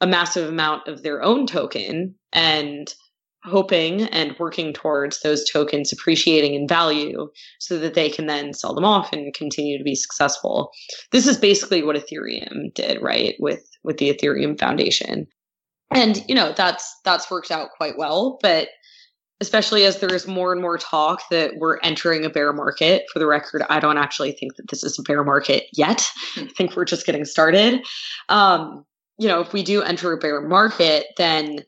a 0.00 0.06
massive 0.06 0.48
amount 0.48 0.86
of 0.88 1.02
their 1.02 1.22
own 1.22 1.46
token 1.46 2.14
and 2.32 2.94
hoping 3.44 4.02
and 4.02 4.34
working 4.40 4.72
towards 4.72 5.20
those 5.20 5.48
tokens 5.48 5.92
appreciating 5.92 6.54
in 6.54 6.66
value 6.66 7.28
so 7.60 7.78
that 7.78 7.94
they 7.94 8.10
can 8.10 8.26
then 8.26 8.52
sell 8.52 8.74
them 8.74 8.84
off 8.84 9.12
and 9.12 9.32
continue 9.34 9.78
to 9.78 9.84
be 9.84 9.94
successful. 9.94 10.70
This 11.12 11.28
is 11.28 11.38
basically 11.38 11.82
what 11.84 11.96
Ethereum 11.96 12.74
did, 12.74 13.00
right? 13.00 13.34
With 13.38 13.64
with 13.84 13.98
the 13.98 14.12
Ethereum 14.12 14.58
Foundation 14.58 15.26
and 15.90 16.24
you 16.28 16.34
know 16.34 16.52
that's 16.56 16.98
that's 17.04 17.30
worked 17.30 17.50
out 17.50 17.70
quite 17.76 17.96
well 17.96 18.38
but 18.42 18.68
especially 19.40 19.84
as 19.84 20.00
there's 20.00 20.26
more 20.26 20.52
and 20.52 20.62
more 20.62 20.78
talk 20.78 21.22
that 21.30 21.52
we're 21.58 21.78
entering 21.82 22.24
a 22.24 22.30
bear 22.30 22.52
market 22.52 23.04
for 23.12 23.18
the 23.18 23.26
record 23.26 23.62
i 23.68 23.78
don't 23.78 23.98
actually 23.98 24.32
think 24.32 24.56
that 24.56 24.68
this 24.68 24.82
is 24.82 24.98
a 24.98 25.02
bear 25.02 25.22
market 25.22 25.64
yet 25.72 26.08
i 26.36 26.48
think 26.56 26.74
we're 26.74 26.84
just 26.84 27.06
getting 27.06 27.24
started 27.24 27.86
um, 28.28 28.84
you 29.18 29.28
know 29.28 29.40
if 29.40 29.52
we 29.52 29.62
do 29.62 29.82
enter 29.82 30.12
a 30.12 30.18
bear 30.18 30.40
market 30.40 31.06
then 31.16 31.58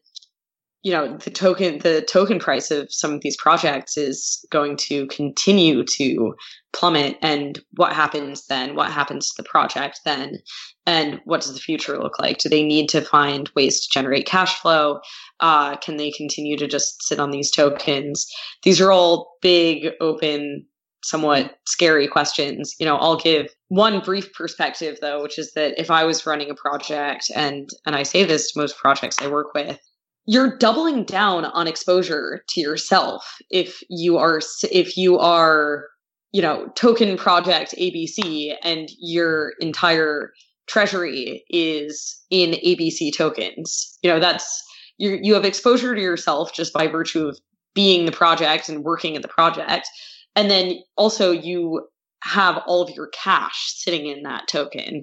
you 0.83 0.93
know 0.93 1.17
the 1.19 1.31
token 1.31 1.79
the 1.79 2.03
token 2.03 2.39
price 2.39 2.71
of 2.71 2.93
some 2.93 3.13
of 3.13 3.21
these 3.21 3.37
projects 3.37 3.97
is 3.97 4.45
going 4.51 4.77
to 4.77 5.07
continue 5.09 5.85
to 5.85 6.35
plummet. 6.73 7.17
And 7.23 7.59
what 7.77 7.93
happens 7.93 8.47
then? 8.47 8.75
What 8.75 8.91
happens 8.91 9.29
to 9.29 9.43
the 9.43 9.49
project 9.49 10.01
then? 10.05 10.39
And 10.87 11.21
what 11.25 11.41
does 11.41 11.55
the 11.55 11.61
future 11.61 11.99
look 11.99 12.19
like? 12.19 12.39
Do 12.39 12.49
they 12.49 12.63
need 12.63 12.89
to 12.91 13.01
find 13.01 13.51
ways 13.55 13.81
to 13.81 13.89
generate 13.93 14.27
cash 14.27 14.55
flow? 14.61 15.01
Uh, 15.41 15.77
can 15.77 15.97
they 15.97 16.11
continue 16.11 16.57
to 16.57 16.67
just 16.67 17.03
sit 17.03 17.21
on 17.21 17.31
these 17.31 17.51
tokens? 17.51 18.27
These 18.63 18.81
are 18.81 18.93
all 18.93 19.37
big 19.43 19.89
open 20.01 20.67
somewhat 21.03 21.59
scary 21.67 22.09
questions. 22.09 22.75
You 22.79 22.87
know 22.87 22.97
i'll 22.97 23.17
give 23.17 23.49
one 23.69 24.01
brief 24.01 24.33
perspective 24.35 24.99
though 25.01 25.23
which 25.23 25.39
is 25.39 25.53
that 25.55 25.79
if 25.79 25.91
i 25.91 26.05
was 26.05 26.27
running 26.27 26.51
a 26.51 26.55
project 26.55 27.31
and 27.35 27.69
and 27.87 27.95
i 27.95 28.03
say 28.03 28.25
this 28.25 28.53
to 28.53 28.59
most 28.59 28.79
projects 28.79 29.21
i 29.21 29.29
work 29.29 29.55
with 29.55 29.79
you're 30.27 30.57
doubling 30.57 31.05
down 31.05 31.45
on 31.47 31.67
exposure 31.67 32.43
to 32.49 32.61
yourself 32.61 33.37
if 33.51 33.81
you 33.89 34.17
are 34.17 34.41
if 34.71 34.97
you 34.97 35.19
are 35.19 35.87
you 36.33 36.43
know 36.43 36.67
token 36.75 37.17
project 37.17 37.75
abc 37.79 38.55
and 38.63 38.89
your 38.99 39.53
entire 39.61 40.33
treasury 40.69 41.45
is 41.49 42.23
in 42.31 42.53
abc 42.53 43.17
tokens. 43.17 43.99
You 44.03 44.11
know 44.11 44.21
that's 44.21 44.63
you 44.99 45.19
you 45.23 45.35
have 45.35 45.45
exposure 45.45 45.95
to 45.95 46.01
yourself 46.01 46.53
just 46.53 46.73
by 46.73 46.87
virtue 46.87 47.27
of 47.27 47.39
being 47.75 48.07
the 48.07 48.13
project 48.13 48.69
and 48.69 48.85
working 48.85 49.17
at 49.17 49.23
the 49.23 49.29
project 49.29 49.89
and 50.37 50.51
then 50.51 50.79
also 50.97 51.31
you 51.31 51.87
have 52.23 52.61
all 52.67 52.83
of 52.83 52.91
your 52.91 53.09
cash 53.09 53.73
sitting 53.77 54.07
in 54.07 54.25
that 54.25 54.49
token 54.49 55.03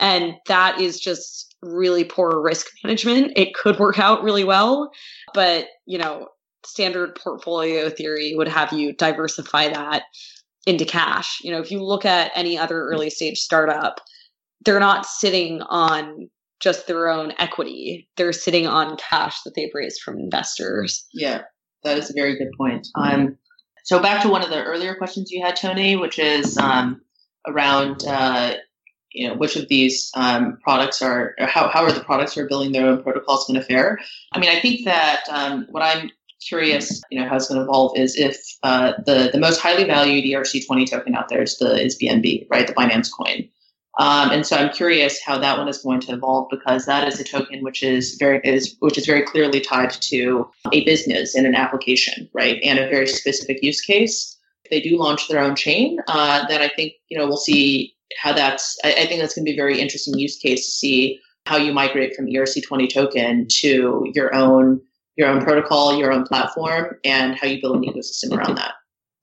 and 0.00 0.34
that 0.46 0.80
is 0.80 1.00
just 1.00 1.54
really 1.62 2.04
poor 2.04 2.40
risk 2.40 2.66
management, 2.84 3.32
it 3.36 3.54
could 3.54 3.78
work 3.78 3.98
out 3.98 4.22
really 4.22 4.44
well. 4.44 4.90
But, 5.34 5.66
you 5.86 5.98
know, 5.98 6.28
standard 6.64 7.14
portfolio 7.14 7.88
theory 7.88 8.34
would 8.36 8.48
have 8.48 8.72
you 8.72 8.92
diversify 8.92 9.68
that 9.68 10.02
into 10.66 10.84
cash. 10.84 11.38
You 11.42 11.52
know, 11.52 11.60
if 11.60 11.70
you 11.70 11.82
look 11.82 12.04
at 12.04 12.32
any 12.34 12.58
other 12.58 12.82
early 12.82 13.10
stage 13.10 13.38
startup, 13.38 14.00
they're 14.64 14.80
not 14.80 15.06
sitting 15.06 15.62
on 15.62 16.28
just 16.60 16.86
their 16.86 17.08
own 17.08 17.32
equity. 17.38 18.08
They're 18.16 18.32
sitting 18.32 18.66
on 18.66 18.96
cash 18.96 19.42
that 19.42 19.54
they've 19.54 19.70
raised 19.74 20.00
from 20.02 20.18
investors. 20.18 21.06
Yeah, 21.12 21.42
that 21.84 21.98
is 21.98 22.10
a 22.10 22.14
very 22.14 22.36
good 22.36 22.50
point. 22.56 22.88
Um, 22.96 23.36
so 23.86 24.00
back 24.00 24.22
to 24.22 24.28
one 24.28 24.42
of 24.42 24.50
the 24.50 24.62
earlier 24.62 24.94
questions 24.94 25.30
you 25.30 25.42
had, 25.42 25.56
Tony, 25.56 25.96
which 25.96 26.18
is 26.18 26.58
um, 26.58 27.00
around 27.46 28.04
uh, 28.06 28.54
you 29.12 29.28
know 29.28 29.34
which 29.34 29.56
of 29.56 29.68
these 29.68 30.10
um, 30.14 30.58
products 30.62 31.00
are 31.00 31.34
how, 31.38 31.68
how 31.68 31.82
are 31.82 31.92
the 31.92 32.04
products 32.04 32.34
who 32.34 32.42
are 32.42 32.48
building 32.48 32.72
their 32.72 32.86
own 32.86 33.02
protocols 33.02 33.46
going 33.46 33.58
to 33.58 33.64
fare 33.64 33.98
i 34.32 34.38
mean 34.38 34.50
i 34.50 34.60
think 34.60 34.84
that 34.84 35.22
um, 35.30 35.66
what 35.70 35.82
i'm 35.82 36.10
curious, 36.46 37.02
you 37.10 37.20
know, 37.20 37.28
how 37.28 37.36
it's 37.36 37.48
going 37.48 37.58
to 37.58 37.64
evolve 37.64 37.96
is 37.96 38.16
if 38.16 38.36
uh, 38.62 38.92
the 39.04 39.30
the 39.32 39.38
most 39.38 39.60
highly 39.60 39.84
valued 39.84 40.24
ERC20 40.24 40.90
token 40.90 41.14
out 41.14 41.28
there 41.28 41.42
is 41.42 41.58
the 41.58 41.82
is 41.82 41.98
BNB, 41.98 42.46
right, 42.50 42.66
the 42.66 42.74
Binance 42.74 43.10
coin. 43.10 43.48
Um, 43.98 44.30
and 44.30 44.46
so 44.46 44.56
I'm 44.56 44.72
curious 44.72 45.22
how 45.22 45.38
that 45.38 45.56
one 45.56 45.68
is 45.68 45.78
going 45.78 46.00
to 46.00 46.12
evolve 46.12 46.48
because 46.50 46.84
that 46.84 47.08
is 47.08 47.18
a 47.18 47.24
token 47.24 47.62
which 47.62 47.82
is 47.82 48.16
very 48.18 48.40
is 48.44 48.76
which 48.80 48.98
is 48.98 49.06
very 49.06 49.22
clearly 49.22 49.60
tied 49.60 49.90
to 49.90 50.48
a 50.72 50.84
business 50.84 51.34
and 51.34 51.46
an 51.46 51.54
application, 51.54 52.28
right, 52.34 52.58
and 52.62 52.78
a 52.78 52.88
very 52.88 53.06
specific 53.06 53.62
use 53.62 53.80
case. 53.80 54.36
If 54.64 54.70
they 54.70 54.80
do 54.80 54.98
launch 54.98 55.28
their 55.28 55.40
own 55.40 55.56
chain, 55.56 55.98
uh, 56.08 56.46
then 56.48 56.60
I 56.60 56.68
think 56.68 56.92
you 57.08 57.16
know 57.16 57.26
we'll 57.26 57.38
see 57.38 57.94
how 58.20 58.32
that's. 58.32 58.76
I, 58.84 58.92
I 58.92 59.06
think 59.06 59.20
that's 59.20 59.34
going 59.34 59.46
to 59.46 59.50
be 59.50 59.56
a 59.56 59.62
very 59.62 59.80
interesting 59.80 60.18
use 60.18 60.36
case 60.36 60.66
to 60.66 60.70
see 60.72 61.18
how 61.46 61.56
you 61.56 61.72
migrate 61.72 62.14
from 62.14 62.26
ERC20 62.26 62.92
token 62.92 63.46
to 63.60 64.04
your 64.12 64.34
own 64.34 64.80
your 65.16 65.28
own 65.28 65.40
protocol, 65.42 65.96
your 65.98 66.12
own 66.12 66.24
platform, 66.24 66.98
and 67.02 67.34
how 67.34 67.46
you 67.46 67.62
build 67.62 67.76
an 67.76 67.84
ecosystem 67.84 68.36
around 68.36 68.56
that. 68.58 68.74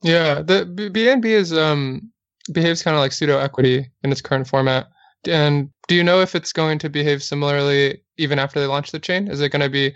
Yeah, 0.02 0.42
the 0.42 0.66
BNB 0.66 1.26
is 1.26 1.54
um 1.54 2.13
behaves 2.52 2.84
kind 2.84 2.96
of 2.96 3.02
like 3.02 3.12
pseudo 3.12 3.40
equity 3.40 3.90
in 4.04 4.12
its 4.12 4.22
current 4.22 4.48
format. 4.48 4.88
And 5.26 5.70
do 5.88 5.96
you 5.96 6.04
know 6.04 6.22
if 6.22 6.36
it's 6.36 6.52
going 6.52 6.80
to 6.80 6.90
behave 6.90 7.24
similarly 7.24 8.02
even 8.18 8.40
after 8.40 8.60
they 8.60 8.66
launch 8.66 8.92
the 8.92 9.00
chain? 9.00 9.28
Is 9.28 9.42
it 9.42 9.50
going 9.50 9.62
to 9.62 9.70
be 9.70 9.94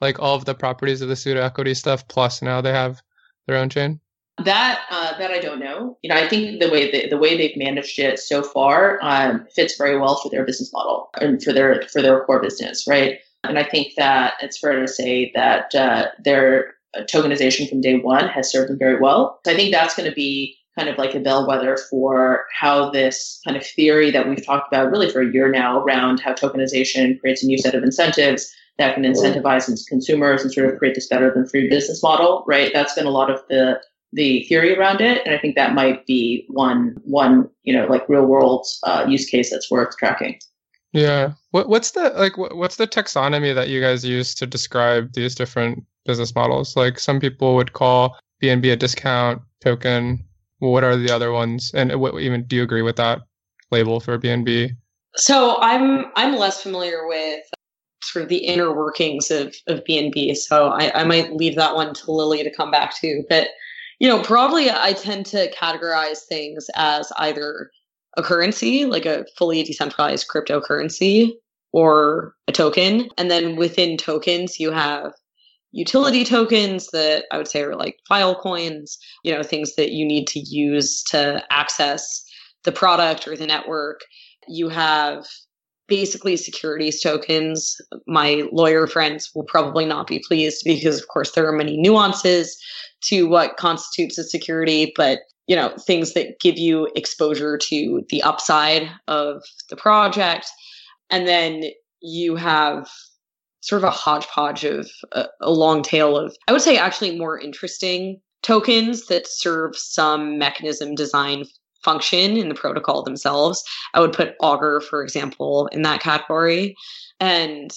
like 0.00 0.18
all 0.18 0.34
of 0.34 0.44
the 0.44 0.54
properties 0.54 1.00
of 1.00 1.08
the 1.08 1.16
pseudo 1.16 1.42
equity 1.42 1.74
stuff 1.74 2.06
plus 2.08 2.42
now 2.42 2.60
they 2.60 2.72
have 2.72 3.00
their 3.46 3.56
own 3.56 3.70
chain? 3.70 4.00
That 4.44 4.80
uh, 4.90 5.16
that 5.18 5.30
I 5.30 5.38
don't 5.38 5.60
know. 5.60 5.96
You 6.02 6.10
know, 6.10 6.16
I 6.16 6.28
think 6.28 6.60
the 6.60 6.68
way 6.68 6.90
they, 6.90 7.08
the 7.08 7.16
way 7.16 7.38
they've 7.38 7.56
managed 7.56 7.98
it 7.98 8.18
so 8.18 8.42
far 8.42 8.98
um, 9.00 9.46
fits 9.54 9.78
very 9.78 9.98
well 9.98 10.16
for 10.16 10.28
their 10.28 10.44
business 10.44 10.70
model 10.74 11.08
and 11.18 11.42
for 11.42 11.54
their 11.54 11.80
for 11.90 12.02
their 12.02 12.22
core 12.24 12.42
business, 12.42 12.86
right? 12.86 13.18
And 13.44 13.58
I 13.58 13.64
think 13.64 13.94
that 13.96 14.34
it's 14.42 14.58
fair 14.58 14.78
to 14.78 14.88
say 14.88 15.32
that 15.34 15.74
uh, 15.74 16.08
their 16.22 16.74
tokenization 17.04 17.68
from 17.68 17.80
day 17.80 17.98
one 17.98 18.28
has 18.28 18.50
served 18.50 18.70
them 18.70 18.78
very 18.78 19.00
well. 19.00 19.40
So 19.46 19.52
I 19.52 19.56
think 19.56 19.72
that's 19.72 19.94
going 19.94 20.08
to 20.08 20.14
be 20.14 20.56
kind 20.76 20.88
of 20.88 20.98
like 20.98 21.14
a 21.14 21.20
bellwether 21.20 21.78
for 21.90 22.44
how 22.52 22.90
this 22.90 23.40
kind 23.44 23.56
of 23.56 23.66
theory 23.66 24.10
that 24.10 24.28
we've 24.28 24.44
talked 24.44 24.72
about 24.72 24.90
really 24.90 25.10
for 25.10 25.22
a 25.22 25.32
year 25.32 25.50
now 25.50 25.80
around 25.80 26.20
how 26.20 26.32
tokenization 26.32 27.18
creates 27.20 27.42
a 27.42 27.46
new 27.46 27.58
set 27.58 27.74
of 27.74 27.82
incentives 27.82 28.54
that 28.78 28.94
can 28.94 29.04
incentivize 29.04 29.70
consumers 29.88 30.42
and 30.42 30.52
sort 30.52 30.70
of 30.70 30.78
create 30.78 30.94
this 30.94 31.08
better 31.08 31.32
than 31.32 31.48
free 31.48 31.68
business 31.68 32.02
model, 32.02 32.44
right? 32.46 32.70
That's 32.74 32.94
been 32.94 33.06
a 33.06 33.10
lot 33.10 33.30
of 33.30 33.40
the 33.48 33.80
the 34.12 34.44
theory 34.44 34.76
around 34.76 35.00
it, 35.00 35.20
and 35.26 35.34
I 35.34 35.38
think 35.38 35.56
that 35.56 35.74
might 35.74 36.06
be 36.06 36.46
one 36.48 36.94
one 37.04 37.48
you 37.64 37.76
know 37.76 37.86
like 37.86 38.08
real 38.08 38.26
world 38.26 38.66
uh, 38.84 39.04
use 39.08 39.26
case 39.26 39.50
that's 39.50 39.70
worth 39.70 39.96
tracking. 39.96 40.38
Yeah. 40.92 41.32
What 41.50 41.68
what's 41.68 41.92
the 41.92 42.10
like 42.10 42.36
what's 42.36 42.76
the 42.76 42.86
taxonomy 42.86 43.54
that 43.54 43.68
you 43.68 43.80
guys 43.80 44.04
use 44.04 44.34
to 44.36 44.46
describe 44.46 45.12
these 45.12 45.34
different 45.34 45.84
business 46.04 46.34
models? 46.34 46.76
Like 46.76 46.98
some 46.98 47.20
people 47.20 47.54
would 47.56 47.72
call 47.72 48.16
BNB 48.42 48.72
a 48.72 48.76
discount 48.76 49.42
token. 49.60 50.24
What 50.58 50.84
are 50.84 50.96
the 50.96 51.10
other 51.10 51.32
ones? 51.32 51.70
And 51.74 51.94
what 52.00 52.20
even 52.20 52.44
do 52.44 52.56
you 52.56 52.62
agree 52.62 52.82
with 52.82 52.96
that 52.96 53.20
label 53.70 54.00
for 54.00 54.18
BNB? 54.18 54.70
So 55.16 55.56
I'm 55.60 56.06
I'm 56.16 56.36
less 56.36 56.62
familiar 56.62 57.06
with 57.06 57.40
sort 58.02 58.24
of 58.24 58.28
the 58.28 58.38
inner 58.38 58.74
workings 58.74 59.30
of 59.30 59.54
of 59.66 59.84
BNB. 59.84 60.36
So 60.36 60.68
I, 60.68 61.00
I 61.00 61.04
might 61.04 61.34
leave 61.34 61.56
that 61.56 61.74
one 61.74 61.94
to 61.94 62.12
Lily 62.12 62.42
to 62.42 62.54
come 62.54 62.70
back 62.70 62.98
to. 63.00 63.22
But 63.28 63.48
you 63.98 64.08
know, 64.08 64.22
broadly 64.22 64.70
I 64.70 64.92
tend 64.92 65.26
to 65.26 65.50
categorize 65.52 66.20
things 66.28 66.66
as 66.74 67.12
either 67.16 67.70
a 68.16 68.22
currency, 68.22 68.86
like 68.86 69.06
a 69.06 69.26
fully 69.36 69.62
decentralized 69.62 70.26
cryptocurrency, 70.34 71.32
or 71.72 72.34
a 72.48 72.52
token. 72.52 73.08
And 73.18 73.30
then 73.30 73.56
within 73.56 73.96
tokens, 73.96 74.58
you 74.58 74.70
have 74.70 75.12
utility 75.72 76.24
tokens 76.24 76.88
that 76.92 77.24
I 77.32 77.38
would 77.38 77.48
say 77.48 77.62
are 77.62 77.76
like 77.76 77.98
Filecoins, 78.10 78.96
you 79.22 79.32
know, 79.32 79.42
things 79.42 79.74
that 79.76 79.92
you 79.92 80.06
need 80.06 80.26
to 80.28 80.40
use 80.40 81.02
to 81.10 81.42
access 81.50 82.24
the 82.64 82.72
product 82.72 83.28
or 83.28 83.36
the 83.36 83.46
network. 83.46 84.00
You 84.48 84.68
have 84.68 85.26
basically 85.88 86.36
securities 86.36 87.00
tokens. 87.00 87.76
My 88.06 88.42
lawyer 88.52 88.86
friends 88.86 89.30
will 89.34 89.44
probably 89.44 89.84
not 89.84 90.06
be 90.06 90.22
pleased 90.26 90.62
because, 90.64 91.00
of 91.00 91.08
course, 91.08 91.32
there 91.32 91.46
are 91.46 91.56
many 91.56 91.76
nuances 91.76 92.56
to 93.04 93.28
what 93.28 93.56
constitutes 93.56 94.18
a 94.18 94.24
security, 94.24 94.92
but 94.96 95.20
you 95.46 95.54
know 95.54 95.72
things 95.86 96.12
that 96.14 96.40
give 96.40 96.58
you 96.58 96.88
exposure 96.96 97.56
to 97.56 98.02
the 98.08 98.22
upside 98.22 98.90
of 99.06 99.42
the 99.70 99.76
project 99.76 100.48
and 101.10 101.26
then 101.26 101.62
you 102.00 102.36
have 102.36 102.88
sort 103.66 103.82
of 103.82 103.88
a 103.88 103.90
hodgepodge 103.90 104.64
of 104.64 104.90
a, 105.12 105.26
a 105.40 105.50
long 105.50 105.82
tail 105.82 106.16
of 106.16 106.36
i 106.48 106.52
would 106.52 106.62
say 106.62 106.76
actually 106.76 107.16
more 107.18 107.38
interesting 107.38 108.20
tokens 108.42 109.06
that 109.06 109.26
serve 109.26 109.76
some 109.76 110.38
mechanism 110.38 110.94
design 110.94 111.44
function 111.82 112.36
in 112.36 112.48
the 112.48 112.54
protocol 112.54 113.02
themselves 113.02 113.62
i 113.94 114.00
would 114.00 114.12
put 114.12 114.34
augur 114.40 114.80
for 114.80 115.02
example 115.02 115.68
in 115.72 115.82
that 115.82 116.00
category 116.00 116.74
and 117.20 117.70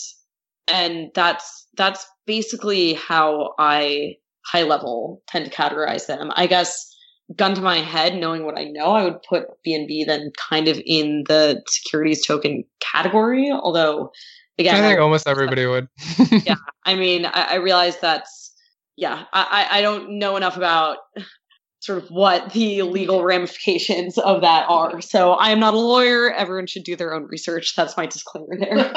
and 0.67 1.09
that's 1.15 1.67
that's 1.75 2.05
basically 2.25 2.93
how 2.93 3.53
i 3.59 4.13
high 4.45 4.63
level 4.63 5.21
tend 5.27 5.45
to 5.45 5.51
categorize 5.51 6.07
them 6.07 6.31
i 6.35 6.45
guess 6.45 6.89
gun 7.35 7.53
to 7.55 7.61
my 7.61 7.77
head, 7.77 8.15
knowing 8.15 8.45
what 8.45 8.57
I 8.57 8.65
know, 8.65 8.91
I 8.93 9.03
would 9.03 9.21
put 9.23 9.47
BNB 9.65 10.05
then 10.05 10.31
kind 10.49 10.67
of 10.67 10.81
in 10.85 11.23
the 11.27 11.61
securities 11.67 12.25
token 12.25 12.63
category. 12.79 13.51
Although, 13.51 14.11
again, 14.59 14.75
I 14.75 14.87
think 14.87 14.99
I, 14.99 15.01
almost 15.01 15.27
everybody 15.27 15.65
would. 15.65 15.87
yeah, 16.45 16.55
I 16.85 16.95
mean, 16.95 17.25
I, 17.25 17.47
I 17.51 17.55
realize 17.55 17.97
that's 17.99 18.53
yeah. 18.95 19.23
I, 19.33 19.67
I 19.71 19.81
don't 19.81 20.19
know 20.19 20.35
enough 20.35 20.57
about 20.57 20.97
sort 21.79 22.03
of 22.03 22.09
what 22.09 22.51
the 22.51 22.81
legal 22.81 23.23
ramifications 23.23 24.17
of 24.17 24.41
that 24.41 24.65
are. 24.67 24.99
So 24.99 25.31
I 25.31 25.51
am 25.51 25.59
not 25.61 25.73
a 25.73 25.79
lawyer. 25.79 26.31
Everyone 26.33 26.67
should 26.67 26.83
do 26.83 26.97
their 26.97 27.13
own 27.13 27.23
research. 27.25 27.75
That's 27.77 27.95
my 27.95 28.05
disclaimer 28.05 28.57
there. 28.59 28.93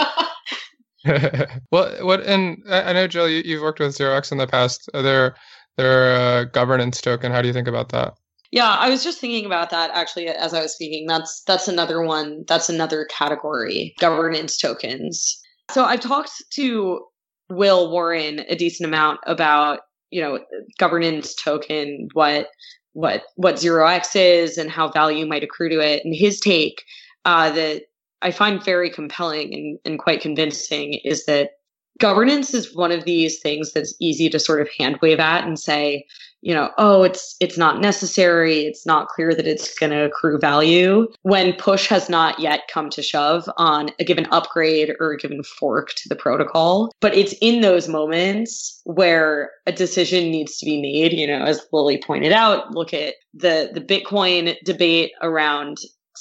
well, 1.70 2.04
what 2.04 2.26
and 2.26 2.62
I 2.68 2.92
know 2.92 3.06
Jill, 3.06 3.28
you, 3.28 3.54
have 3.54 3.62
worked 3.62 3.78
with 3.78 3.96
0x 3.96 4.32
in 4.32 4.38
the 4.38 4.48
past. 4.48 4.90
Are 4.94 5.02
there 5.02 5.36
their 5.76 6.16
uh, 6.16 6.44
governance 6.44 7.00
token? 7.00 7.30
How 7.30 7.40
do 7.40 7.48
you 7.48 7.54
think 7.54 7.68
about 7.68 7.90
that? 7.90 8.14
Yeah, 8.52 8.68
I 8.68 8.90
was 8.90 9.02
just 9.02 9.18
thinking 9.18 9.46
about 9.46 9.70
that 9.70 9.90
actually 9.94 10.28
as 10.28 10.52
I 10.52 10.60
was 10.60 10.74
speaking. 10.74 11.06
That's 11.06 11.42
that's 11.46 11.68
another 11.68 12.02
one. 12.02 12.44
That's 12.46 12.68
another 12.68 13.06
category. 13.06 13.94
Governance 13.98 14.58
tokens. 14.58 15.41
So 15.72 15.84
I've 15.84 16.00
talked 16.00 16.30
to 16.54 17.04
Will 17.50 17.90
Warren 17.90 18.40
a 18.48 18.54
decent 18.54 18.86
amount 18.86 19.20
about, 19.26 19.80
you 20.10 20.20
know, 20.20 20.40
governance 20.78 21.34
token, 21.34 22.08
what 22.12 22.48
what 22.94 23.22
what 23.36 23.58
zero 23.58 23.86
X 23.86 24.14
is 24.14 24.58
and 24.58 24.70
how 24.70 24.88
value 24.88 25.26
might 25.26 25.42
accrue 25.42 25.70
to 25.70 25.80
it. 25.80 26.04
And 26.04 26.14
his 26.14 26.40
take 26.40 26.82
uh, 27.24 27.50
that 27.52 27.84
I 28.20 28.30
find 28.30 28.62
very 28.62 28.90
compelling 28.90 29.54
and, 29.54 29.78
and 29.84 29.98
quite 29.98 30.20
convincing 30.20 31.00
is 31.04 31.24
that 31.26 31.50
governance 31.98 32.54
is 32.54 32.74
one 32.74 32.92
of 32.92 33.04
these 33.04 33.40
things 33.40 33.72
that's 33.72 33.94
easy 34.00 34.28
to 34.30 34.38
sort 34.38 34.60
of 34.60 34.68
hand 34.78 34.98
wave 35.02 35.20
at 35.20 35.44
and 35.44 35.58
say, 35.58 36.06
you 36.42 36.52
know, 36.52 36.70
oh, 36.76 37.04
it's 37.04 37.36
it's 37.38 37.56
not 37.56 37.80
necessary, 37.80 38.62
it's 38.62 38.84
not 38.84 39.06
clear 39.06 39.32
that 39.32 39.46
it's 39.46 39.78
going 39.78 39.92
to 39.92 40.04
accrue 40.04 40.38
value 40.38 41.06
when 41.22 41.52
push 41.52 41.86
has 41.86 42.08
not 42.08 42.38
yet 42.40 42.62
come 42.72 42.90
to 42.90 43.02
shove 43.02 43.48
on 43.58 43.90
a 44.00 44.04
given 44.04 44.26
upgrade 44.32 44.92
or 44.98 45.12
a 45.12 45.16
given 45.16 45.44
fork 45.44 45.90
to 45.94 46.08
the 46.08 46.16
protocol. 46.16 46.92
But 47.00 47.16
it's 47.16 47.34
in 47.40 47.60
those 47.60 47.88
moments 47.88 48.80
where 48.84 49.52
a 49.66 49.72
decision 49.72 50.30
needs 50.32 50.58
to 50.58 50.66
be 50.66 50.82
made, 50.82 51.12
you 51.12 51.28
know, 51.28 51.44
as 51.44 51.64
Lily 51.72 52.02
pointed 52.04 52.32
out, 52.32 52.74
look 52.74 52.92
at 52.92 53.14
the 53.32 53.70
the 53.72 53.80
Bitcoin 53.80 54.56
debate 54.64 55.12
around 55.22 55.78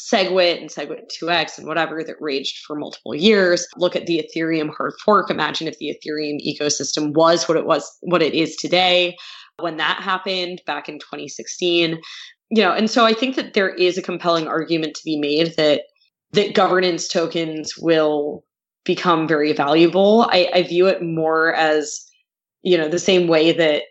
SegWit 0.09 0.59
and 0.59 0.69
SegWit 0.69 1.11
2x 1.21 1.57
and 1.57 1.67
whatever 1.67 2.03
that 2.03 2.15
raged 2.19 2.63
for 2.65 2.75
multiple 2.75 3.15
years. 3.15 3.67
Look 3.77 3.95
at 3.95 4.05
the 4.05 4.23
Ethereum 4.23 4.69
hard 4.75 4.93
fork. 5.03 5.29
Imagine 5.29 5.67
if 5.67 5.77
the 5.77 5.95
Ethereum 5.95 6.39
ecosystem 6.45 7.13
was 7.13 7.47
what 7.47 7.57
it 7.57 7.65
was, 7.65 7.89
what 8.01 8.21
it 8.21 8.33
is 8.33 8.55
today 8.55 9.15
when 9.59 9.77
that 9.77 10.01
happened 10.01 10.61
back 10.65 10.89
in 10.89 10.99
2016. 10.99 11.99
You 12.49 12.63
know, 12.63 12.73
and 12.73 12.89
so 12.89 13.05
I 13.05 13.13
think 13.13 13.35
that 13.35 13.53
there 13.53 13.69
is 13.69 13.97
a 13.97 14.01
compelling 14.01 14.47
argument 14.47 14.95
to 14.95 15.01
be 15.05 15.17
made 15.17 15.55
that 15.55 15.83
that 16.33 16.53
governance 16.53 17.07
tokens 17.07 17.77
will 17.77 18.43
become 18.83 19.27
very 19.27 19.53
valuable. 19.53 20.27
I, 20.29 20.49
I 20.53 20.63
view 20.63 20.87
it 20.87 21.01
more 21.01 21.53
as, 21.53 22.05
you 22.61 22.77
know, 22.77 22.87
the 22.87 22.99
same 22.99 23.27
way 23.27 23.51
that 23.51 23.83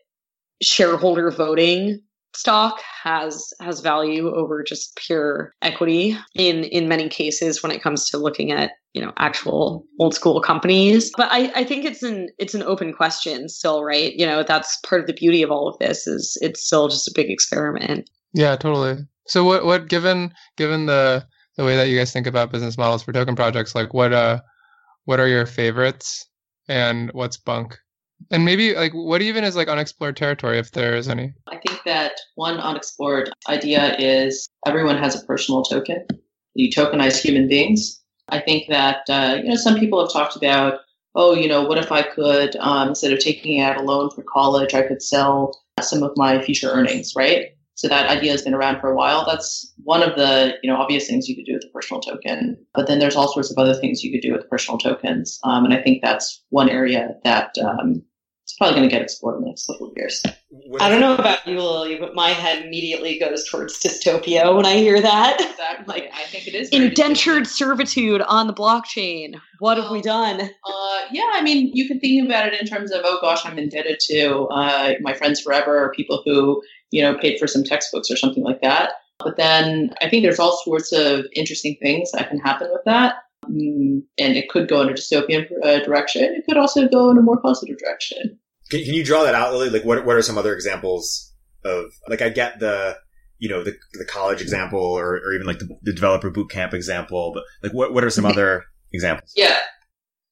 shareholder 0.62 1.30
voting 1.30 2.00
stock 2.34 2.80
has 3.02 3.52
has 3.60 3.80
value 3.80 4.32
over 4.34 4.62
just 4.62 4.96
pure 4.96 5.52
equity 5.62 6.16
in 6.34 6.64
in 6.64 6.88
many 6.88 7.08
cases 7.08 7.62
when 7.62 7.72
it 7.72 7.82
comes 7.82 8.08
to 8.08 8.18
looking 8.18 8.52
at 8.52 8.72
you 8.92 9.02
know 9.02 9.12
actual 9.18 9.84
old 9.98 10.14
school 10.14 10.40
companies. 10.40 11.10
But 11.16 11.28
i 11.30 11.50
i 11.54 11.64
think 11.64 11.84
it's 11.84 12.02
an 12.02 12.28
it's 12.38 12.54
an 12.54 12.62
open 12.62 12.92
question 12.92 13.48
still 13.48 13.84
right? 13.84 14.14
You 14.14 14.26
know 14.26 14.42
that's 14.42 14.78
part 14.86 15.00
of 15.00 15.06
the 15.06 15.12
beauty 15.12 15.42
of 15.42 15.50
all 15.50 15.68
of 15.68 15.78
this 15.78 16.06
is 16.06 16.38
it's 16.40 16.64
still 16.64 16.88
just 16.88 17.08
a 17.08 17.12
big 17.14 17.30
experiment. 17.30 18.08
Yeah 18.32 18.56
totally. 18.56 18.96
So 19.26 19.44
what 19.44 19.64
what 19.64 19.88
given 19.88 20.32
given 20.56 20.86
the 20.86 21.26
the 21.56 21.64
way 21.64 21.76
that 21.76 21.88
you 21.88 21.98
guys 21.98 22.12
think 22.12 22.26
about 22.26 22.52
business 22.52 22.78
models 22.78 23.02
for 23.02 23.12
token 23.12 23.36
projects 23.36 23.74
like 23.74 23.92
what 23.92 24.12
uh 24.12 24.40
what 25.04 25.20
are 25.20 25.28
your 25.28 25.46
favorites 25.46 26.26
and 26.68 27.10
what's 27.12 27.36
bunk 27.36 27.78
And 28.30 28.44
maybe 28.44 28.74
like 28.74 28.92
what 28.92 29.22
even 29.22 29.44
is 29.44 29.56
like 29.56 29.68
unexplored 29.68 30.16
territory 30.16 30.58
if 30.58 30.72
there 30.72 30.94
is 30.94 31.08
any? 31.08 31.32
I 31.48 31.56
think 31.56 31.80
that 31.84 32.12
one 32.34 32.58
unexplored 32.58 33.32
idea 33.48 33.96
is 33.98 34.48
everyone 34.66 34.98
has 34.98 35.20
a 35.20 35.24
personal 35.26 35.62
token. 35.62 36.06
You 36.54 36.70
tokenize 36.70 37.20
human 37.20 37.48
beings. 37.48 38.00
I 38.28 38.40
think 38.40 38.68
that 38.68 39.02
uh, 39.08 39.38
you 39.42 39.48
know 39.48 39.56
some 39.56 39.78
people 39.78 40.00
have 40.00 40.12
talked 40.12 40.36
about, 40.36 40.80
oh, 41.14 41.34
you 41.34 41.48
know, 41.48 41.64
what 41.64 41.78
if 41.78 41.90
I 41.90 42.02
could 42.02 42.56
um, 42.56 42.88
instead 42.88 43.12
of 43.12 43.18
taking 43.18 43.60
out 43.60 43.80
a 43.80 43.82
loan 43.82 44.10
for 44.10 44.22
college, 44.22 44.74
I 44.74 44.82
could 44.82 45.02
sell 45.02 45.60
some 45.80 46.02
of 46.02 46.12
my 46.16 46.40
future 46.42 46.70
earnings, 46.70 47.14
right? 47.16 47.48
So 47.74 47.88
that 47.88 48.10
idea 48.10 48.32
has 48.32 48.42
been 48.42 48.52
around 48.52 48.78
for 48.80 48.90
a 48.90 48.94
while. 48.94 49.24
That's 49.24 49.72
one 49.84 50.02
of 50.02 50.14
the 50.14 50.54
you 50.62 50.70
know 50.70 50.76
obvious 50.76 51.08
things 51.08 51.28
you 51.28 51.34
could 51.34 51.46
do 51.46 51.54
with 51.54 51.64
a 51.64 51.72
personal 51.72 52.00
token. 52.00 52.56
But 52.74 52.86
then 52.86 52.98
there's 52.98 53.16
all 53.16 53.32
sorts 53.32 53.50
of 53.50 53.58
other 53.58 53.74
things 53.74 54.04
you 54.04 54.12
could 54.12 54.20
do 54.20 54.32
with 54.32 54.48
personal 54.50 54.78
tokens, 54.78 55.40
um, 55.44 55.64
and 55.64 55.74
I 55.74 55.82
think 55.82 56.02
that's 56.02 56.44
one 56.50 56.68
area 56.68 57.16
that 57.24 57.56
um, 57.58 58.02
probably 58.60 58.76
going 58.76 58.88
to 58.90 58.94
get 58.94 59.00
explored 59.00 59.36
in 59.36 59.40
the 59.40 59.48
next 59.48 59.66
couple 59.66 59.86
of 59.86 59.94
years. 59.96 60.22
I 60.80 60.90
don't 60.90 61.00
know 61.00 61.14
about 61.14 61.46
you, 61.46 61.58
Lily, 61.58 61.96
but 61.96 62.14
my 62.14 62.28
head 62.28 62.62
immediately 62.62 63.18
goes 63.18 63.48
towards 63.48 63.80
dystopia 63.80 64.54
when 64.54 64.66
I 64.66 64.74
hear 64.74 65.00
that. 65.00 65.40
Exactly. 65.40 65.86
Like 65.86 66.10
I 66.12 66.24
think 66.24 66.46
it 66.46 66.54
is 66.54 66.68
indentured 66.68 67.46
servitude 67.46 68.20
on 68.20 68.48
the 68.48 68.52
blockchain. 68.52 69.40
What 69.60 69.78
have 69.78 69.90
we 69.90 70.02
done? 70.02 70.42
Uh, 70.42 70.98
yeah, 71.10 71.30
I 71.32 71.40
mean, 71.42 71.70
you 71.72 71.88
can 71.88 72.00
think 72.00 72.26
about 72.26 72.48
it 72.48 72.60
in 72.60 72.66
terms 72.66 72.92
of, 72.92 73.00
oh 73.02 73.18
gosh, 73.22 73.46
I'm 73.46 73.58
indebted 73.58 73.98
to 74.08 74.44
uh, 74.48 74.92
my 75.00 75.14
friends 75.14 75.40
forever, 75.40 75.82
or 75.82 75.92
people 75.92 76.20
who 76.26 76.62
you 76.90 77.00
know 77.00 77.16
paid 77.16 77.38
for 77.38 77.46
some 77.46 77.64
textbooks 77.64 78.10
or 78.10 78.16
something 78.16 78.44
like 78.44 78.60
that. 78.60 78.90
But 79.20 79.38
then 79.38 79.94
I 80.02 80.10
think 80.10 80.22
there's 80.22 80.38
all 80.38 80.60
sorts 80.64 80.92
of 80.92 81.24
interesting 81.34 81.78
things 81.80 82.10
that 82.12 82.28
can 82.28 82.38
happen 82.38 82.68
with 82.70 82.82
that. 82.84 83.14
Mm, 83.46 84.02
and 84.18 84.36
it 84.36 84.50
could 84.50 84.68
go 84.68 84.82
in 84.82 84.90
a 84.90 84.92
dystopian 84.92 85.46
uh, 85.64 85.78
direction. 85.82 86.24
It 86.24 86.44
could 86.46 86.58
also 86.58 86.86
go 86.88 87.10
in 87.10 87.16
a 87.16 87.22
more 87.22 87.40
positive 87.40 87.78
direction. 87.78 88.38
Can, 88.70 88.84
can 88.84 88.94
you 88.94 89.04
draw 89.04 89.24
that 89.24 89.34
out, 89.34 89.52
Lily? 89.52 89.70
Like, 89.70 89.84
what 89.84 90.04
what 90.04 90.16
are 90.16 90.22
some 90.22 90.38
other 90.38 90.54
examples 90.54 91.32
of 91.64 91.92
like? 92.08 92.22
I 92.22 92.28
get 92.28 92.60
the 92.60 92.96
you 93.38 93.48
know 93.48 93.62
the 93.62 93.76
the 93.94 94.04
college 94.04 94.40
example, 94.40 94.80
or, 94.80 95.16
or 95.16 95.32
even 95.32 95.46
like 95.46 95.58
the, 95.58 95.68
the 95.82 95.92
developer 95.92 96.30
bootcamp 96.30 96.74
example, 96.74 97.32
but 97.34 97.44
like, 97.62 97.72
what 97.72 97.92
what 97.92 98.04
are 98.04 98.10
some 98.10 98.24
other 98.24 98.64
examples? 98.92 99.32
Yeah, 99.36 99.58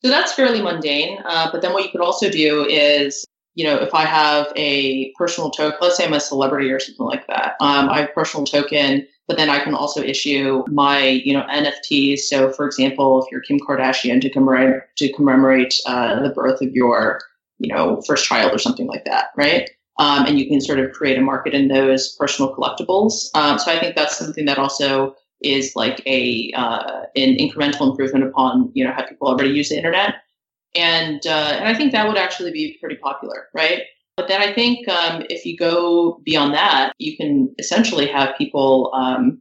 so 0.02 0.10
that's 0.10 0.32
fairly 0.32 0.62
mundane. 0.62 1.18
Uh, 1.24 1.50
but 1.50 1.62
then 1.62 1.72
what 1.72 1.84
you 1.84 1.90
could 1.90 2.00
also 2.00 2.30
do 2.30 2.64
is 2.64 3.26
you 3.58 3.64
know, 3.64 3.74
if 3.74 3.92
I 3.92 4.04
have 4.04 4.52
a 4.54 5.12
personal 5.18 5.50
token, 5.50 5.78
let's 5.80 5.96
say 5.96 6.06
I'm 6.06 6.12
a 6.12 6.20
celebrity 6.20 6.70
or 6.70 6.78
something 6.78 7.04
like 7.04 7.26
that, 7.26 7.56
um, 7.60 7.88
I 7.88 8.02
have 8.02 8.10
a 8.10 8.12
personal 8.12 8.46
token, 8.46 9.04
but 9.26 9.36
then 9.36 9.50
I 9.50 9.58
can 9.58 9.74
also 9.74 10.00
issue 10.00 10.62
my, 10.68 11.00
you 11.08 11.32
know, 11.32 11.42
NFTs. 11.50 12.20
So, 12.20 12.52
for 12.52 12.66
example, 12.66 13.20
if 13.20 13.32
you're 13.32 13.40
Kim 13.40 13.58
Kardashian 13.58 14.20
to 14.20 14.30
commemorate 14.30 14.82
to 14.98 15.12
commemorate 15.12 15.74
uh, 15.86 16.22
the 16.22 16.30
birth 16.30 16.62
of 16.62 16.70
your, 16.72 17.20
you 17.58 17.72
know, 17.74 18.00
first 18.02 18.26
child 18.26 18.52
or 18.52 18.58
something 18.58 18.86
like 18.86 19.04
that, 19.04 19.26
right? 19.36 19.70
Um, 19.98 20.26
and 20.26 20.38
you 20.38 20.46
can 20.46 20.60
sort 20.60 20.78
of 20.78 20.92
create 20.92 21.18
a 21.18 21.20
market 21.20 21.54
in 21.54 21.68
those 21.68 22.14
personal 22.16 22.54
collectibles. 22.54 23.30
Um, 23.34 23.58
so 23.58 23.72
I 23.72 23.80
think 23.80 23.96
that's 23.96 24.16
something 24.16 24.44
that 24.44 24.58
also 24.58 25.16
is 25.40 25.74
like 25.74 26.02
a 26.06 26.52
uh, 26.54 27.02
an 27.16 27.36
incremental 27.36 27.90
improvement 27.90 28.24
upon 28.24 28.70
you 28.74 28.84
know 28.84 28.92
how 28.92 29.06
people 29.06 29.28
already 29.28 29.50
use 29.50 29.68
the 29.68 29.76
internet 29.76 30.16
and 30.74 31.26
uh, 31.26 31.54
and 31.58 31.68
I 31.68 31.74
think 31.74 31.92
that 31.92 32.06
would 32.06 32.16
actually 32.16 32.52
be 32.52 32.76
pretty 32.80 32.96
popular, 32.96 33.48
right? 33.54 33.82
But 34.16 34.28
then 34.28 34.40
I 34.40 34.52
think 34.52 34.88
um, 34.88 35.24
if 35.30 35.46
you 35.46 35.56
go 35.56 36.20
beyond 36.24 36.54
that, 36.54 36.92
you 36.98 37.16
can 37.16 37.54
essentially 37.58 38.06
have 38.06 38.36
people 38.36 38.90
um, 38.94 39.40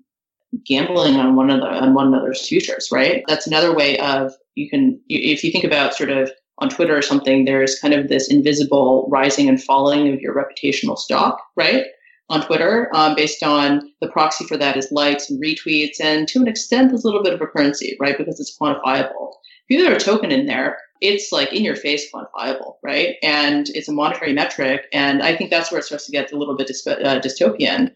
gambling 0.65 1.15
on 1.15 1.36
one 1.36 1.49
another 1.49 1.72
on 1.72 1.93
one 1.93 2.07
another's 2.07 2.47
futures, 2.47 2.89
right? 2.91 3.24
That's 3.28 3.47
another 3.47 3.74
way 3.76 3.97
of 3.99 4.34
you 4.55 4.70
can 4.70 4.99
if 5.09 5.43
you 5.43 5.51
think 5.51 5.63
about 5.63 5.95
sort 5.95 6.09
of 6.09 6.32
on 6.60 6.70
Twitter 6.70 6.97
or 6.97 7.01
something, 7.01 7.45
there's 7.45 7.80
kind 7.80 7.93
of 7.93 8.08
this 8.08 8.30
invisible 8.30 9.08
rising 9.10 9.47
and 9.47 9.62
falling 9.62 10.14
of 10.14 10.20
your 10.20 10.34
reputational 10.34 10.97
stock, 10.97 11.41
right? 11.55 11.86
On 12.30 12.45
Twitter, 12.45 12.89
um, 12.93 13.16
based 13.16 13.41
on 13.41 13.91
the 14.01 14.10
proxy 14.10 14.45
for 14.45 14.58
that 14.58 14.76
is 14.76 14.91
likes 14.91 15.30
and 15.30 15.41
retweets, 15.41 16.01
and 16.01 16.28
to 16.28 16.41
an 16.41 16.47
extent, 16.47 16.89
there's 16.89 17.03
a 17.03 17.08
little 17.08 17.24
bit 17.24 17.34
of 17.34 17.41
a 17.41 17.47
currency, 17.47 17.95
right? 17.99 18.18
Because 18.18 18.39
it's 18.39 18.58
quantifiable. 18.58 19.34
If 19.70 19.78
you 19.78 19.84
have 19.86 19.95
a 19.95 19.99
token 19.99 20.32
in 20.32 20.45
there, 20.45 20.78
it's 20.99 21.32
like 21.32 21.53
in 21.53 21.64
your 21.64 21.76
face 21.76 22.12
quantifiable, 22.12 22.76
right? 22.84 23.16
And 23.24 23.70
it's 23.70 23.88
a 23.88 23.93
monetary 23.93 24.34
metric. 24.34 24.86
And 24.91 25.22
I 25.22 25.36
think 25.36 25.51
that's 25.51 25.72
where 25.72 25.80
it 25.80 25.86
starts 25.86 26.05
to 26.08 26.12
get 26.12 26.32
a 26.32 26.38
little 26.38 26.58
bit 26.58 26.70
uh, 26.70 27.20
dystopian. 27.20 27.91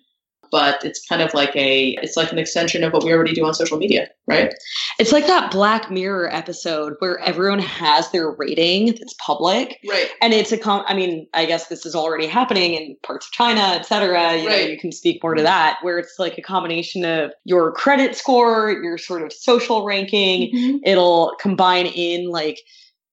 But 0.52 0.84
it's 0.84 1.06
kind 1.08 1.22
of 1.22 1.34
like 1.34 1.56
a, 1.56 1.98
it's 2.02 2.18
like 2.18 2.32
an 2.32 2.38
extension 2.38 2.84
of 2.84 2.92
what 2.94 3.04
we 3.04 3.14
already 3.14 3.34
do 3.34 3.46
on 3.46 3.54
social 3.54 3.78
media, 3.78 4.10
right? 4.28 4.54
It's 5.00 5.12
like 5.12 5.26
that 5.28 5.50
Black 5.50 5.90
Mirror 5.90 6.34
episode 6.34 6.96
where 7.00 7.18
everyone 7.20 7.60
has 7.60 8.12
their 8.12 8.30
rating 8.32 8.88
that's 8.88 9.16
public, 9.26 9.80
right? 9.90 10.10
And 10.22 10.34
it's 10.34 10.52
a, 10.52 10.58
com- 10.58 10.84
I 10.88 10.94
mean, 10.94 11.28
I 11.34 11.46
guess 11.46 11.68
this 11.68 11.86
is 11.86 11.96
already 11.96 12.28
happening 12.28 12.74
in 12.74 12.98
parts 13.04 13.28
of 13.28 13.32
China, 13.32 13.62
et 13.62 13.86
cetera. 13.86 14.38
You 14.38 14.48
right. 14.48 14.66
know, 14.66 14.68
you 14.68 14.78
can 14.78 14.92
speak 14.92 15.24
more 15.24 15.34
to 15.34 15.44
that, 15.44 15.78
where 15.82 15.98
it's 15.98 16.16
like 16.20 16.38
a 16.38 16.42
combination 16.42 17.06
of 17.06 17.32
your 17.46 17.72
credit 17.72 18.16
score, 18.16 18.72
your 18.72 18.98
sort 18.98 19.24
of 19.24 19.32
social 19.32 19.86
ranking. 19.86 20.54
Mm-hmm. 20.54 20.78
It'll 20.84 21.36
combine 21.40 21.86
in 21.86 22.30
like 22.30 22.60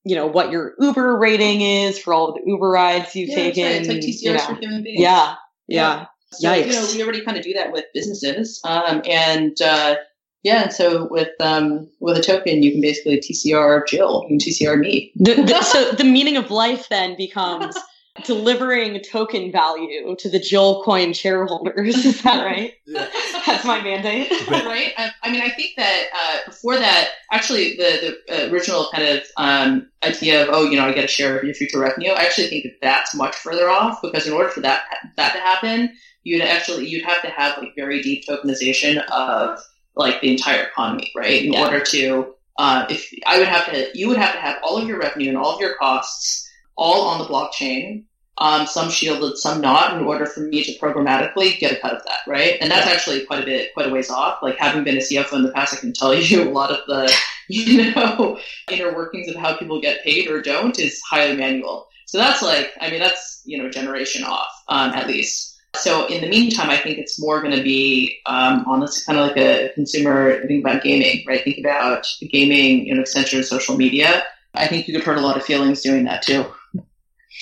you 0.04 0.16
know 0.16 0.26
what 0.26 0.50
your 0.50 0.74
Uber 0.80 1.18
rating 1.18 1.60
is 1.60 1.98
for 1.98 2.14
all 2.14 2.28
of 2.28 2.34
the 2.34 2.42
Uber 2.46 2.68
rides 2.68 3.14
you've 3.14 3.28
yeah, 3.28 3.34
taken. 3.36 3.88
Right. 3.88 3.88
Like 3.88 4.02
you 4.04 4.32
know. 4.32 4.38
for 4.38 4.54
human 4.54 4.82
beings. 4.82 5.00
Yeah, 5.00 5.34
yeah. 5.66 5.98
yeah. 5.98 6.06
So, 6.32 6.48
Yikes. 6.48 6.66
you 6.66 6.72
know, 6.72 6.86
we 6.92 7.02
already 7.02 7.24
kind 7.24 7.36
of 7.36 7.42
do 7.42 7.54
that 7.54 7.72
with 7.72 7.86
businesses, 7.94 8.60
um, 8.64 9.02
and 9.06 9.60
uh, 9.62 9.96
yeah. 10.42 10.68
So 10.68 11.08
with 11.10 11.30
um, 11.40 11.88
with 12.00 12.18
a 12.18 12.22
token, 12.22 12.62
you 12.62 12.72
can 12.72 12.80
basically 12.80 13.18
TCR 13.18 13.86
Jill, 13.86 14.24
you 14.24 14.28
can 14.28 14.38
TCR 14.38 14.78
me. 14.78 15.12
The, 15.16 15.42
the, 15.42 15.62
so 15.62 15.92
the 15.92 16.04
meaning 16.04 16.36
of 16.36 16.50
life 16.50 16.88
then 16.90 17.16
becomes 17.16 17.76
delivering 18.24 19.00
token 19.00 19.50
value 19.50 20.14
to 20.16 20.28
the 20.28 20.38
Jill 20.38 20.82
coin 20.82 21.12
shareholders. 21.12 22.04
Is 22.04 22.22
that 22.22 22.44
right? 22.44 22.74
Yeah. 22.86 23.06
That's 23.44 23.64
my 23.64 23.82
mandate. 23.82 24.30
right. 24.48 24.92
I, 24.96 25.10
I, 25.22 25.30
mean, 25.30 25.42
I 25.42 25.50
think 25.50 25.72
that 25.76 26.04
uh, 26.14 26.38
before 26.46 26.76
that, 26.76 27.10
actually, 27.32 27.76
the 27.76 28.16
the 28.28 28.50
original 28.50 28.88
kind 28.92 29.06
of 29.06 29.22
um, 29.36 29.90
idea 30.04 30.42
of 30.42 30.48
oh, 30.52 30.68
you 30.68 30.76
know, 30.76 30.86
I 30.86 30.92
get 30.92 31.04
a 31.04 31.08
share 31.08 31.38
of 31.38 31.44
your 31.44 31.54
future 31.54 31.78
revenue. 31.78 32.12
I 32.12 32.22
actually 32.22 32.48
think 32.48 32.64
that 32.64 32.78
that's 32.80 33.14
much 33.14 33.34
further 33.36 33.68
off 33.68 34.00
because 34.02 34.26
in 34.26 34.32
order 34.32 34.48
for 34.48 34.60
that 34.60 34.82
that 35.16 35.32
to 35.32 35.40
happen, 35.40 35.92
you'd 36.28 36.42
actually 36.42 36.86
you'd 36.86 37.04
have 37.04 37.22
to 37.22 37.30
have 37.30 37.58
like 37.58 37.74
very 37.76 38.02
deep 38.02 38.24
tokenization 38.28 39.04
of 39.10 39.58
like 39.96 40.20
the 40.20 40.30
entire 40.30 40.64
economy, 40.64 41.10
right? 41.16 41.44
In 41.44 41.52
yeah. 41.52 41.64
order 41.64 41.80
to 41.80 42.34
uh, 42.58 42.86
if 42.90 43.12
I 43.26 43.38
would 43.38 43.48
have 43.48 43.70
to, 43.72 43.88
you 43.94 44.08
would 44.08 44.18
have 44.18 44.34
to 44.34 44.40
have 44.40 44.58
all 44.62 44.76
of 44.78 44.88
your 44.88 44.98
revenue 44.98 45.28
and 45.28 45.38
all 45.38 45.54
of 45.54 45.60
your 45.60 45.74
costs 45.76 46.48
all 46.76 47.02
on 47.08 47.18
the 47.18 47.24
blockchain 47.24 48.04
um, 48.40 48.66
some 48.66 48.90
shielded, 48.90 49.36
some 49.36 49.60
not, 49.60 49.96
in 49.96 50.04
order 50.04 50.24
for 50.24 50.40
me 50.40 50.62
to 50.62 50.78
programmatically 50.78 51.58
get 51.58 51.72
a 51.72 51.80
cut 51.80 51.94
of 51.94 52.04
that, 52.04 52.20
right? 52.26 52.56
And 52.60 52.70
that's 52.70 52.86
actually 52.86 53.24
quite 53.26 53.42
a 53.42 53.46
bit, 53.46 53.74
quite 53.74 53.88
a 53.88 53.90
ways 53.90 54.10
off. 54.10 54.42
Like 54.42 54.56
having 54.58 54.84
been 54.84 54.96
a 54.96 55.00
CFO 55.00 55.34
in 55.34 55.42
the 55.42 55.52
past, 55.52 55.74
I 55.74 55.78
can 55.78 55.92
tell 55.92 56.14
you 56.22 56.48
a 56.48 56.50
lot 56.50 56.70
of 56.70 56.78
the, 56.86 57.12
you 57.48 57.92
know, 57.92 58.38
inner 58.70 58.94
workings 58.94 59.28
of 59.28 59.36
how 59.36 59.56
people 59.56 59.80
get 59.80 60.04
paid 60.04 60.28
or 60.28 60.40
don't 60.40 60.78
is 60.78 61.00
highly 61.00 61.36
manual. 61.36 61.88
So 62.06 62.18
that's 62.18 62.42
like, 62.42 62.70
I 62.80 62.90
mean, 62.90 63.00
that's 63.00 63.42
you 63.44 63.58
know, 63.58 63.70
generation 63.70 64.24
off, 64.24 64.50
um, 64.68 64.92
at 64.92 65.08
least. 65.08 65.56
So 65.78 66.06
in 66.06 66.20
the 66.20 66.28
meantime, 66.28 66.70
I 66.70 66.76
think 66.76 66.98
it's 66.98 67.20
more 67.20 67.40
going 67.40 67.56
to 67.56 67.62
be 67.62 68.18
um, 68.26 68.64
on 68.66 68.80
this 68.80 69.04
kind 69.04 69.18
of 69.18 69.26
like 69.28 69.36
a 69.36 69.70
consumer. 69.74 70.46
Think 70.46 70.64
about 70.64 70.82
gaming, 70.82 71.24
right? 71.26 71.42
Think 71.42 71.58
about 71.58 72.06
gaming, 72.30 72.86
you 72.86 72.94
know, 72.94 73.00
extension 73.00 73.38
of 73.38 73.46
social 73.46 73.76
media. 73.76 74.24
I 74.54 74.66
think 74.66 74.88
you 74.88 74.94
could 74.94 75.04
hurt 75.04 75.18
a 75.18 75.20
lot 75.20 75.36
of 75.36 75.44
feelings 75.44 75.82
doing 75.82 76.04
that 76.04 76.22
too. 76.22 76.44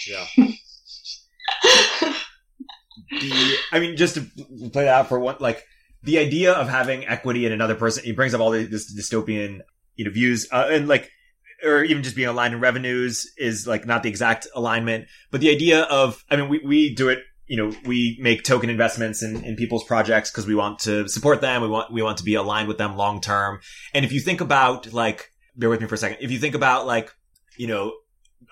Yeah. 0.06 0.26
the, 3.10 3.56
I 3.72 3.80
mean, 3.80 3.96
just 3.96 4.14
to 4.14 4.22
play 4.72 4.84
that 4.84 4.94
out 4.94 5.08
for 5.08 5.18
one, 5.18 5.36
like 5.40 5.64
the 6.02 6.18
idea 6.18 6.52
of 6.52 6.68
having 6.68 7.06
equity 7.06 7.46
in 7.46 7.52
another 7.52 7.74
person, 7.74 8.04
he 8.04 8.12
brings 8.12 8.34
up 8.34 8.40
all 8.40 8.50
this 8.50 8.94
dystopian, 8.94 9.60
you 9.94 10.04
know, 10.04 10.10
views, 10.10 10.48
uh, 10.52 10.68
and 10.70 10.88
like, 10.88 11.10
or 11.64 11.82
even 11.82 12.02
just 12.02 12.14
being 12.14 12.28
aligned 12.28 12.54
in 12.54 12.60
revenues 12.60 13.32
is 13.38 13.66
like 13.66 13.86
not 13.86 14.02
the 14.02 14.08
exact 14.08 14.46
alignment, 14.54 15.06
but 15.30 15.40
the 15.40 15.50
idea 15.50 15.82
of, 15.82 16.22
I 16.30 16.36
mean, 16.36 16.48
we, 16.48 16.60
we 16.64 16.94
do 16.94 17.08
it, 17.08 17.20
you 17.46 17.56
know, 17.56 17.72
we 17.84 18.18
make 18.20 18.42
token 18.42 18.70
investments 18.70 19.22
in, 19.22 19.44
in 19.44 19.56
people's 19.56 19.84
projects 19.84 20.30
because 20.30 20.46
we 20.46 20.54
want 20.54 20.80
to 20.80 21.08
support 21.08 21.40
them. 21.40 21.62
We 21.62 21.68
want, 21.68 21.92
we 21.92 22.02
want 22.02 22.18
to 22.18 22.24
be 22.24 22.34
aligned 22.34 22.68
with 22.68 22.78
them 22.78 22.96
long 22.96 23.20
term. 23.20 23.60
And 23.94 24.04
if 24.04 24.12
you 24.12 24.20
think 24.20 24.40
about 24.40 24.92
like, 24.92 25.30
bear 25.56 25.70
with 25.70 25.80
me 25.80 25.86
for 25.86 25.94
a 25.94 25.98
second. 25.98 26.18
If 26.20 26.30
you 26.30 26.38
think 26.38 26.54
about 26.54 26.86
like, 26.86 27.10
you 27.56 27.66
know, 27.66 27.94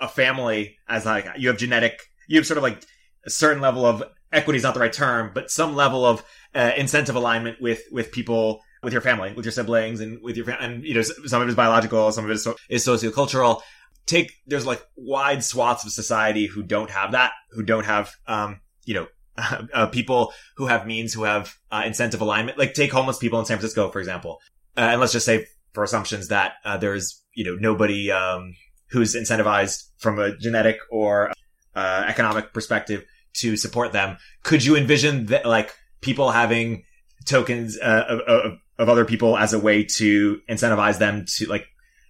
a 0.01 0.09
family 0.09 0.78
as 0.88 1.05
like, 1.05 1.26
you 1.36 1.49
have 1.49 1.59
genetic, 1.59 2.01
you 2.28 2.38
have 2.38 2.47
sort 2.47 2.57
of 2.57 2.62
like 2.62 2.84
a 3.26 3.30
certain 3.30 3.61
level 3.61 3.84
of 3.84 4.03
equity 4.34 4.57
is 4.57 4.62
not 4.62 4.74
the 4.74 4.80
right 4.80 4.92
term, 4.92 5.30
but 5.34 5.51
some 5.51 5.74
level 5.74 6.05
of 6.05 6.24
uh, 6.55 6.72
incentive 6.76 7.16
alignment 7.16 7.61
with 7.61 7.82
with 7.90 8.12
people 8.12 8.61
with 8.82 8.92
your 8.92 9.03
family, 9.03 9.32
with 9.32 9.45
your 9.45 9.53
siblings, 9.53 10.01
and 10.01 10.22
with 10.22 10.36
your 10.36 10.45
fam- 10.45 10.59
and 10.61 10.84
you 10.84 10.95
know 10.95 11.03
some 11.03 11.40
of 11.40 11.49
it 11.49 11.51
is 11.51 11.57
biological, 11.57 12.11
some 12.12 12.24
of 12.24 12.30
it 12.30 12.34
is, 12.34 12.45
so, 12.45 12.55
is 12.68 12.86
sociocultural. 12.86 13.62
Take 14.07 14.32
there's 14.47 14.66
like 14.66 14.82
wide 14.97 15.42
swaths 15.42 15.84
of 15.84 15.92
society 15.92 16.47
who 16.47 16.62
don't 16.62 16.90
have 16.90 17.12
that, 17.12 17.32
who 17.53 17.62
don't 17.62 17.86
have 17.86 18.12
um 18.26 18.61
you 18.87 18.95
know 18.95 19.07
uh, 19.74 19.87
people 19.87 20.32
who 20.57 20.66
have 20.66 20.87
means, 20.87 21.12
who 21.12 21.24
have 21.24 21.57
uh, 21.70 21.82
incentive 21.85 22.20
alignment. 22.20 22.59
Like 22.59 22.74
take 22.74 22.93
homeless 22.93 23.18
people 23.18 23.39
in 23.39 23.45
San 23.45 23.59
Francisco, 23.59 23.91
for 23.91 23.99
example, 23.99 24.41
uh, 24.76 24.80
and 24.80 25.01
let's 25.01 25.12
just 25.12 25.26
say 25.26 25.47
for 25.72 25.82
assumptions 25.82 26.28
that 26.28 26.55
uh, 26.64 26.76
there's 26.76 27.22
you 27.35 27.45
know 27.45 27.57
nobody 27.57 28.11
um 28.11 28.55
who's 28.91 29.16
incentivized 29.16 29.89
from 29.99 30.18
a 30.18 30.37
genetic 30.37 30.78
or 30.91 31.32
uh, 31.74 32.05
economic 32.07 32.53
perspective 32.53 33.05
to 33.35 33.57
support 33.57 33.93
them. 33.93 34.16
Could 34.45 34.64
you 34.64 34.76
envision 34.76 35.26
that 35.26 35.45
like 35.45 35.74
people 36.01 36.30
having 36.30 36.85
tokens 37.24 37.78
uh, 37.80 38.05
of, 38.09 38.20
of, 38.20 38.53
of 38.78 38.89
other 38.89 39.05
people 39.05 39.37
as 39.37 39.53
a 39.53 39.59
way 39.59 39.85
to 39.85 40.41
incentivize 40.49 40.99
them 40.99 41.24
to 41.37 41.47
like 41.47 41.66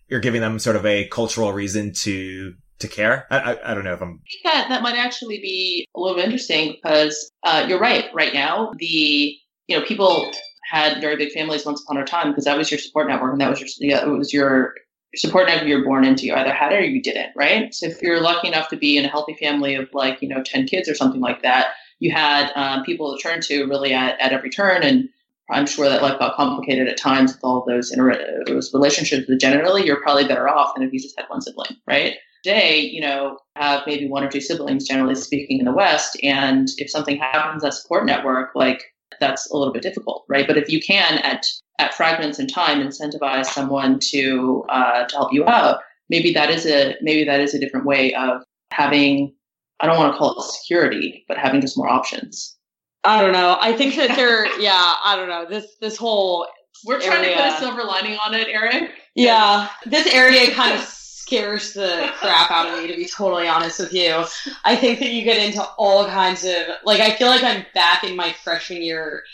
you're 0.08 0.20
giving 0.20 0.40
them 0.40 0.58
sort 0.58 0.76
of 0.76 0.84
a 0.84 1.08
cultural 1.08 1.52
reason 1.52 1.92
to 2.02 2.54
to 2.80 2.88
care. 2.88 3.26
I, 3.30 3.38
I, 3.38 3.70
I, 3.70 3.74
don't 3.74 3.84
know 3.84 3.92
if 3.92 4.02
I'm. 4.02 4.20
That 4.44 4.66
that 4.68 4.82
might 4.82 4.96
actually 4.96 5.38
be 5.38 5.86
a 5.94 6.00
little 6.00 6.16
bit 6.16 6.24
interesting 6.24 6.72
because 6.72 7.30
uh, 7.42 7.64
you're 7.68 7.78
right. 7.78 8.06
Right 8.14 8.34
now, 8.34 8.72
the 8.78 9.36
you 9.66 9.78
know 9.78 9.84
people 9.84 10.30
had 10.70 11.00
very 11.00 11.16
big 11.16 11.32
families 11.32 11.64
once 11.64 11.82
upon 11.82 11.98
a 11.98 12.04
time 12.04 12.30
because 12.30 12.44
that 12.44 12.56
was 12.56 12.70
your 12.70 12.78
support 12.78 13.08
network 13.08 13.32
and 13.32 13.40
that 13.40 13.50
was 13.50 13.60
your 13.60 13.68
yeah, 13.78 14.04
it 14.04 14.08
was 14.08 14.32
your 14.32 14.74
support 15.14 15.46
network 15.46 15.68
you're 15.68 15.84
born 15.84 16.04
into. 16.04 16.26
You 16.26 16.34
either 16.34 16.52
had 16.52 16.72
it 16.72 16.76
or 16.76 16.84
you 16.84 17.02
didn't, 17.02 17.30
right? 17.36 17.72
So 17.74 17.86
if 17.86 18.02
you're 18.02 18.20
lucky 18.20 18.48
enough 18.48 18.68
to 18.70 18.76
be 18.76 18.96
in 18.96 19.04
a 19.04 19.08
healthy 19.08 19.34
family 19.34 19.74
of 19.74 19.88
like 19.92 20.20
you 20.20 20.28
know 20.28 20.42
ten 20.42 20.66
kids 20.66 20.88
or 20.88 20.94
something 20.94 21.20
like 21.20 21.42
that, 21.42 21.68
you 22.00 22.10
had 22.10 22.50
um, 22.54 22.84
people 22.84 23.16
to 23.16 23.22
turn 23.22 23.40
to 23.42 23.64
really 23.64 23.92
at, 23.92 24.20
at 24.20 24.32
every 24.32 24.50
turn 24.50 24.82
and 24.82 25.08
I'm 25.50 25.66
sure 25.66 25.88
that 25.88 26.02
life 26.02 26.18
got 26.18 26.36
complicated 26.36 26.88
at 26.88 26.96
times 26.96 27.34
with 27.34 27.44
all 27.44 27.64
those, 27.66 27.92
inter- 27.92 28.42
those 28.46 28.72
relationships, 28.72 29.26
but 29.28 29.38
generally 29.38 29.84
you're 29.84 30.00
probably 30.00 30.26
better 30.26 30.48
off 30.48 30.74
than 30.74 30.86
if 30.86 30.92
you 30.92 31.00
just 31.00 31.18
had 31.18 31.28
one 31.28 31.42
sibling, 31.42 31.76
right? 31.86 32.14
Today, 32.44 32.80
you 32.80 33.00
know, 33.00 33.38
have 33.56 33.84
maybe 33.86 34.06
one 34.06 34.22
or 34.22 34.30
two 34.30 34.40
siblings, 34.40 34.86
generally 34.86 35.14
speaking, 35.14 35.60
in 35.60 35.64
the 35.64 35.72
West, 35.72 36.18
and 36.22 36.68
if 36.76 36.90
something 36.90 37.16
happens 37.16 37.62
that 37.62 37.72
support 37.72 38.04
network, 38.04 38.50
like 38.54 38.82
that's 39.18 39.50
a 39.50 39.56
little 39.56 39.72
bit 39.72 39.82
difficult, 39.82 40.26
right? 40.28 40.46
But 40.46 40.58
if 40.58 40.68
you 40.68 40.78
can, 40.78 41.18
at 41.18 41.46
at 41.78 41.94
fragments 41.94 42.38
in 42.38 42.46
time, 42.46 42.86
incentivize 42.86 43.46
someone 43.46 43.98
to 44.10 44.62
uh, 44.68 45.06
to 45.06 45.16
help 45.16 45.32
you 45.32 45.46
out, 45.46 45.80
maybe 46.10 46.34
that 46.34 46.50
is 46.50 46.66
a 46.66 46.96
maybe 47.00 47.24
that 47.24 47.40
is 47.40 47.54
a 47.54 47.58
different 47.58 47.86
way 47.86 48.12
of 48.14 48.42
having. 48.72 49.34
I 49.80 49.86
don't 49.86 49.98
want 49.98 50.12
to 50.12 50.18
call 50.18 50.38
it 50.38 50.42
security, 50.42 51.24
but 51.26 51.38
having 51.38 51.62
just 51.62 51.78
more 51.78 51.88
options. 51.88 52.56
I 53.04 53.22
don't 53.22 53.32
know. 53.32 53.56
I 53.58 53.72
think 53.72 53.96
that 53.96 54.16
they're 54.16 54.46
yeah, 54.60 54.94
I 55.02 55.16
don't 55.16 55.30
know. 55.30 55.46
This 55.48 55.66
this 55.80 55.96
whole 55.96 56.46
We're 56.84 57.00
trying 57.00 57.24
area, 57.24 57.36
to 57.36 57.42
put 57.42 57.52
a 57.54 57.58
silver 57.58 57.84
lining 57.84 58.18
on 58.18 58.34
it, 58.34 58.48
Erik. 58.48 58.90
Yeah. 59.14 59.68
This 59.86 60.06
area 60.06 60.50
kind 60.52 60.74
of 60.74 60.84
scares 61.24 61.72
the 61.72 62.10
crap 62.18 62.50
out 62.50 62.66
of 62.66 62.78
me 62.82 62.86
to 62.86 62.96
be 62.96 63.08
totally 63.08 63.48
honest 63.48 63.78
with 63.80 63.94
you. 63.94 64.24
I 64.62 64.76
think 64.76 64.98
that 64.98 65.10
you 65.10 65.24
get 65.24 65.42
into 65.42 65.62
all 65.78 66.04
kinds 66.06 66.44
of 66.44 66.52
like 66.84 67.00
I 67.00 67.16
feel 67.16 67.28
like 67.28 67.42
I'm 67.42 67.64
back 67.74 68.04
in 68.04 68.14
my 68.14 68.32
freshman 68.32 68.82
year 68.82 69.24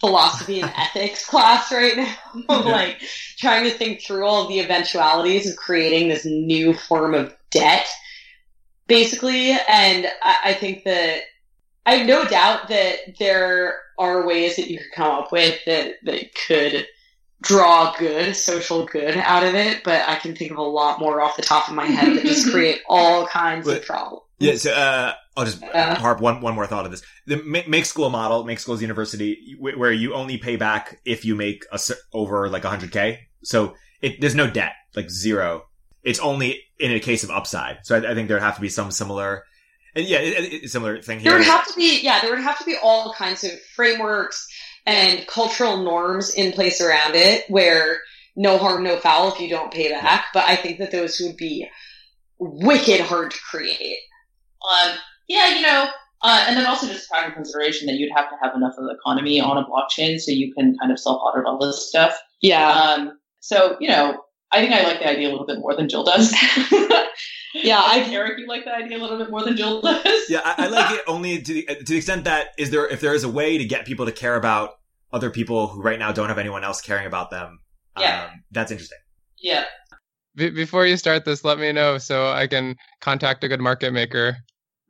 philosophy 0.00 0.60
and 0.60 0.72
ethics 0.76 1.24
class 1.24 1.70
right 1.70 1.96
now. 1.96 2.16
like 2.48 3.00
trying 3.38 3.62
to 3.64 3.70
think 3.70 4.02
through 4.02 4.26
all 4.26 4.48
the 4.48 4.58
eventualities 4.58 5.48
of 5.48 5.56
creating 5.56 6.08
this 6.08 6.24
new 6.24 6.74
form 6.74 7.14
of 7.14 7.34
debt. 7.50 7.86
Basically, 8.88 9.50
and 9.50 10.06
I, 10.22 10.36
I 10.44 10.54
think 10.54 10.84
that 10.84 11.20
I 11.84 11.96
have 11.96 12.06
no 12.06 12.24
doubt 12.24 12.68
that 12.68 13.18
there 13.18 13.78
are 13.98 14.26
ways 14.26 14.56
that 14.56 14.68
you 14.68 14.78
could 14.78 14.92
come 14.94 15.10
up 15.10 15.32
with 15.32 15.58
that, 15.66 15.94
that 16.04 16.34
could 16.46 16.86
draw 17.42 17.94
good, 17.98 18.34
social 18.34 18.86
good 18.86 19.16
out 19.16 19.44
of 19.44 19.54
it, 19.54 19.82
but 19.84 20.08
I 20.08 20.16
can 20.16 20.34
think 20.34 20.50
of 20.50 20.58
a 20.58 20.62
lot 20.62 20.98
more 20.98 21.20
off 21.20 21.36
the 21.36 21.42
top 21.42 21.68
of 21.68 21.74
my 21.74 21.86
head 21.86 22.16
that 22.16 22.24
just 22.24 22.50
create 22.50 22.80
all 22.88 23.26
kinds 23.26 23.66
but, 23.66 23.78
of 23.78 23.86
problems. 23.86 24.22
Yeah, 24.38 24.56
so 24.56 24.72
uh, 24.72 25.14
I'll 25.36 25.46
just 25.46 25.62
uh, 25.62 25.94
harp 25.94 26.20
one 26.20 26.42
one 26.42 26.54
more 26.54 26.66
thought 26.66 26.84
of 26.84 26.90
this. 26.90 27.02
The 27.26 27.42
Make 27.66 27.86
School 27.86 28.10
model, 28.10 28.44
Make 28.44 28.58
School's 28.58 28.82
university, 28.82 29.56
where 29.58 29.92
you 29.92 30.14
only 30.14 30.36
pay 30.36 30.56
back 30.56 31.00
if 31.06 31.24
you 31.24 31.34
make 31.34 31.64
a, 31.72 31.80
over 32.12 32.48
like 32.50 32.62
100k. 32.62 33.18
So 33.42 33.74
it, 34.02 34.20
there's 34.20 34.34
no 34.34 34.48
debt, 34.48 34.72
like 34.94 35.08
zero. 35.08 35.64
It's 36.02 36.20
only 36.20 36.60
in 36.78 36.92
a 36.92 37.00
case 37.00 37.24
of 37.24 37.30
upside. 37.30 37.78
So 37.84 37.96
I, 37.96 38.10
I 38.12 38.14
think 38.14 38.28
there'd 38.28 38.42
have 38.42 38.56
to 38.56 38.60
be 38.60 38.68
some 38.68 38.90
similar 38.90 39.44
and 39.96 40.06
yeah, 40.06 40.18
it, 40.18 40.64
it, 40.64 40.70
similar 40.70 41.00
thing 41.00 41.20
here. 41.20 41.30
There 41.30 41.38
would 41.38 41.46
have 41.46 41.66
to 41.66 41.74
be, 41.74 42.02
yeah, 42.02 42.20
there 42.20 42.30
would 42.30 42.40
have 42.40 42.58
to 42.58 42.64
be 42.64 42.76
all 42.80 43.14
kinds 43.14 43.42
of 43.44 43.52
frameworks 43.74 44.46
and 44.86 45.26
cultural 45.26 45.78
norms 45.78 46.32
in 46.32 46.52
place 46.52 46.80
around 46.80 47.14
it 47.14 47.44
where 47.48 48.00
no 48.36 48.58
harm, 48.58 48.82
no 48.84 48.98
foul 48.98 49.32
if 49.32 49.40
you 49.40 49.48
don't 49.48 49.72
pay 49.72 49.90
back. 49.90 50.26
But 50.32 50.44
I 50.44 50.56
think 50.56 50.78
that 50.78 50.92
those 50.92 51.20
would 51.20 51.36
be 51.36 51.68
wicked 52.38 53.00
hard 53.00 53.32
to 53.32 53.38
create. 53.50 53.98
Um, 54.62 54.96
yeah, 55.28 55.48
you 55.54 55.62
know, 55.62 55.88
uh, 56.22 56.44
and 56.46 56.56
then 56.56 56.66
also 56.66 56.86
just 56.86 57.08
practical 57.08 57.36
consideration 57.36 57.86
that 57.86 57.94
you'd 57.94 58.12
have 58.14 58.28
to 58.30 58.36
have 58.42 58.54
enough 58.54 58.74
of 58.78 58.84
the 58.84 58.94
economy 58.94 59.40
on 59.40 59.56
a 59.56 59.64
blockchain 59.64 60.18
so 60.18 60.30
you 60.30 60.52
can 60.54 60.76
kind 60.78 60.92
of 60.92 60.98
self 60.98 61.20
audit 61.20 61.46
all 61.46 61.58
this 61.58 61.88
stuff. 61.88 62.16
Yeah. 62.40 62.68
Um, 62.68 63.18
so, 63.40 63.76
you 63.80 63.88
know, 63.88 64.22
I 64.52 64.60
think 64.60 64.72
I 64.72 64.82
like 64.82 65.00
the 65.00 65.08
idea 65.08 65.28
a 65.28 65.32
little 65.32 65.46
bit 65.46 65.58
more 65.58 65.74
than 65.74 65.88
Jill 65.88 66.04
does. 66.04 66.32
yeah, 67.64 67.80
I 67.80 68.00
Erik, 68.10 68.38
you 68.38 68.46
like 68.46 68.64
the 68.64 68.74
idea 68.74 68.98
a 68.98 69.00
little 69.00 69.18
bit 69.18 69.30
more 69.30 69.42
than 69.42 69.56
Jill 69.56 69.80
does. 69.80 70.24
yeah, 70.28 70.40
I, 70.44 70.64
I, 70.64 70.66
like 70.68 70.90
it 70.94 71.02
only 71.06 71.40
to 71.40 71.52
the, 71.52 71.66
to 71.66 71.84
the 71.84 71.96
extent 71.96 72.24
that 72.24 72.48
is 72.58 72.70
there 72.70 72.86
if 72.88 73.00
there 73.00 73.14
is 73.14 73.24
a 73.24 73.28
way 73.28 73.58
to 73.58 73.64
get 73.64 73.86
people 73.86 74.06
to 74.06 74.12
care 74.12 74.36
about 74.36 74.78
other 75.12 75.30
people 75.30 75.68
who 75.68 75.82
right 75.82 75.98
now 75.98 76.12
don't 76.12 76.28
have 76.28 76.38
anyone 76.38 76.64
else 76.64 76.80
caring 76.80 77.06
about 77.06 77.30
them. 77.30 77.60
Yeah, 77.98 78.24
um, 78.24 78.42
that's 78.50 78.70
interesting. 78.70 78.98
Yeah. 79.38 79.64
Be- 80.34 80.50
before 80.50 80.86
you 80.86 80.96
start 80.96 81.24
this, 81.24 81.44
let 81.44 81.58
me 81.58 81.72
know 81.72 81.98
so 81.98 82.28
I 82.28 82.46
can 82.46 82.76
contact 83.00 83.44
a 83.44 83.48
good 83.48 83.60
market 83.60 83.92
maker. 83.92 84.36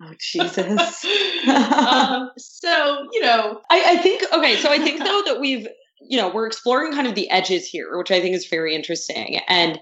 Oh 0.02 0.12
Jesus. 0.18 1.04
um, 1.48 2.30
so 2.36 3.06
you 3.12 3.20
know, 3.20 3.60
I, 3.70 3.84
I 3.86 3.96
think 3.98 4.22
okay. 4.32 4.56
So 4.56 4.70
I 4.70 4.78
think 4.78 4.98
though 4.98 5.22
that 5.26 5.40
we've 5.40 5.68
you 6.00 6.18
know 6.18 6.28
we're 6.28 6.46
exploring 6.46 6.92
kind 6.92 7.06
of 7.06 7.14
the 7.14 7.30
edges 7.30 7.66
here, 7.66 7.96
which 7.96 8.10
I 8.10 8.20
think 8.20 8.34
is 8.34 8.46
very 8.48 8.74
interesting 8.74 9.40
and 9.48 9.80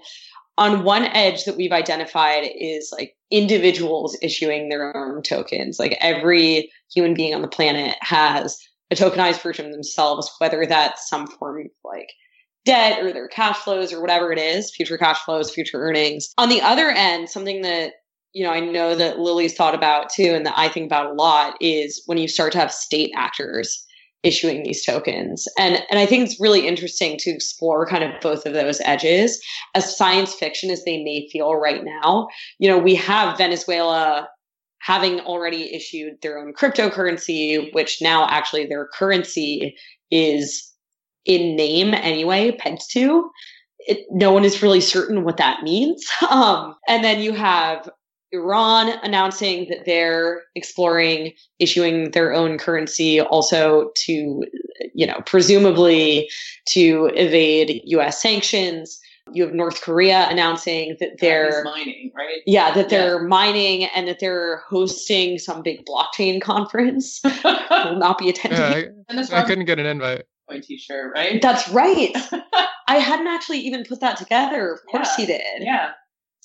on 0.57 0.83
one 0.83 1.05
edge 1.05 1.45
that 1.45 1.57
we've 1.57 1.71
identified 1.71 2.49
is 2.55 2.89
like 2.91 3.15
individuals 3.31 4.17
issuing 4.21 4.69
their 4.69 4.95
own 4.95 5.21
tokens. 5.21 5.79
Like 5.79 5.97
every 5.99 6.71
human 6.93 7.13
being 7.13 7.33
on 7.33 7.41
the 7.41 7.47
planet 7.47 7.97
has 8.01 8.57
a 8.91 8.95
tokenized 8.95 9.41
version 9.41 9.65
of 9.65 9.71
themselves, 9.71 10.31
whether 10.39 10.65
that's 10.65 11.09
some 11.09 11.27
form 11.27 11.61
of 11.61 11.67
like 11.83 12.11
debt 12.63 13.03
or 13.03 13.11
their 13.11 13.27
cash 13.27 13.57
flows 13.57 13.91
or 13.91 14.01
whatever 14.01 14.31
it 14.31 14.39
is, 14.39 14.73
future 14.73 14.97
cash 14.97 15.19
flows, 15.19 15.51
future 15.51 15.81
earnings. 15.81 16.33
On 16.37 16.49
the 16.49 16.61
other 16.61 16.89
end, 16.89 17.29
something 17.29 17.61
that 17.61 17.93
you 18.33 18.43
know, 18.43 18.51
I 18.51 18.59
know 18.59 18.95
that 18.95 19.17
Lily's 19.17 19.53
thought 19.53 19.73
about 19.73 20.09
too, 20.09 20.33
and 20.35 20.45
that 20.45 20.55
I 20.57 20.67
think 20.67 20.87
about 20.87 21.09
a 21.09 21.13
lot 21.13 21.55
is 21.61 22.03
when 22.05 22.17
you 22.17 22.27
start 22.27 22.51
to 22.51 22.59
have 22.59 22.71
state 22.71 23.13
actors 23.15 23.84
issuing 24.25 24.63
these 24.63 24.83
tokens. 24.83 25.47
And 25.57 25.81
and 25.89 25.99
I 25.99 26.05
think 26.05 26.25
it's 26.25 26.41
really 26.41 26.67
interesting 26.67 27.17
to 27.19 27.29
explore 27.29 27.85
kind 27.85 28.03
of 28.03 28.19
both 28.21 28.45
of 28.45 28.53
those 28.53 28.81
edges 28.83 29.39
as 29.75 29.97
science 29.97 30.33
fiction 30.33 30.71
as 30.71 30.83
they 30.83 31.03
may 31.03 31.29
feel 31.31 31.55
right 31.55 31.83
now. 31.83 32.27
You 32.59 32.69
know, 32.69 32.77
we 32.77 32.95
have 32.95 33.37
Venezuela 33.37 34.27
having 34.81 35.19
already 35.21 35.73
issued 35.73 36.13
their 36.21 36.37
own 36.37 36.53
cryptocurrency, 36.53 37.73
which 37.73 38.01
now 38.01 38.27
actually 38.27 38.65
their 38.65 38.87
currency 38.93 39.75
is 40.11 40.71
in 41.25 41.55
name 41.55 41.93
anyway, 41.93 42.51
pegged 42.51 42.83
to. 42.91 43.29
It, 43.79 44.05
no 44.11 44.31
one 44.31 44.45
is 44.45 44.63
really 44.63 44.81
certain 44.81 45.23
what 45.23 45.37
that 45.37 45.63
means. 45.63 46.05
Um, 46.29 46.75
and 46.87 47.03
then 47.03 47.19
you 47.21 47.33
have 47.33 47.89
Iran 48.35 48.89
announcing 49.03 49.67
that 49.69 49.85
they're 49.85 50.43
exploring 50.55 51.33
issuing 51.59 52.11
their 52.11 52.33
own 52.33 52.57
currency 52.57 53.19
also 53.19 53.91
to, 54.05 54.43
you 54.93 55.07
know, 55.07 55.21
presumably 55.25 56.29
to 56.69 57.11
evade 57.15 57.81
US 57.85 58.21
sanctions. 58.21 58.99
You 59.33 59.43
have 59.43 59.55
North 59.55 59.81
Korea 59.81 60.27
announcing 60.29 60.97
that 60.99 61.17
they're 61.19 61.63
mining, 61.63 62.11
right? 62.15 62.41
Yeah, 62.45 62.71
that 62.73 62.89
they're 62.89 63.21
yeah. 63.21 63.27
mining 63.27 63.85
and 63.85 64.07
that 64.07 64.19
they're 64.19 64.57
hosting 64.69 65.39
some 65.39 65.63
big 65.63 65.83
blockchain 65.85 66.39
conference. 66.41 67.21
will 67.43 67.97
not 67.97 68.19
be 68.19 68.29
attending. 68.29 68.93
Yeah, 69.09 69.31
I, 69.31 69.41
I 69.41 69.43
couldn't 69.43 69.65
get 69.65 69.79
an 69.79 69.87
invite. 69.87 70.25
My 70.47 70.59
T-shirt, 70.59 71.11
right? 71.15 71.41
That's 71.41 71.67
right. 71.69 72.11
I 72.87 72.97
hadn't 72.97 73.27
actually 73.27 73.59
even 73.59 73.83
put 73.83 73.99
that 74.01 74.17
together. 74.17 74.73
Of 74.73 74.79
course 74.91 75.09
yeah. 75.17 75.25
he 75.25 75.31
did. 75.31 75.61
Yeah. 75.63 75.91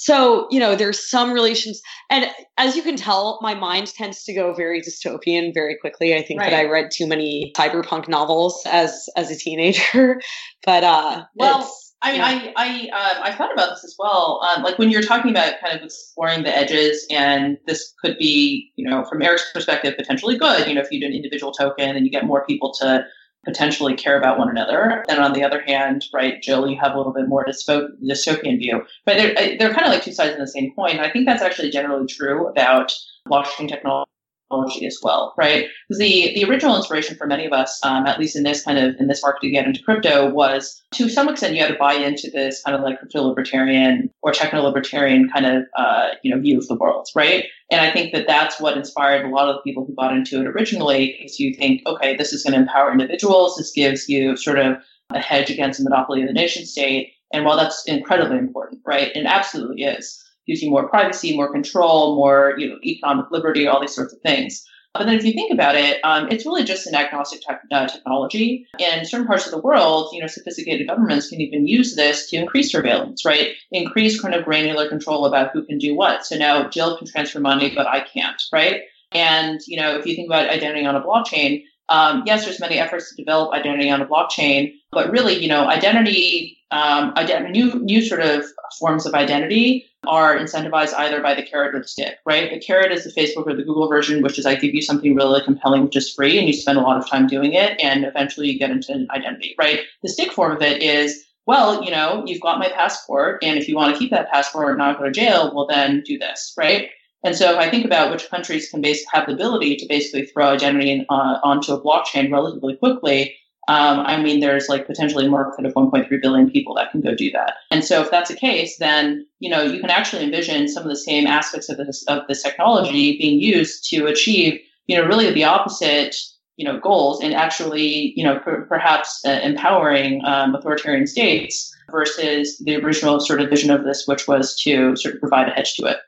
So, 0.01 0.47
you 0.51 0.59
know, 0.59 0.75
there's 0.75 0.99
some 0.99 1.31
relations. 1.31 1.83
And 2.09 2.25
as 2.57 2.75
you 2.75 2.83
can 2.83 2.97
tell, 2.97 3.39
my 3.43 3.53
mind 3.53 3.89
tends 3.89 4.25
to 4.25 4.33
go 4.33 4.55
very 4.55 4.81
dystopian 4.81 5.53
very 5.53 5.77
quickly. 5.79 6.15
I 6.15 6.23
think 6.23 6.41
right. 6.41 6.51
that 6.51 6.59
I 6.59 6.65
read 6.65 6.91
too 6.91 7.07
many 7.07 7.53
cyberpunk 7.55 8.09
novels 8.09 8.63
as 8.65 9.11
as 9.19 9.31
a 9.31 9.37
teenager. 9.37 10.19
but 10.65 10.85
uh 10.85 11.25
well, 11.35 11.71
I 12.01 12.13
mean, 12.13 12.21
yeah. 12.21 12.53
I 12.57 12.89
I 12.95 12.99
uh, 12.99 13.21
I 13.25 13.33
thought 13.35 13.53
about 13.53 13.75
this 13.75 13.85
as 13.85 13.95
well. 13.99 14.41
Um, 14.49 14.63
like 14.63 14.79
when 14.79 14.89
you're 14.89 15.03
talking 15.03 15.31
about 15.33 15.61
kind 15.63 15.77
of 15.77 15.85
exploring 15.85 16.45
the 16.45 16.57
edges, 16.57 17.07
and 17.11 17.59
this 17.67 17.93
could 18.03 18.17
be, 18.17 18.73
you 18.77 18.89
know, 18.89 19.05
from 19.05 19.21
Erik's 19.21 19.53
perspective, 19.53 19.99
potentially 19.99 20.39
good. 20.39 20.67
You 20.67 20.77
know, 20.77 20.81
if 20.81 20.91
you 20.91 20.99
do 20.99 21.07
an 21.07 21.13
individual 21.13 21.53
token 21.53 21.95
and 21.95 22.07
you 22.07 22.11
get 22.11 22.25
more 22.25 22.47
people 22.47 22.73
to 22.81 23.05
potentially 23.45 23.95
care 23.95 24.19
about 24.19 24.39
one 24.39 24.51
another. 24.51 25.05
And 25.09 25.19
on 25.19 25.33
the 25.33 25.43
other 25.43 25.63
hand, 25.63 26.05
right, 26.13 26.43
Jill, 26.43 26.69
you 26.69 26.79
have 26.79 26.95
a 26.95 26.99
little 26.99 27.13
bit 27.13 27.29
more 27.29 27.45
dystopian 27.47 28.59
view. 28.59 28.85
But 29.07 29.17
they're, 29.17 29.57
they're 29.57 29.73
kind 29.73 29.87
of 29.87 29.93
like 29.93 30.03
two 30.03 30.13
sides 30.13 30.33
of 30.33 30.39
the 30.39 30.47
same 30.47 30.73
coin. 30.75 30.99
I 30.99 31.11
think 31.11 31.27
that's 31.27 31.43
actually 31.43 31.71
generally 31.71 32.07
true 32.07 32.49
about 32.49 32.93
blockchain 33.29 33.69
technology 33.69 34.11
technology 34.51 34.87
as 34.87 34.99
well, 35.03 35.35
right? 35.37 35.67
Because 35.89 35.99
the 36.01 36.33
the 36.35 36.45
original 36.45 36.77
inspiration 36.77 37.17
for 37.17 37.27
many 37.27 37.47
of 37.47 37.53
us, 37.53 37.81
um, 37.85 38.07
at 38.07 38.19
least 38.19 38.37
in 38.37 38.43
this 38.43 38.65
kind 38.65 38.79
of 38.79 38.97
in 38.99 39.07
this 39.07 39.23
market 39.23 39.41
to 39.43 39.51
get 39.51 39.67
into 39.67 39.83
crypto, 39.83 40.31
was 40.31 40.83
to 40.93 41.09
some 41.09 41.29
extent 41.29 41.55
you 41.55 41.63
had 41.63 41.69
to 41.69 41.79
buy 41.79 41.95
into 41.95 42.31
this 42.31 42.63
kind 42.63 42.77
of 42.77 42.83
like 42.83 42.99
crypto 42.99 43.23
libertarian 43.23 44.11
or 44.23 44.33
techno 44.33 44.63
libertarian 44.63 45.29
kind 45.33 45.47
of 45.47 45.65
uh, 45.77 46.09
you 46.23 46.35
know 46.35 46.41
view 46.41 46.59
of 46.59 46.67
the 46.69 46.75
world, 46.75 47.09
right? 47.15 47.45
And 47.71 47.81
I 47.81 47.93
think 47.93 48.13
that 48.13 48.27
that's 48.27 48.61
what 48.61 48.77
inspired 48.77 49.25
a 49.25 49.29
lot 49.29 49.49
of 49.49 49.57
the 49.57 49.63
people 49.63 49.85
who 49.85 49.95
got 49.95 50.13
into 50.13 50.41
it 50.41 50.47
originally, 50.47 51.17
because 51.19 51.39
you 51.39 51.55
think, 51.55 51.83
okay, 51.87 52.17
this 52.17 52.33
is 52.33 52.43
going 52.43 52.55
to 52.55 52.61
empower 52.61 52.91
individuals. 52.91 53.57
This 53.57 53.73
gives 53.73 54.09
you 54.09 54.37
sort 54.37 54.59
of 54.59 54.77
a 55.11 55.21
hedge 55.21 55.51
against 55.51 55.79
the 55.79 55.89
monopoly 55.89 56.23
of 56.23 56.29
the 56.29 56.35
nation 56.35 56.67
state. 56.67 57.13
And 57.33 57.45
while 57.45 57.57
that's 57.57 57.87
incredibly 57.87 58.39
important, 58.39 58.81
right, 58.85 59.15
It 59.15 59.25
absolutely 59.25 59.85
is, 59.85 60.21
gives 60.47 60.63
you 60.63 60.71
more 60.71 60.89
privacy, 60.89 61.37
more 61.37 61.53
control, 61.53 62.17
more 62.17 62.55
you 62.59 62.69
know 62.69 62.77
economic 62.85 63.31
liberty, 63.31 63.67
all 63.67 63.81
these 63.81 63.95
sorts 63.95 64.13
of 64.13 64.21
things. 64.21 64.65
But 64.95 65.05
then 65.05 65.15
if 65.15 65.25
you 65.25 65.33
think 65.33 65.53
about 65.53 65.77
it, 65.77 66.01
um, 66.03 66.29
it's 66.31 66.45
really 66.45 66.65
just 66.65 66.87
an 66.89 66.97
agnostic 66.97 67.43
uh, 67.49 67.87
technology. 67.87 68.67
In 68.81 69.05
certain 69.05 69.27
parts 69.27 69.47
of 69.47 69.53
the 69.53 69.61
world, 69.61 70.11
you 70.13 70.21
know, 70.21 70.27
sophisticated 70.27 70.89
governments 70.89 71.29
can 71.29 71.41
even 71.41 71.69
use 71.69 71.95
this 71.95 72.29
to 72.31 72.37
increase 72.37 72.73
surveillance, 72.73 73.25
right? 73.25 73.55
Increase 73.71 74.21
kind 74.21 74.35
of 74.35 74.45
granular 74.45 74.89
control 74.89 75.27
about 75.27 75.53
who 75.53 75.65
can 75.65 75.79
do 75.79 75.95
what. 75.95 76.27
So 76.27 76.37
now 76.37 76.69
Jill 76.69 76.97
can 76.97 77.07
transfer 77.07 77.39
money, 77.39 77.73
but 77.73 77.87
I 77.87 78.01
can't, 78.01 78.43
right? 78.53 78.83
And, 79.13 79.61
you 79.69 79.77
know, 79.77 79.97
if 79.97 80.07
you 80.07 80.17
think 80.17 80.27
about 80.27 80.51
identity 80.51 80.85
on 80.85 80.97
a 80.97 81.03
blockchain, 81.03 81.63
um, 81.89 82.23
yes, 82.27 82.45
there's 82.45 82.61
many 82.61 82.79
efforts 82.79 83.11
to 83.11 83.23
develop 83.23 83.53
identity 83.53 83.91
on 83.91 84.01
a 84.01 84.07
blockchain, 84.07 84.73
but 84.93 85.11
really, 85.11 85.41
you 85.41 85.49
know, 85.49 85.67
identity, 85.69 86.59
um, 86.71 87.15
ident- 87.15 87.51
new 87.51 87.81
new 87.81 88.03
sort 88.03 88.21
of 88.21 88.45
forms 88.79 89.07
of 89.07 89.15
identity 89.15 89.87
are 90.07 90.39
incentivized 90.39 90.95
either 90.95 91.21
by 91.21 91.35
the 91.35 91.43
carrot 91.43 91.75
or 91.75 91.81
the 91.81 91.89
stick, 91.89 92.19
right? 92.25 92.51
The 92.51 92.59
carrot 92.59 92.93
is 92.93 93.05
the 93.05 93.11
Facebook 93.11 93.47
or 93.47 93.55
the 93.55 93.63
Google 93.63 93.89
version, 93.89 94.23
which 94.23 94.39
is 94.39 94.47
I 94.47 94.55
give 94.55 94.75
you 94.75 94.83
something 94.83 95.15
really 95.15 95.43
compelling, 95.43 95.85
which 95.85 95.97
is 95.97 96.13
free, 96.13 96.39
and 96.39 96.47
you 96.47 96.55
spend 96.55 96.79
a 96.79 96.83
lot 96.83 96.97
of 96.97 97.09
time 97.09 97.27
doing 97.27 97.53
it, 97.53 97.79
and 97.83 98.05
eventually 98.05 98.49
you 98.49 98.59
get 98.59 98.71
into 98.71 98.93
an 98.93 99.09
identity, 99.11 99.55
right? 99.59 99.81
The 100.03 100.09
stick 100.09 100.33
form 100.33 100.53
of 100.53 100.63
it 100.63 100.83
is, 100.83 101.25
well, 101.47 101.85
you 101.85 101.91
know, 101.91 102.23
you've 102.27 102.41
got 102.41 102.59
my 102.59 102.69
passport, 102.69 103.43
and 103.43 103.59
if 103.59 103.69
you 103.69 103.77
want 103.77 103.93
to 103.93 103.99
keep 103.99 104.11
that 104.11 104.31
passport 104.31 104.71
and 104.71 104.79
not 104.79 104.99
go 104.99 105.05
to 105.05 105.11
jail, 105.11 105.53
well, 105.55 105.67
then 105.67 106.03
do 106.07 106.19
this, 106.19 106.55
right? 106.57 106.89
And 107.23 107.37
so 107.37 107.53
if 107.53 107.59
I 107.59 107.69
think 107.69 107.85
about 107.85 108.11
which 108.11 108.31
countries 108.31 108.71
can 108.71 108.81
base, 108.81 109.05
have 109.13 109.27
the 109.27 109.35
ability 109.35 109.77
to 109.77 109.87
basically 109.87 110.25
throw 110.27 110.49
identity 110.49 110.91
in, 110.91 111.07
uh, 111.11 111.39
onto 111.43 111.73
a 111.73 111.81
blockchain 111.81 112.33
relatively 112.33 112.77
quickly, 112.77 113.37
um, 113.71 114.01
I 114.01 114.21
mean, 114.21 114.41
there's 114.41 114.69
like 114.69 114.89
potentially 114.89 115.27
a 115.27 115.31
market 115.31 115.65
of 115.65 115.73
1.3 115.75 116.09
billion 116.21 116.51
people 116.51 116.75
that 116.75 116.91
can 116.91 117.01
go 117.01 117.15
do 117.15 117.31
that. 117.31 117.55
And 117.71 117.85
so 117.85 118.03
if 118.03 118.11
that's 118.11 118.29
the 118.29 118.37
case, 118.37 118.79
then, 118.79 119.25
you 119.39 119.49
know, 119.49 119.63
you 119.63 119.81
can 119.81 119.91
actually 119.91 120.25
envision 120.25 120.67
some 120.67 120.83
of 120.83 120.89
the 120.89 120.97
same 120.97 121.25
aspects 121.25 121.69
of 121.69 121.77
this, 121.77 122.05
of 122.09 122.27
this 122.27 122.43
technology 122.43 123.17
being 123.17 123.41
used 123.41 123.89
to 123.91 124.07
achieve, 124.07 124.61
you 124.89 124.97
know, 124.97 125.07
really 125.07 125.31
the 125.31 125.45
opposite, 125.45 126.17
you 126.57 126.65
know, 126.65 126.81
goals 126.81 127.23
and 127.23 127.33
actually, 127.33 128.13
you 128.17 128.25
know, 128.25 128.41
per- 128.41 128.67
perhaps 128.67 129.21
uh, 129.25 129.39
empowering 129.41 130.21
um, 130.25 130.53
authoritarian 130.57 131.07
states 131.07 131.73
versus 131.93 132.59
the 132.65 132.75
original 132.75 133.21
sort 133.21 133.41
of 133.41 133.49
vision 133.49 133.71
of 133.71 133.85
this, 133.85 134.05
which 134.09 134.27
was 134.27 134.61
to 134.63 134.97
sort 134.97 135.15
of 135.15 135.21
provide 135.21 135.49
a 135.49 135.53
hedge 135.53 135.75
to 135.75 135.87
it. 135.87 135.99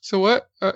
So 0.00 0.18
what 0.18 0.48
uh, 0.62 0.72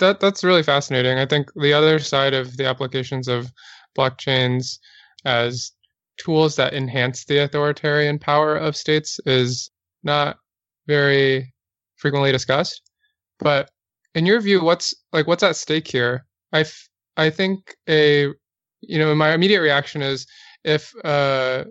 that 0.00 0.18
that's 0.18 0.42
really 0.42 0.64
fascinating. 0.64 1.16
I 1.16 1.26
think 1.26 1.52
the 1.54 1.72
other 1.72 2.00
side 2.00 2.34
of 2.34 2.56
the 2.56 2.66
applications 2.66 3.28
of 3.28 3.52
blockchains 3.96 4.78
as 5.24 5.72
tools 6.18 6.56
that 6.56 6.74
enhance 6.74 7.24
the 7.24 7.38
authoritarian 7.38 8.18
power 8.18 8.56
of 8.56 8.76
states 8.76 9.20
is 9.26 9.70
not 10.02 10.38
very 10.86 11.52
frequently 11.96 12.32
discussed. 12.32 12.82
But 13.38 13.70
in 14.14 14.26
your 14.26 14.40
view, 14.40 14.62
what's 14.62 14.94
like 15.12 15.26
what's 15.26 15.42
at 15.42 15.56
stake 15.56 15.88
here? 15.88 16.24
I, 16.52 16.60
f- 16.60 16.88
I 17.16 17.30
think 17.30 17.76
a 17.88 18.28
you 18.80 18.98
know 18.98 19.14
my 19.14 19.32
immediate 19.34 19.60
reaction 19.60 20.02
is 20.02 20.26
if 20.64 20.94
a 21.04 21.66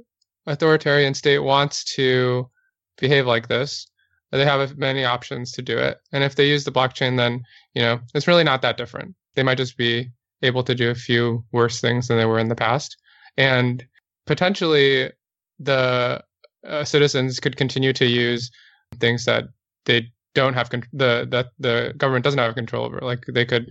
authoritarian 0.45 1.13
state 1.13 1.39
wants 1.39 1.83
to 1.95 2.49
behave 2.97 3.25
like 3.25 3.47
this, 3.47 3.87
they 4.31 4.45
have 4.45 4.77
many 4.77 5.05
options 5.05 5.51
to 5.53 5.61
do 5.61 5.77
it. 5.77 5.99
And 6.11 6.23
if 6.23 6.35
they 6.35 6.47
use 6.47 6.63
the 6.63 6.71
blockchain, 6.71 7.17
then, 7.17 7.43
you 7.73 7.81
know, 7.81 7.99
it's 8.13 8.27
really 8.27 8.43
not 8.43 8.61
that 8.61 8.77
different. 8.77 9.15
They 9.35 9.43
might 9.43 9.57
just 9.57 9.77
be 9.77 10.09
able 10.41 10.63
to 10.63 10.75
do 10.75 10.89
a 10.89 10.95
few 10.95 11.43
worse 11.51 11.79
things 11.79 12.07
than 12.07 12.17
they 12.17 12.25
were 12.25 12.39
in 12.39 12.49
the 12.49 12.55
past. 12.55 12.97
And 13.37 13.85
potentially 14.25 15.11
the 15.59 16.23
uh, 16.67 16.83
citizens 16.83 17.39
could 17.39 17.57
continue 17.57 17.93
to 17.93 18.05
use 18.05 18.51
things 18.99 19.25
that 19.25 19.45
they 19.85 20.07
don't 20.33 20.53
have 20.53 20.69
con- 20.69 20.83
the 20.91 21.27
that 21.29 21.47
the 21.59 21.93
government 21.97 22.23
doesn't 22.23 22.39
have 22.39 22.55
control 22.55 22.85
over 22.85 22.99
like 23.01 23.23
they 23.33 23.45
could 23.45 23.69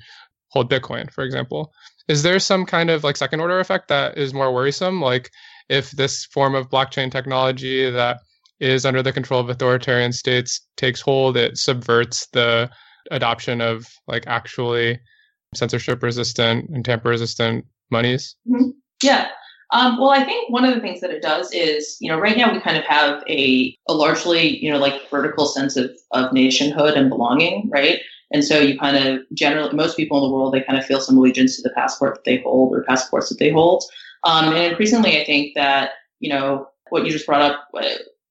hold 0.49 0.71
bitcoin 0.71 1.11
for 1.11 1.25
example 1.25 1.73
is 2.09 2.23
there 2.23 2.39
some 2.39 2.65
kind 2.65 2.89
of 2.89 3.05
like 3.05 3.17
second 3.17 3.41
order 3.41 3.61
effect 3.61 3.89
that 3.89 4.17
is 4.17 4.33
more 4.33 4.55
worrisome 4.55 5.01
like 5.01 5.31
if 5.69 5.91
this 5.93 6.25
form 6.27 6.55
of 6.55 6.69
blockchain 6.71 7.11
technology 7.11 7.91
that 7.91 8.21
is 8.61 8.87
under 8.87 9.03
the 9.03 9.13
control 9.13 9.41
of 9.41 9.49
authoritarian 9.49 10.13
states 10.13 10.61
takes 10.77 11.01
hold, 11.01 11.37
it 11.37 11.57
subverts 11.57 12.27
the 12.33 12.71
adoption 13.11 13.61
of 13.61 13.87
like 14.07 14.27
actually 14.27 14.99
censorship 15.55 16.03
resistant 16.03 16.69
and 16.71 16.85
tamper 16.85 17.11
resistant 17.11 17.65
monies. 17.91 18.37
Mm-hmm. 18.49 18.71
Yeah. 19.03 19.29
Um, 19.75 19.99
well, 19.99 20.11
I 20.11 20.23
think 20.23 20.51
one 20.51 20.65
of 20.65 20.73
the 20.73 20.81
things 20.81 21.01
that 21.01 21.11
it 21.11 21.21
does 21.21 21.53
is, 21.53 21.97
you 22.01 22.09
know, 22.09 22.17
right 22.17 22.37
now 22.37 22.53
we 22.53 22.61
kind 22.61 22.77
of 22.77 22.85
have 22.85 23.25
a, 23.29 23.77
a 23.89 23.93
largely, 23.93 24.57
you 24.65 24.73
know, 24.73 24.79
like 24.79 25.11
vertical 25.11 25.47
sense 25.47 25.77
of, 25.77 25.91
of 26.13 26.33
nationhood 26.33 26.95
and 26.95 27.09
belonging, 27.09 27.69
right? 27.71 27.99
And 28.31 28.45
so 28.45 28.61
you 28.61 28.79
kind 28.79 28.97
of 28.97 29.23
generally, 29.35 29.75
most 29.75 29.97
people 29.97 30.17
in 30.19 30.31
the 30.31 30.33
world, 30.33 30.55
they 30.55 30.63
kind 30.63 30.79
of 30.79 30.87
feel 30.87 31.01
some 31.01 31.19
allegiance 31.19 31.57
to 31.57 31.63
the 31.63 31.75
passport 31.75 32.15
that 32.15 32.25
they 32.25 32.41
hold 32.43 32.73
or 32.73 32.85
passports 32.85 33.29
that 33.31 33.41
they 33.41 33.51
hold. 33.51 33.83
Um, 34.23 34.55
and 34.55 34.65
increasingly, 34.65 35.21
I 35.21 35.25
think 35.25 35.57
that, 35.57 35.91
you 36.21 36.31
know, 36.31 36.69
what 36.91 37.05
you 37.05 37.11
just 37.11 37.27
brought 37.27 37.43
up, 37.43 37.69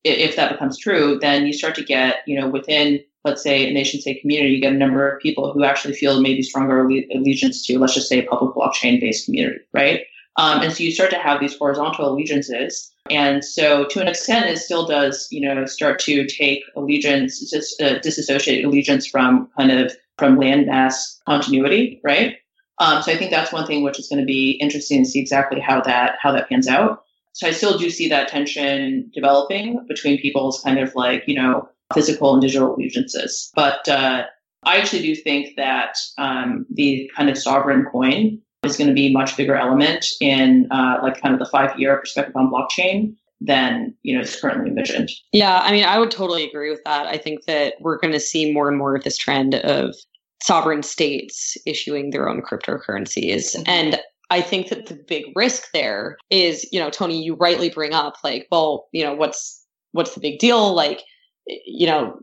if 0.05 0.37
that 0.37 0.53
becomes 0.53 0.77
true, 0.77 1.19
then 1.19 1.45
you 1.45 1.51
start 1.51 1.75
to 1.75 1.83
get, 1.83 2.19
you 2.25 2.39
know, 2.39 2.47
within, 2.47 3.03
let's 3.25 3.43
say, 3.43 3.69
a 3.69 3.73
nation 3.73 3.99
state 3.99 4.21
community, 4.21 4.53
you 4.55 4.61
get 4.61 4.71
a 4.71 4.77
number 4.77 5.09
of 5.09 5.21
people 5.21 5.51
who 5.51 5.65
actually 5.65 5.93
feel 5.93 6.21
maybe 6.21 6.41
stronger 6.41 6.87
allegiance 7.13 7.65
to, 7.65 7.79
let's 7.79 7.95
just 7.95 8.07
say, 8.07 8.19
a 8.19 8.29
public 8.29 8.55
blockchain 8.55 9.01
based 9.01 9.25
community, 9.25 9.59
right? 9.73 10.05
Um, 10.37 10.61
and 10.61 10.73
so 10.73 10.83
you 10.83 10.91
start 10.91 11.11
to 11.11 11.19
have 11.19 11.39
these 11.39 11.57
horizontal 11.57 12.09
allegiances. 12.11 12.91
And 13.09 13.43
so 13.43 13.85
to 13.85 14.01
an 14.01 14.07
extent, 14.07 14.45
it 14.45 14.57
still 14.57 14.85
does, 14.87 15.27
you 15.29 15.41
know, 15.41 15.65
start 15.65 15.99
to 15.99 16.25
take 16.25 16.63
allegiance, 16.75 17.39
just 17.51 17.79
uh, 17.81 17.99
disassociate 17.99 18.65
allegiance 18.65 19.05
from 19.05 19.49
kind 19.57 19.71
of 19.71 19.95
from 20.17 20.37
landmass 20.37 21.17
continuity, 21.27 21.99
right? 22.03 22.37
Um, 22.79 23.03
so 23.03 23.11
I 23.11 23.17
think 23.17 23.29
that's 23.29 23.51
one 23.51 23.67
thing 23.67 23.83
which 23.83 23.99
is 23.99 24.07
going 24.07 24.19
to 24.19 24.25
be 24.25 24.51
interesting 24.61 25.03
to 25.03 25.09
see 25.09 25.19
exactly 25.19 25.59
how 25.59 25.81
that 25.81 26.15
how 26.21 26.31
that 26.31 26.49
pans 26.49 26.67
out 26.67 27.03
so 27.33 27.47
I 27.47 27.51
still 27.51 27.77
do 27.77 27.89
see 27.89 28.07
that 28.09 28.27
tension 28.27 29.09
developing 29.13 29.83
between 29.87 30.21
people's 30.21 30.61
kind 30.61 30.79
of 30.79 30.93
like, 30.95 31.23
you 31.27 31.35
know, 31.35 31.67
physical 31.93 32.33
and 32.33 32.41
digital 32.41 32.75
allegiances. 32.75 33.51
But 33.55 33.87
uh, 33.89 34.25
I 34.63 34.77
actually 34.77 35.01
do 35.01 35.15
think 35.15 35.55
that 35.57 35.97
um, 36.17 36.65
the 36.71 37.09
kind 37.15 37.29
of 37.29 37.37
sovereign 37.37 37.85
coin 37.91 38.39
is 38.63 38.77
going 38.77 38.87
to 38.87 38.93
be 38.93 39.07
a 39.07 39.11
much 39.11 39.35
bigger 39.37 39.55
element 39.55 40.05
in 40.21 40.67
uh, 40.71 40.99
like 41.01 41.21
kind 41.21 41.33
of 41.33 41.39
the 41.39 41.45
five 41.45 41.77
year 41.79 41.97
perspective 41.97 42.35
on 42.35 42.51
blockchain 42.51 43.15
than 43.41 43.93
you 44.03 44.15
know 44.15 44.21
is 44.21 44.35
currently 44.35 44.69
envisioned. 44.69 45.09
Yeah, 45.31 45.59
I 45.63 45.71
mean, 45.71 45.83
I 45.83 45.99
would 45.99 46.11
totally 46.11 46.47
agree 46.47 46.69
with 46.69 46.83
that. 46.85 47.07
I 47.07 47.17
think 47.17 47.45
that 47.45 47.75
we're 47.79 47.99
going 47.99 48.13
to 48.13 48.19
see 48.19 48.51
more 48.51 48.69
and 48.69 48.77
more 48.77 48.95
of 48.95 49.03
this 49.03 49.17
trend 49.17 49.55
of 49.55 49.95
sovereign 50.41 50.83
states 50.83 51.57
issuing 51.65 52.11
their 52.11 52.29
own 52.29 52.41
cryptocurrencies, 52.41 53.55
mm-hmm. 53.55 53.63
and 53.67 53.99
I 54.29 54.41
think 54.41 54.69
that 54.69 54.87
the 54.87 54.95
big 54.95 55.25
risk 55.35 55.71
there 55.73 56.17
is, 56.29 56.67
you 56.71 56.79
know, 56.79 56.89
Tony, 56.89 57.21
you 57.21 57.35
rightly 57.35 57.69
bring 57.69 57.93
up 57.93 58.15
like, 58.23 58.47
well, 58.51 58.87
you 58.91 59.03
know, 59.03 59.13
what's 59.13 59.63
what's 59.91 60.15
the 60.15 60.21
big 60.21 60.39
deal? 60.39 60.73
Like, 60.73 61.01
you 61.45 61.85
know, 61.85 62.17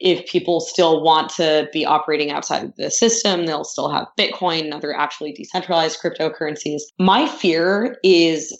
if 0.00 0.26
people 0.26 0.60
still 0.60 1.02
want 1.02 1.30
to 1.30 1.68
be 1.72 1.84
operating 1.84 2.30
outside 2.30 2.64
of 2.64 2.76
the 2.76 2.90
system, 2.90 3.46
they'll 3.46 3.64
still 3.64 3.90
have 3.90 4.06
Bitcoin 4.18 4.64
and 4.64 4.74
other 4.74 4.96
actually 4.96 5.32
decentralized 5.32 6.00
cryptocurrencies. 6.02 6.80
My 6.98 7.28
fear 7.28 7.98
is 8.02 8.58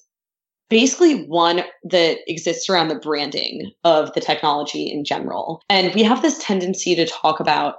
basically 0.68 1.24
one 1.24 1.62
that 1.84 2.18
exists 2.26 2.68
around 2.68 2.88
the 2.88 2.98
branding 2.98 3.72
of 3.84 4.12
the 4.12 4.20
technology 4.20 4.84
in 4.84 5.04
general. 5.04 5.62
And 5.68 5.94
we 5.94 6.02
have 6.02 6.22
this 6.22 6.38
tendency 6.38 6.94
to 6.94 7.06
talk 7.06 7.40
about 7.40 7.76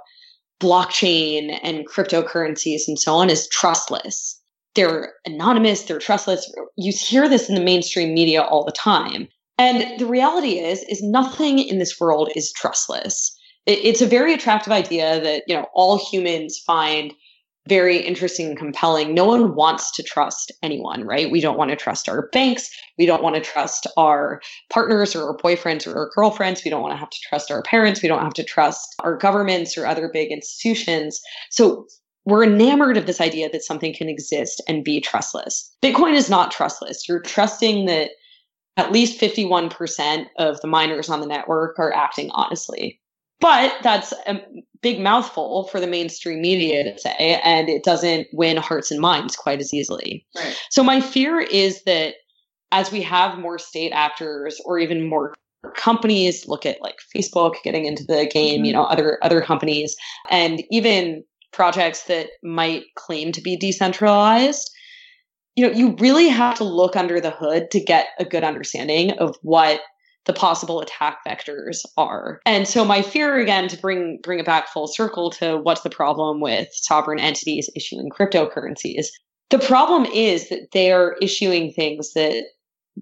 blockchain 0.60 1.58
and 1.62 1.88
cryptocurrencies 1.88 2.82
and 2.86 2.98
so 2.98 3.14
on 3.14 3.30
as 3.30 3.48
trustless 3.48 4.40
they're 4.74 5.12
anonymous, 5.26 5.82
they're 5.82 5.98
trustless. 5.98 6.52
You 6.76 6.92
hear 6.92 7.28
this 7.28 7.48
in 7.48 7.54
the 7.54 7.60
mainstream 7.60 8.14
media 8.14 8.42
all 8.42 8.64
the 8.64 8.72
time. 8.72 9.28
And 9.58 9.98
the 10.00 10.06
reality 10.06 10.58
is, 10.58 10.82
is 10.84 11.02
nothing 11.02 11.58
in 11.58 11.78
this 11.78 12.00
world 12.00 12.30
is 12.34 12.52
trustless. 12.52 13.36
It's 13.66 14.00
a 14.00 14.06
very 14.06 14.34
attractive 14.34 14.72
idea 14.72 15.20
that, 15.20 15.44
you 15.46 15.54
know, 15.54 15.66
all 15.74 15.98
humans 15.98 16.58
find 16.66 17.12
very 17.68 17.98
interesting 17.98 18.48
and 18.48 18.56
compelling. 18.56 19.14
No 19.14 19.24
one 19.24 19.54
wants 19.54 19.92
to 19.92 20.02
trust 20.02 20.50
anyone, 20.62 21.04
right? 21.04 21.30
We 21.30 21.40
don't 21.40 21.56
want 21.56 21.70
to 21.70 21.76
trust 21.76 22.08
our 22.08 22.28
banks. 22.32 22.68
We 22.98 23.06
don't 23.06 23.22
want 23.22 23.36
to 23.36 23.40
trust 23.40 23.86
our 23.96 24.40
partners 24.68 25.14
or 25.14 25.28
our 25.28 25.36
boyfriends 25.36 25.86
or 25.86 25.96
our 25.96 26.10
girlfriends. 26.12 26.64
We 26.64 26.70
don't 26.70 26.82
want 26.82 26.94
to 26.94 26.98
have 26.98 27.10
to 27.10 27.20
trust 27.28 27.52
our 27.52 27.62
parents. 27.62 28.02
We 28.02 28.08
don't 28.08 28.22
have 28.22 28.34
to 28.34 28.42
trust 28.42 28.96
our 29.00 29.16
governments 29.16 29.78
or 29.78 29.86
other 29.86 30.10
big 30.12 30.32
institutions. 30.32 31.20
So 31.50 31.86
we're 32.24 32.44
enamored 32.44 32.96
of 32.96 33.06
this 33.06 33.20
idea 33.20 33.48
that 33.50 33.62
something 33.62 33.94
can 33.94 34.08
exist 34.08 34.60
and 34.66 34.84
be 34.84 35.00
trustless. 35.00 35.72
Bitcoin 35.82 36.14
is 36.14 36.28
not 36.28 36.50
trustless. 36.50 37.08
You're 37.08 37.20
trusting 37.20 37.86
that 37.86 38.10
at 38.76 38.90
least 38.90 39.20
51% 39.20 40.26
of 40.38 40.60
the 40.60 40.68
miners 40.68 41.08
on 41.08 41.20
the 41.20 41.26
network 41.26 41.78
are 41.78 41.92
acting 41.92 42.30
honestly. 42.32 43.00
But 43.42 43.74
that's 43.82 44.12
a 44.26 44.40
big 44.82 45.00
mouthful 45.00 45.64
for 45.64 45.80
the 45.80 45.86
mainstream 45.86 46.40
media 46.40 46.84
to 46.84 46.98
say, 46.98 47.40
and 47.44 47.68
it 47.68 47.82
doesn't 47.82 48.28
win 48.32 48.56
hearts 48.56 48.90
and 48.90 49.00
minds 49.00 49.36
quite 49.36 49.60
as 49.60 49.74
easily. 49.74 50.24
Right. 50.36 50.56
So, 50.70 50.82
my 50.84 51.00
fear 51.00 51.40
is 51.40 51.82
that 51.84 52.14
as 52.70 52.92
we 52.92 53.02
have 53.02 53.38
more 53.38 53.58
state 53.58 53.90
actors 53.90 54.60
or 54.64 54.78
even 54.78 55.08
more 55.08 55.34
companies 55.76 56.46
look 56.48 56.64
at 56.64 56.80
like 56.80 56.96
Facebook 57.14 57.54
getting 57.64 57.84
into 57.84 58.04
the 58.04 58.26
game, 58.32 58.58
mm-hmm. 58.58 58.64
you 58.64 58.72
know, 58.72 58.84
other 58.84 59.18
other 59.22 59.42
companies 59.42 59.96
and 60.30 60.62
even 60.70 61.24
projects 61.52 62.04
that 62.04 62.28
might 62.42 62.84
claim 62.96 63.32
to 63.32 63.42
be 63.42 63.56
decentralized, 63.56 64.70
you 65.56 65.66
know, 65.66 65.72
you 65.72 65.94
really 65.98 66.28
have 66.28 66.56
to 66.56 66.64
look 66.64 66.96
under 66.96 67.20
the 67.20 67.30
hood 67.30 67.70
to 67.70 67.80
get 67.80 68.06
a 68.18 68.24
good 68.24 68.44
understanding 68.44 69.12
of 69.18 69.36
what 69.42 69.80
the 70.24 70.32
possible 70.32 70.80
attack 70.80 71.18
vectors 71.26 71.84
are. 71.96 72.40
And 72.46 72.68
so 72.68 72.84
my 72.84 73.02
fear 73.02 73.38
again 73.38 73.68
to 73.68 73.76
bring 73.76 74.18
bring 74.22 74.38
it 74.38 74.46
back 74.46 74.68
full 74.68 74.86
circle 74.86 75.30
to 75.32 75.58
what's 75.58 75.82
the 75.82 75.90
problem 75.90 76.40
with 76.40 76.68
sovereign 76.72 77.18
entities 77.18 77.68
issuing 77.74 78.08
cryptocurrencies. 78.08 79.06
The 79.50 79.58
problem 79.58 80.06
is 80.06 80.48
that 80.48 80.68
they 80.72 80.92
are 80.92 81.16
issuing 81.20 81.72
things 81.72 82.12
that 82.14 82.44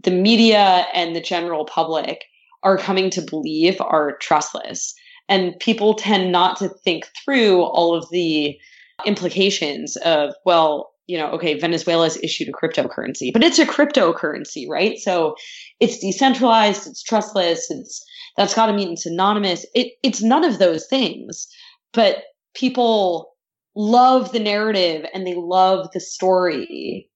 the 0.03 0.11
media 0.11 0.87
and 0.95 1.15
the 1.15 1.21
general 1.21 1.65
public 1.65 2.25
are 2.63 2.79
coming 2.79 3.11
to 3.11 3.23
believe 3.23 3.81
are 3.81 4.17
trustless. 4.19 4.95
And 5.29 5.59
people 5.61 5.95
tend 5.95 6.33
not 6.33 6.57
to 6.59 6.69
think 6.69 7.07
through 7.25 7.63
all 7.63 7.95
of 7.95 8.09
the 8.11 8.59
implications 9.07 9.97
of, 9.99 10.35
well, 10.45 10.90
you 11.11 11.19
know, 11.19 11.31
okay, 11.33 11.59
Venezuela's 11.59 12.17
issued 12.23 12.49
a 12.49 12.53
cryptocurrency, 12.53 13.33
but 13.33 13.43
it's 13.43 13.59
a 13.59 13.67
cryptocurrency, 13.67 14.69
right? 14.69 14.97
So 14.99 15.35
it's 15.81 15.99
decentralized, 15.99 16.87
it's 16.87 17.03
trustless, 17.03 17.69
it's 17.69 18.05
that's 18.37 18.55
got 18.55 18.67
to 18.67 18.73
mean 18.73 18.93
it's 18.93 19.07
anonymous. 19.07 19.67
It, 19.75 19.95
it's 20.05 20.23
none 20.23 20.45
of 20.45 20.61
those 20.61 20.87
things, 20.87 21.49
but 21.93 22.19
people 22.55 23.33
love 23.75 24.31
the 24.31 24.39
narrative 24.39 25.05
and 25.13 25.27
they 25.27 25.35
love 25.35 25.89
the 25.93 25.99
story 25.99 27.11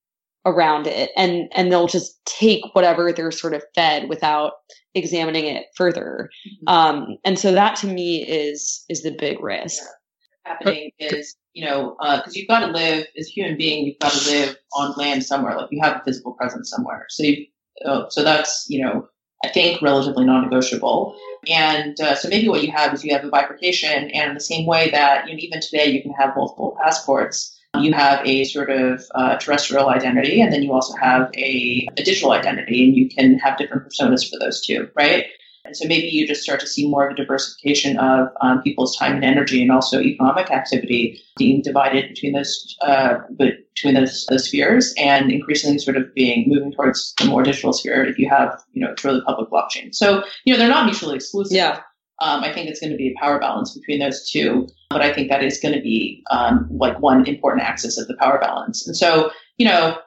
around 0.45 0.87
it, 0.87 1.11
and 1.15 1.47
and 1.53 1.71
they'll 1.71 1.87
just 1.87 2.19
take 2.25 2.63
whatever 2.73 3.13
they're 3.13 3.31
sort 3.31 3.53
of 3.53 3.63
fed 3.75 4.09
without 4.09 4.51
examining 4.93 5.45
it 5.45 5.67
further. 5.77 6.29
Mm-hmm. 6.45 6.67
Um, 6.67 7.17
and 7.23 7.39
so 7.39 7.53
that 7.53 7.77
to 7.77 7.87
me 7.87 8.27
is 8.27 8.83
is 8.89 9.03
the 9.03 9.15
big 9.17 9.41
risk. 9.41 9.81
Yeah. 9.81 10.51
Happening 10.51 10.91
is 10.99 11.35
you 11.55 11.65
know, 11.65 11.95
because 11.99 12.27
uh, 12.27 12.31
you've 12.33 12.49
got 12.49 12.59
to 12.59 12.67
live 12.67 13.07
as 13.17 13.27
a 13.27 13.31
human 13.31 13.57
being, 13.57 13.85
you've 13.85 13.99
got 13.99 14.11
to 14.11 14.29
live 14.29 14.57
on 14.73 14.93
land 14.97 15.23
somewhere. 15.23 15.55
Like 15.55 15.69
you 15.71 15.81
have 15.81 15.95
a 15.95 16.03
physical 16.03 16.33
presence 16.33 16.69
somewhere. 16.69 17.05
So, 17.09 17.23
you, 17.23 17.45
uh, 17.85 18.09
so 18.09 18.23
that's 18.23 18.65
you 18.69 18.83
know, 18.83 19.07
I 19.43 19.47
think 19.49 19.81
relatively 19.81 20.25
non-negotiable. 20.25 21.17
And 21.47 21.99
uh, 22.01 22.15
so 22.15 22.27
maybe 22.27 22.49
what 22.49 22.63
you 22.63 22.71
have 22.71 22.93
is 22.93 23.05
you 23.05 23.13
have 23.13 23.23
a 23.23 23.29
bifurcation, 23.29 24.11
and 24.11 24.29
in 24.29 24.33
the 24.33 24.41
same 24.41 24.67
way 24.67 24.91
that 24.91 25.27
you 25.27 25.33
know, 25.33 25.39
even 25.39 25.61
today 25.61 25.85
you 25.85 26.01
can 26.01 26.11
have 26.11 26.35
multiple 26.35 26.77
passports, 26.83 27.57
you 27.79 27.93
have 27.93 28.25
a 28.25 28.43
sort 28.43 28.69
of 28.69 29.01
uh, 29.15 29.37
terrestrial 29.37 29.87
identity, 29.87 30.41
and 30.41 30.51
then 30.51 30.61
you 30.61 30.73
also 30.73 30.93
have 30.97 31.31
a, 31.37 31.87
a 31.97 32.03
digital 32.03 32.31
identity, 32.31 32.83
and 32.83 32.97
you 32.97 33.09
can 33.09 33.39
have 33.39 33.57
different 33.57 33.83
personas 33.87 34.29
for 34.29 34.37
those 34.39 34.59
two, 34.65 34.89
right? 34.95 35.27
And 35.65 35.75
so 35.75 35.87
maybe 35.87 36.07
you 36.07 36.27
just 36.27 36.43
start 36.43 36.59
to 36.59 36.67
see 36.67 36.87
more 36.87 37.07
of 37.07 37.13
a 37.13 37.15
diversification 37.15 37.97
of 37.97 38.29
um, 38.41 38.61
people's 38.61 38.95
time 38.95 39.15
and 39.15 39.25
energy 39.25 39.61
and 39.61 39.71
also 39.71 39.99
economic 39.99 40.51
activity 40.51 41.19
being 41.37 41.61
divided 41.61 42.07
between 42.09 42.33
those 42.33 42.77
uh, 42.81 43.15
between 43.37 43.95
those, 43.95 44.25
those 44.29 44.47
spheres 44.47 44.93
and 44.97 45.31
increasingly 45.31 45.79
sort 45.79 45.97
of 45.97 46.13
being 46.13 46.45
moving 46.47 46.71
towards 46.71 47.13
the 47.19 47.25
more 47.25 47.43
digital 47.43 47.73
sphere 47.73 48.05
if 48.05 48.17
you 48.17 48.29
have 48.29 48.61
you 48.73 48.85
know 48.85 48.93
truly 48.95 49.21
public 49.25 49.49
blockchain. 49.49 49.93
So 49.93 50.23
you 50.45 50.53
know 50.53 50.59
they're 50.59 50.69
not 50.69 50.85
mutually 50.85 51.15
exclusive. 51.15 51.55
Yeah. 51.55 51.81
Um, 52.21 52.45
I 52.45 52.53
think 52.53 52.69
it's 52.69 52.79
going 52.79 52.91
to 52.91 52.97
be 52.97 53.09
a 53.09 53.19
power 53.19 53.39
balance 53.39 53.77
between 53.77 53.99
those 53.99 54.29
two, 54.29 54.69
but 54.89 55.01
I 55.01 55.11
think 55.11 55.29
that 55.29 55.43
is 55.43 55.59
going 55.59 55.73
to 55.73 55.81
be 55.81 56.23
um, 56.31 56.65
like 56.71 56.97
one 57.01 57.27
important 57.27 57.67
axis 57.67 57.97
of 57.97 58.07
the 58.07 58.15
power 58.15 58.39
balance. 58.39 58.87
And 58.87 58.95
so, 58.95 59.31
you 59.57 59.65
know, 59.65 59.97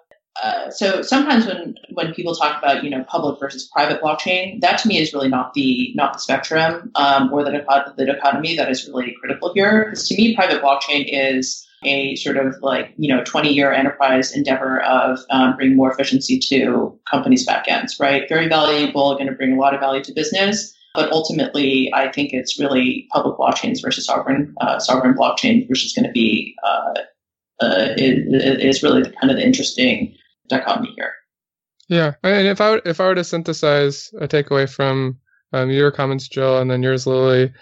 uh, 0.42 0.70
so 0.70 1.02
sometimes 1.02 1.46
when 1.46 1.74
when 1.94 2.14
people 2.14 2.34
talk 2.34 2.58
about 2.58 2.84
you 2.84 2.90
know 2.90 3.02
public 3.04 3.40
versus 3.40 3.68
private 3.72 4.00
blockchain, 4.00 4.60
that 4.60 4.78
to 4.78 4.88
me 4.88 4.98
is 4.98 5.12
really 5.12 5.28
not 5.28 5.54
the 5.54 5.92
not 5.94 6.12
the 6.12 6.18
spectrum 6.18 6.90
um, 6.94 7.32
or 7.32 7.42
the 7.44 7.50
the 7.96 8.06
dichotomy 8.06 8.56
that 8.56 8.70
is 8.70 8.88
really 8.88 9.14
critical 9.20 9.52
here. 9.54 9.86
Because 9.86 10.08
to 10.08 10.16
me, 10.16 10.36
private 10.36 10.62
blockchain 10.62 11.06
is 11.08 11.66
a 11.84 12.14
sort 12.16 12.36
of 12.36 12.56
like 12.62 12.92
you 12.96 13.12
know 13.12 13.22
20 13.24 13.52
year 13.52 13.72
enterprise 13.72 14.34
endeavor 14.34 14.80
of 14.82 15.18
um, 15.30 15.56
bringing 15.56 15.76
more 15.76 15.90
efficiency 15.90 16.38
to 16.38 16.96
companies' 17.10 17.46
backends. 17.46 17.98
Right, 17.98 18.28
very 18.28 18.48
valuable, 18.48 19.14
going 19.14 19.26
to 19.26 19.32
bring 19.32 19.52
a 19.52 19.60
lot 19.60 19.74
of 19.74 19.80
value 19.80 20.04
to 20.04 20.12
business. 20.12 20.74
But 20.94 21.12
ultimately, 21.12 21.92
I 21.94 22.10
think 22.10 22.32
it's 22.32 22.58
really 22.58 23.06
public 23.12 23.36
blockchains 23.38 23.82
versus 23.82 24.06
sovereign 24.06 24.54
uh, 24.60 24.78
sovereign 24.78 25.14
blockchain, 25.14 25.68
which 25.68 25.84
is 25.84 25.92
going 25.92 26.06
to 26.06 26.12
be 26.12 26.54
uh, 26.64 26.94
uh, 27.60 27.88
is, 27.96 28.24
is 28.62 28.82
really 28.82 29.02
the 29.02 29.10
kind 29.10 29.30
of 29.30 29.36
the 29.36 29.44
interesting 29.44 30.14
dichotomy 30.48 30.92
here. 30.96 31.12
Yeah, 31.88 32.14
and 32.22 32.46
if 32.46 32.60
I 32.60 32.80
if 32.84 33.00
I 33.00 33.06
were 33.06 33.14
to 33.14 33.24
synthesize 33.24 34.10
a 34.20 34.28
takeaway 34.28 34.68
from 34.68 35.18
um, 35.52 35.70
your 35.70 35.90
comments, 35.90 36.28
Jill, 36.28 36.58
and 36.58 36.70
then 36.70 36.82
yours, 36.82 37.06
Lily, 37.06 37.52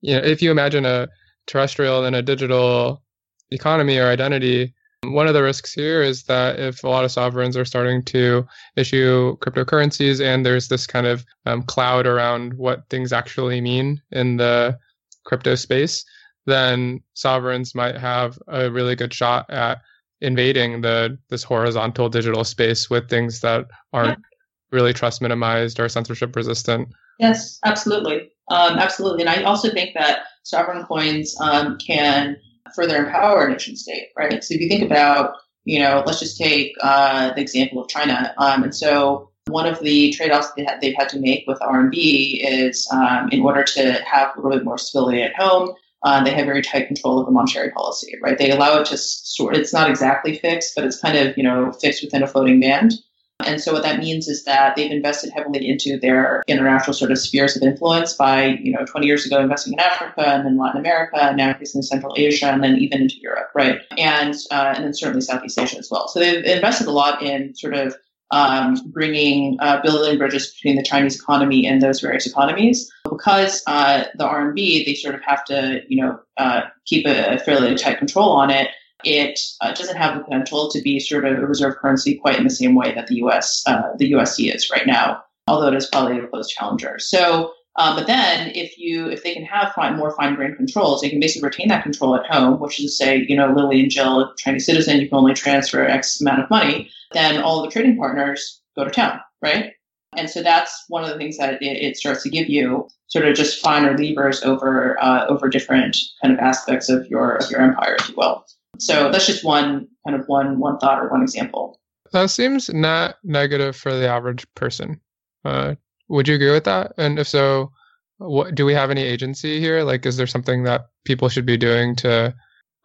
you 0.00 0.16
know, 0.16 0.22
if 0.22 0.40
you 0.40 0.50
imagine 0.50 0.86
a 0.86 1.08
terrestrial 1.46 2.04
and 2.04 2.16
a 2.16 2.22
digital 2.22 3.02
economy 3.50 3.98
or 3.98 4.06
identity, 4.06 4.74
one 5.02 5.26
of 5.26 5.34
the 5.34 5.42
risks 5.42 5.72
here 5.72 6.02
is 6.02 6.24
that 6.24 6.58
if 6.58 6.82
a 6.82 6.88
lot 6.88 7.04
of 7.04 7.12
sovereigns 7.12 7.56
are 7.56 7.64
starting 7.64 8.02
to 8.04 8.46
issue 8.76 9.36
cryptocurrencies 9.38 10.24
and 10.24 10.44
there's 10.44 10.68
this 10.68 10.86
kind 10.86 11.06
of 11.06 11.24
um, 11.44 11.62
cloud 11.62 12.06
around 12.06 12.54
what 12.54 12.88
things 12.88 13.12
actually 13.12 13.60
mean 13.60 14.00
in 14.12 14.38
the 14.38 14.78
crypto 15.24 15.54
space, 15.54 16.04
then 16.46 17.02
sovereigns 17.14 17.74
might 17.74 17.96
have 17.96 18.38
a 18.48 18.70
really 18.70 18.96
good 18.96 19.12
shot 19.12 19.48
at 19.50 19.80
invading 20.20 20.80
the 20.80 21.18
this 21.28 21.42
horizontal 21.42 22.08
digital 22.08 22.44
space 22.44 22.88
with 22.88 23.08
things 23.08 23.40
that 23.40 23.66
aren't 23.92 24.18
yeah. 24.18 24.24
really 24.72 24.92
trust 24.92 25.20
minimized 25.20 25.78
or 25.80 25.88
censorship 25.88 26.34
resistant. 26.34 26.88
Yes, 27.18 27.58
absolutely, 27.64 28.32
um, 28.50 28.78
absolutely. 28.78 29.20
And 29.22 29.30
I 29.30 29.42
also 29.42 29.70
think 29.70 29.94
that 29.94 30.20
sovereign 30.42 30.84
coins 30.84 31.36
um, 31.40 31.78
can 31.78 32.36
further 32.74 32.96
empower 32.96 33.46
a 33.46 33.52
nation 33.52 33.76
state, 33.76 34.08
right? 34.16 34.42
So 34.42 34.54
if 34.54 34.60
you 34.60 34.68
think 34.68 34.82
about, 34.82 35.34
you 35.64 35.78
know, 35.78 36.02
let's 36.06 36.20
just 36.20 36.38
take 36.38 36.72
uh, 36.82 37.32
the 37.34 37.40
example 37.40 37.82
of 37.82 37.88
China, 37.88 38.34
um, 38.38 38.64
and 38.64 38.74
so. 38.74 39.30
One 39.48 39.66
of 39.66 39.78
the 39.80 40.10
trade-offs 40.12 40.52
they 40.56 40.66
they've 40.80 40.96
had 40.96 41.10
to 41.10 41.20
make 41.20 41.44
with 41.46 41.58
RMB 41.58 41.92
is 41.92 42.88
um, 42.90 43.28
in 43.30 43.42
order 43.42 43.62
to 43.62 43.92
have 44.10 44.34
a 44.34 44.40
little 44.40 44.56
bit 44.56 44.64
more 44.64 44.78
stability 44.78 45.20
at 45.20 45.36
home, 45.36 45.74
uh, 46.04 46.22
they 46.22 46.32
have 46.32 46.46
very 46.46 46.62
tight 46.62 46.86
control 46.86 47.18
of 47.18 47.26
the 47.26 47.32
monetary 47.32 47.70
policy, 47.70 48.14
right? 48.22 48.38
They 48.38 48.50
allow 48.50 48.78
it 48.78 48.86
to 48.86 48.96
sort. 48.96 49.56
It's 49.56 49.72
not 49.72 49.90
exactly 49.90 50.38
fixed, 50.38 50.74
but 50.76 50.84
it's 50.84 51.00
kind 51.00 51.16
of 51.16 51.36
you 51.36 51.42
know 51.42 51.72
fixed 51.72 52.02
within 52.04 52.22
a 52.22 52.26
floating 52.26 52.60
band. 52.60 52.92
And 53.40 53.60
so 53.60 53.72
what 53.72 53.82
that 53.82 53.98
means 53.98 54.28
is 54.28 54.44
that 54.44 54.76
they've 54.76 54.90
invested 54.90 55.30
heavily 55.30 55.68
into 55.68 55.98
their 55.98 56.42
international 56.46 56.94
sort 56.94 57.10
of 57.10 57.18
spheres 57.18 57.56
of 57.56 57.62
influence 57.62 58.14
by, 58.14 58.58
you 58.62 58.72
know, 58.72 58.84
20 58.86 59.06
years 59.06 59.26
ago 59.26 59.40
investing 59.40 59.72
in 59.72 59.80
Africa 59.80 60.22
and 60.28 60.46
then 60.46 60.56
Latin 60.56 60.80
America 60.80 61.16
and 61.20 61.36
now 61.36 61.50
increasingly 61.50 61.82
Central 61.82 62.14
Asia 62.16 62.46
and 62.46 62.62
then 62.62 62.76
even 62.76 63.02
into 63.02 63.16
Europe, 63.20 63.50
right? 63.54 63.80
And, 63.98 64.34
uh, 64.52 64.74
and 64.76 64.84
then 64.84 64.94
certainly 64.94 65.20
Southeast 65.20 65.58
Asia 65.58 65.78
as 65.78 65.90
well. 65.90 66.06
So 66.06 66.20
they've 66.20 66.44
invested 66.44 66.86
a 66.86 66.92
lot 66.92 67.22
in 67.22 67.54
sort 67.56 67.74
of 67.74 67.96
um, 68.30 68.76
bringing 68.86 69.56
uh, 69.60 69.80
building 69.82 70.18
bridges 70.18 70.52
between 70.52 70.76
the 70.76 70.82
Chinese 70.82 71.16
economy 71.16 71.66
and 71.66 71.80
those 71.80 72.00
various 72.00 72.26
economies. 72.26 72.90
Because 73.04 73.62
uh, 73.66 74.04
the 74.16 74.24
RMB, 74.24 74.86
they 74.86 74.94
sort 74.94 75.14
of 75.14 75.22
have 75.22 75.44
to, 75.46 75.82
you 75.88 76.02
know, 76.02 76.18
uh, 76.36 76.62
keep 76.86 77.06
a, 77.06 77.38
fairly 77.38 77.74
tight 77.74 77.98
control 77.98 78.30
on 78.30 78.50
it. 78.50 78.68
It 79.04 79.38
uh, 79.60 79.72
doesn't 79.74 79.96
have 79.96 80.16
the 80.16 80.24
potential 80.24 80.70
to 80.70 80.80
be 80.80 80.98
sort 80.98 81.26
of 81.26 81.38
a 81.38 81.46
reserve 81.46 81.76
currency 81.76 82.16
quite 82.16 82.38
in 82.38 82.44
the 82.44 82.50
same 82.50 82.74
way 82.74 82.94
that 82.94 83.06
the 83.06 83.16
U.S. 83.16 83.62
Uh, 83.66 83.82
the 83.98 84.12
USD 84.12 84.54
is 84.54 84.70
right 84.70 84.86
now, 84.86 85.22
although 85.46 85.68
it 85.68 85.74
is 85.74 85.86
probably 85.86 86.18
a 86.18 86.26
close 86.26 86.48
challenger. 86.48 86.98
So. 86.98 87.52
Um, 87.76 87.96
but 87.96 88.06
then, 88.06 88.52
if 88.54 88.78
you 88.78 89.08
if 89.08 89.24
they 89.24 89.34
can 89.34 89.44
have 89.44 89.72
fine, 89.72 89.96
more 89.96 90.14
fine 90.14 90.36
grained 90.36 90.56
controls, 90.56 91.00
they 91.00 91.10
can 91.10 91.18
basically 91.18 91.46
retain 91.46 91.68
that 91.68 91.82
control 91.82 92.14
at 92.14 92.26
home, 92.26 92.60
which 92.60 92.78
is 92.78 92.96
to 92.96 93.04
say, 93.04 93.26
you 93.28 93.36
know, 93.36 93.52
Lily 93.52 93.80
and 93.80 93.90
Jill, 93.90 94.32
Chinese 94.36 94.66
citizen, 94.66 95.00
you 95.00 95.08
can 95.08 95.18
only 95.18 95.34
transfer 95.34 95.84
X 95.84 96.20
amount 96.20 96.42
of 96.42 96.50
money 96.50 96.90
then 97.14 97.40
all 97.40 97.62
the 97.62 97.70
trading 97.70 97.96
partners 97.96 98.60
go 98.76 98.84
to 98.84 98.90
town, 98.90 99.20
right? 99.40 99.72
And 100.16 100.28
so 100.28 100.42
that's 100.42 100.84
one 100.88 101.02
of 101.02 101.10
the 101.10 101.16
things 101.16 101.38
that 101.38 101.54
it, 101.54 101.64
it 101.64 101.96
starts 101.96 102.22
to 102.24 102.30
give 102.30 102.48
you 102.48 102.88
sort 103.06 103.24
of 103.26 103.34
just 103.34 103.60
finer 103.60 103.96
levers 103.96 104.42
over 104.42 105.02
uh, 105.02 105.26
over 105.26 105.48
different 105.48 105.96
kind 106.22 106.34
of 106.34 106.40
aspects 106.40 106.88
of 106.88 107.06
your 107.08 107.36
of 107.36 107.50
your 107.50 107.60
empire, 107.60 107.96
if 107.98 108.08
you 108.08 108.14
will. 108.16 108.44
So 108.78 109.10
that's 109.10 109.26
just 109.26 109.44
one 109.44 109.88
kind 110.06 110.20
of 110.20 110.26
one 110.26 110.58
one 110.58 110.78
thought 110.78 111.02
or 111.02 111.08
one 111.08 111.22
example. 111.22 111.80
That 112.12 112.30
seems 112.30 112.72
not 112.72 113.16
negative 113.24 113.74
for 113.74 113.92
the 113.92 114.08
average 114.08 114.46
person. 114.54 115.00
Uh, 115.44 115.74
would 116.14 116.28
you 116.28 116.34
agree 116.36 116.52
with 116.52 116.64
that? 116.64 116.92
And 116.96 117.18
if 117.18 117.26
so, 117.28 117.72
what 118.18 118.54
do 118.54 118.64
we 118.64 118.72
have 118.72 118.90
any 118.90 119.02
agency 119.02 119.58
here? 119.60 119.82
Like, 119.82 120.06
is 120.06 120.16
there 120.16 120.26
something 120.26 120.62
that 120.62 120.86
people 121.04 121.28
should 121.28 121.44
be 121.44 121.56
doing 121.56 121.96
to 121.96 122.34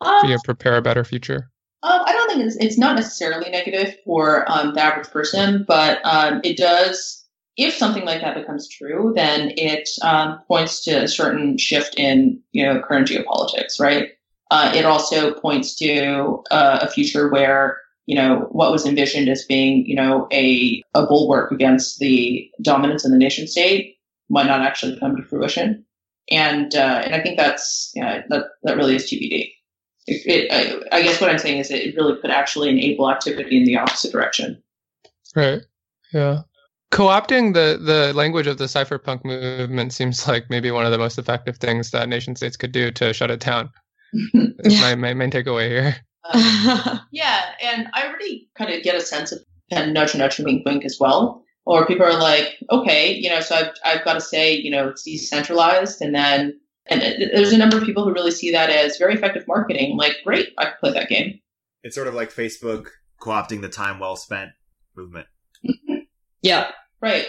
um, 0.01 0.19
you 0.23 0.29
know, 0.31 0.39
prepare 0.43 0.77
a 0.77 0.81
better 0.81 1.03
future? 1.03 1.49
Um, 1.83 2.01
I 2.05 2.11
don't 2.11 2.29
think 2.29 2.45
it's, 2.45 2.57
it's 2.57 2.77
not 2.77 2.95
necessarily 2.95 3.49
negative 3.49 3.95
for 4.03 4.49
um, 4.51 4.73
the 4.73 4.81
average 4.81 5.09
person, 5.09 5.63
but 5.67 5.99
um, 6.03 6.41
it 6.43 6.57
does. 6.57 7.25
If 7.55 7.73
something 7.73 8.05
like 8.05 8.21
that 8.21 8.35
becomes 8.35 8.67
true, 8.69 9.13
then 9.15 9.51
it 9.55 9.87
um, 10.01 10.39
points 10.47 10.83
to 10.85 11.03
a 11.03 11.07
certain 11.07 11.57
shift 11.57 11.95
in 11.97 12.41
you 12.51 12.65
know 12.65 12.81
current 12.81 13.07
geopolitics, 13.07 13.79
right? 13.79 14.09
Uh, 14.49 14.71
it 14.73 14.85
also 14.85 15.33
points 15.33 15.75
to 15.75 16.41
uh, 16.51 16.79
a 16.81 16.89
future 16.89 17.29
where 17.29 17.77
you 18.09 18.15
know 18.15 18.47
what 18.51 18.71
was 18.71 18.85
envisioned 18.85 19.29
as 19.29 19.45
being 19.45 19.85
you 19.85 19.95
know 19.95 20.27
a 20.33 20.83
a 20.95 21.05
bulwark 21.05 21.51
against 21.51 21.99
the 21.99 22.49
dominance 22.61 23.05
of 23.05 23.11
the 23.11 23.17
nation 23.17 23.47
state 23.47 23.97
might 24.29 24.47
not 24.47 24.61
actually 24.61 24.99
come 24.99 25.15
to 25.15 25.23
fruition, 25.23 25.85
and 26.31 26.75
uh, 26.75 27.01
and 27.05 27.15
I 27.15 27.21
think 27.21 27.37
that's 27.37 27.91
yeah, 27.95 28.23
that 28.29 28.45
that 28.63 28.77
really 28.77 28.95
is 28.95 29.05
TBD 29.05 29.51
it, 30.09 30.51
I, 30.51 30.97
I 30.97 31.01
guess 31.01 31.21
what 31.21 31.29
I'm 31.29 31.37
saying 31.37 31.59
is 31.59 31.71
it 31.71 31.95
really 31.95 32.19
could 32.19 32.31
actually 32.31 32.69
enable 32.69 33.09
activity 33.09 33.57
in 33.57 33.65
the 33.65 33.77
opposite 33.77 34.11
direction. 34.11 34.61
Right. 35.35 35.61
Yeah. 36.13 36.41
Co-opting 36.91 37.53
the, 37.53 37.79
the 37.81 38.13
language 38.13 38.47
of 38.47 38.57
the 38.57 38.65
cypherpunk 38.65 39.23
movement 39.23 39.93
seems 39.93 40.27
like 40.27 40.49
maybe 40.49 40.71
one 40.71 40.85
of 40.85 40.91
the 40.91 40.97
most 40.97 41.19
effective 41.19 41.57
things 41.57 41.91
that 41.91 42.09
nation 42.09 42.35
states 42.35 42.57
could 42.57 42.71
do 42.71 42.91
to 42.91 43.13
shut 43.13 43.29
it 43.29 43.41
down. 43.41 43.69
That's 44.33 44.81
my, 44.81 44.95
my 44.95 45.13
main 45.13 45.29
takeaway 45.29 45.69
here. 45.69 45.95
Um, 46.33 46.99
yeah, 47.11 47.48
and 47.61 47.87
I 47.93 48.07
already 48.07 48.49
kind 48.55 48.71
of 48.71 48.83
get 48.83 48.95
a 48.95 49.01
sense 49.01 49.31
of 49.31 49.39
kind 49.71 49.87
of 49.87 49.93
nudge, 49.93 50.15
nudge, 50.15 50.39
wink, 50.39 50.65
wink 50.65 50.85
as 50.85 50.97
well. 50.99 51.43
Or 51.65 51.85
people 51.85 52.05
are 52.05 52.19
like, 52.19 52.55
okay, 52.71 53.13
you 53.13 53.29
know, 53.29 53.41
so 53.41 53.55
I've, 53.55 53.71
I've 53.85 54.05
got 54.05 54.13
to 54.13 54.21
say, 54.21 54.55
you 54.55 54.71
know, 54.71 54.87
it's 54.89 55.03
decentralized, 55.03 56.01
and 56.01 56.15
then 56.15 56.59
and 56.89 57.01
there's 57.01 57.53
a 57.53 57.57
number 57.57 57.77
of 57.77 57.83
people 57.83 58.03
who 58.03 58.13
really 58.13 58.31
see 58.31 58.51
that 58.51 58.69
as 58.69 58.97
very 58.97 59.13
effective 59.13 59.43
marketing. 59.47 59.95
Like, 59.95 60.17
great, 60.23 60.49
I 60.57 60.65
could 60.65 60.79
play 60.79 60.93
that 60.93 61.09
game. 61.09 61.39
It's 61.83 61.95
sort 61.95 62.07
of 62.07 62.15
like 62.15 62.33
Facebook 62.33 62.87
co-opting 63.19 63.61
the 63.61 63.69
time 63.69 63.99
well 63.99 64.15
spent 64.15 64.51
movement. 64.95 65.27
yeah, 66.41 66.71
right. 67.01 67.27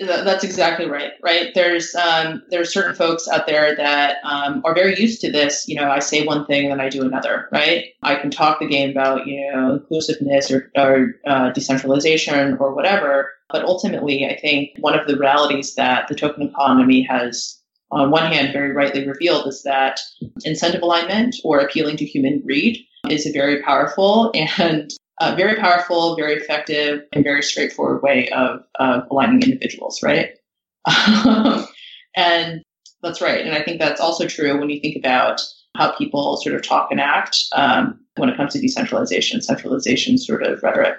That's 0.00 0.44
exactly 0.44 0.88
right. 0.88 1.12
Right. 1.22 1.48
There's 1.54 1.94
um, 1.94 2.42
there's 2.50 2.72
certain 2.72 2.94
folks 2.94 3.26
out 3.28 3.46
there 3.46 3.74
that 3.76 4.16
um, 4.24 4.62
are 4.64 4.74
very 4.74 4.98
used 4.98 5.20
to 5.22 5.32
this. 5.32 5.66
You 5.66 5.76
know, 5.76 5.90
I 5.90 5.98
say 5.98 6.24
one 6.24 6.46
thing 6.46 6.64
and 6.64 6.72
then 6.72 6.80
I 6.80 6.88
do 6.88 7.02
another. 7.02 7.48
Right. 7.50 7.86
I 8.02 8.16
can 8.16 8.30
talk 8.30 8.60
the 8.60 8.68
game 8.68 8.90
about 8.90 9.26
you 9.26 9.50
know 9.52 9.74
inclusiveness 9.74 10.50
or, 10.50 10.70
or 10.76 11.14
uh, 11.26 11.50
decentralization 11.50 12.56
or 12.58 12.74
whatever, 12.74 13.30
but 13.50 13.64
ultimately, 13.64 14.26
I 14.26 14.38
think 14.38 14.70
one 14.78 14.98
of 14.98 15.06
the 15.06 15.16
realities 15.16 15.74
that 15.74 16.08
the 16.08 16.14
token 16.14 16.42
economy 16.42 17.02
has 17.02 17.58
on 17.90 18.10
one 18.10 18.30
hand, 18.30 18.52
very 18.52 18.72
rightly 18.72 19.06
revealed 19.06 19.46
is 19.46 19.62
that 19.62 20.00
incentive 20.44 20.82
alignment 20.82 21.36
or 21.42 21.58
appealing 21.58 21.96
to 21.96 22.04
human 22.04 22.40
greed 22.40 22.78
is 23.08 23.26
a 23.26 23.32
very 23.32 23.62
powerful 23.62 24.30
and 24.58 24.90
uh, 25.20 25.34
very 25.36 25.56
powerful, 25.56 26.16
very 26.16 26.34
effective, 26.34 27.02
and 27.12 27.24
very 27.24 27.42
straightforward 27.42 28.02
way 28.02 28.28
of, 28.30 28.60
of 28.78 29.04
aligning 29.10 29.42
individuals, 29.42 30.02
right? 30.02 30.30
and 32.16 32.62
that's 33.02 33.20
right. 33.20 33.44
And 33.44 33.54
I 33.54 33.62
think 33.62 33.80
that's 33.80 34.00
also 34.00 34.26
true 34.26 34.58
when 34.58 34.70
you 34.70 34.80
think 34.80 34.96
about 34.96 35.40
how 35.76 35.92
people 35.92 36.36
sort 36.38 36.54
of 36.54 36.62
talk 36.62 36.90
and 36.90 37.00
act 37.00 37.44
um, 37.54 38.00
when 38.16 38.28
it 38.28 38.36
comes 38.36 38.52
to 38.54 38.60
decentralization, 38.60 39.40
centralization 39.40 40.18
sort 40.18 40.42
of 40.42 40.62
rhetoric. 40.62 40.98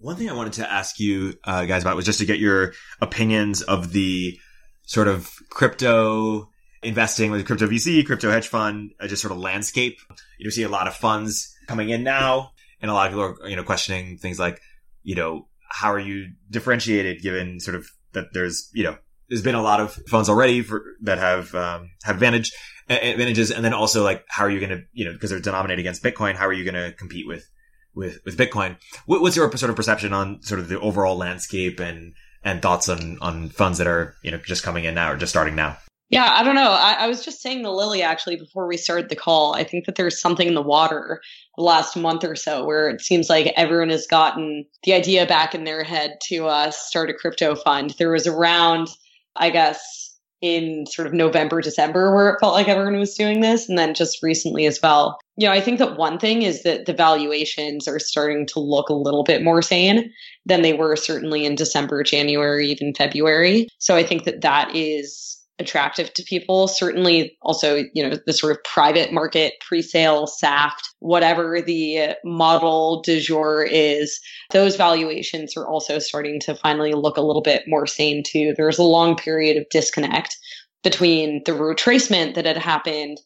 One 0.00 0.16
thing 0.16 0.30
I 0.30 0.34
wanted 0.34 0.52
to 0.54 0.70
ask 0.70 1.00
you 1.00 1.34
uh, 1.44 1.64
guys 1.64 1.82
about 1.82 1.96
was 1.96 2.04
just 2.04 2.20
to 2.20 2.26
get 2.26 2.38
your 2.38 2.72
opinions 3.00 3.62
of 3.62 3.92
the 3.92 4.38
sort 4.86 5.08
of 5.08 5.30
crypto 5.50 6.50
investing 6.82 7.30
with 7.30 7.44
crypto 7.46 7.66
VC, 7.66 8.06
crypto 8.06 8.30
hedge 8.30 8.46
fund, 8.46 8.92
uh, 9.00 9.08
just 9.08 9.22
sort 9.22 9.32
of 9.32 9.38
landscape. 9.38 9.98
You 10.38 10.50
see 10.50 10.62
a 10.62 10.68
lot 10.68 10.86
of 10.86 10.94
funds 10.94 11.54
coming 11.66 11.90
in 11.90 12.04
now, 12.04 12.52
and 12.80 12.90
a 12.90 12.94
lot 12.94 13.06
of 13.06 13.12
people 13.12 13.24
are, 13.24 13.48
you 13.48 13.56
know, 13.56 13.62
questioning 13.62 14.18
things 14.18 14.38
like, 14.38 14.60
you 15.02 15.14
know, 15.14 15.48
how 15.68 15.92
are 15.92 15.98
you 15.98 16.32
differentiated 16.50 17.22
given 17.22 17.60
sort 17.60 17.74
of 17.74 17.86
that 18.12 18.32
there's, 18.32 18.70
you 18.72 18.84
know, 18.84 18.96
there's 19.28 19.42
been 19.42 19.54
a 19.54 19.62
lot 19.62 19.80
of 19.80 19.92
funds 20.08 20.28
already 20.28 20.62
for 20.62 20.82
that 21.02 21.18
have 21.18 21.54
um, 21.54 21.90
have 22.04 22.16
advantage 22.16 22.52
advantages, 22.88 23.50
and 23.50 23.64
then 23.64 23.74
also 23.74 24.02
like 24.02 24.24
how 24.28 24.44
are 24.44 24.50
you 24.50 24.60
going 24.60 24.70
to, 24.70 24.82
you 24.92 25.04
know, 25.04 25.12
because 25.12 25.30
they're 25.30 25.40
denominated 25.40 25.80
against 25.80 26.02
Bitcoin, 26.02 26.34
how 26.34 26.46
are 26.46 26.52
you 26.52 26.64
going 26.64 26.74
to 26.74 26.92
compete 26.96 27.26
with 27.26 27.48
with 27.94 28.20
with 28.24 28.36
Bitcoin? 28.36 28.76
what's 29.06 29.36
your 29.36 29.54
sort 29.56 29.70
of 29.70 29.76
perception 29.76 30.12
on 30.12 30.42
sort 30.42 30.60
of 30.60 30.68
the 30.68 30.80
overall 30.80 31.16
landscape 31.16 31.80
and 31.80 32.14
and 32.42 32.62
thoughts 32.62 32.88
on 32.88 33.18
on 33.20 33.48
funds 33.50 33.78
that 33.78 33.86
are 33.86 34.14
you 34.22 34.30
know 34.30 34.38
just 34.38 34.62
coming 34.62 34.84
in 34.84 34.94
now 34.94 35.12
or 35.12 35.16
just 35.16 35.30
starting 35.30 35.54
now. 35.54 35.76
Yeah, 36.10 36.32
I 36.34 36.42
don't 36.42 36.54
know. 36.54 36.70
I, 36.70 36.94
I, 37.00 37.06
was 37.06 37.22
just 37.22 37.42
saying 37.42 37.62
to 37.62 37.70
Lily 37.70 38.02
actually 38.02 38.36
before 38.36 38.66
we 38.66 38.78
started 38.78 39.10
the 39.10 39.16
call. 39.16 39.54
I 39.54 39.62
think 39.62 39.84
that 39.84 39.96
there's 39.96 40.18
something 40.18 40.48
in 40.48 40.54
the 40.54 40.62
water 40.62 41.20
the 41.56 41.62
last 41.62 41.96
month 41.96 42.24
or 42.24 42.34
so 42.34 42.64
where 42.64 42.88
it 42.88 43.02
seems 43.02 43.28
like 43.28 43.52
everyone 43.56 43.90
has 43.90 44.06
gotten 44.06 44.64
the 44.84 44.94
idea 44.94 45.26
back 45.26 45.54
in 45.54 45.64
their 45.64 45.84
head 45.84 46.16
to 46.28 46.46
uh, 46.46 46.70
start 46.70 47.10
a 47.10 47.14
crypto 47.14 47.54
fund. 47.54 47.94
There 47.98 48.10
was 48.10 48.26
around, 48.26 48.88
I 49.36 49.50
guess, 49.50 50.16
in 50.40 50.86
sort 50.86 51.06
of 51.06 51.12
November, 51.12 51.60
December, 51.60 52.14
where 52.14 52.30
it 52.30 52.38
felt 52.40 52.54
like 52.54 52.68
everyone 52.68 52.98
was 52.98 53.14
doing 53.14 53.40
this. 53.40 53.68
And 53.68 53.76
then 53.76 53.92
just 53.92 54.22
recently 54.22 54.64
as 54.64 54.80
well. 54.82 55.18
You 55.36 55.46
know, 55.46 55.52
I 55.52 55.60
think 55.60 55.78
that 55.78 55.98
one 55.98 56.18
thing 56.18 56.42
is 56.42 56.62
that 56.62 56.86
the 56.86 56.94
valuations 56.94 57.86
are 57.86 57.98
starting 57.98 58.46
to 58.46 58.60
look 58.60 58.88
a 58.88 58.94
little 58.94 59.24
bit 59.24 59.42
more 59.42 59.60
sane 59.60 60.10
than 60.46 60.62
they 60.62 60.72
were 60.72 60.96
certainly 60.96 61.44
in 61.44 61.54
December, 61.54 62.02
January, 62.02 62.68
even 62.68 62.94
February. 62.94 63.68
So 63.78 63.94
I 63.94 64.04
think 64.04 64.24
that 64.24 64.40
that 64.40 64.74
is 64.74 65.37
attractive 65.58 66.12
to 66.14 66.22
people. 66.22 66.68
Certainly 66.68 67.36
also, 67.42 67.84
you 67.92 68.02
know, 68.08 68.16
the 68.26 68.32
sort 68.32 68.52
of 68.52 68.62
private 68.64 69.12
market 69.12 69.54
pre-sale 69.66 70.26
SAFT, 70.26 70.88
whatever 71.00 71.60
the 71.60 72.14
model 72.24 73.02
du 73.02 73.20
jour 73.20 73.62
is, 73.62 74.20
those 74.52 74.76
valuations 74.76 75.56
are 75.56 75.66
also 75.66 75.98
starting 75.98 76.40
to 76.40 76.54
finally 76.54 76.92
look 76.92 77.16
a 77.16 77.22
little 77.22 77.42
bit 77.42 77.64
more 77.66 77.86
sane 77.86 78.22
too. 78.24 78.54
There's 78.56 78.78
a 78.78 78.84
long 78.84 79.16
period 79.16 79.56
of 79.56 79.68
disconnect 79.70 80.36
between 80.84 81.42
the 81.44 81.52
retracement 81.52 82.34
that 82.34 82.46
had 82.46 82.56
happened 82.56 83.18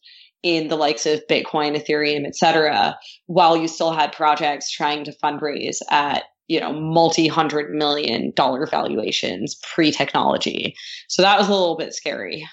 in 0.43 0.69
the 0.69 0.77
likes 0.77 1.07
of 1.07 1.23
Bitcoin, 1.31 1.77
Ethereum, 1.77 2.27
et 2.27 2.35
cetera, 2.35 2.99
while 3.27 3.57
you 3.57 3.69
still 3.69 3.93
had 3.93 4.13
projects 4.13 4.73
trying 4.73 5.05
to 5.05 5.17
fundraise 5.23 5.77
at 5.91 6.25
you 6.49 6.61
know, 6.61 6.73
multi 6.73 7.29
hundred 7.29 7.75
million 7.75 8.33
dollar 8.35 8.67
valuations 8.67 9.57
pre 9.75 9.91
technology. 9.91 10.75
So 11.09 11.23
that 11.23 11.39
was 11.39 11.49
a 11.49 11.53
little 11.53 11.77
bit 11.77 11.95
scary. 11.95 12.49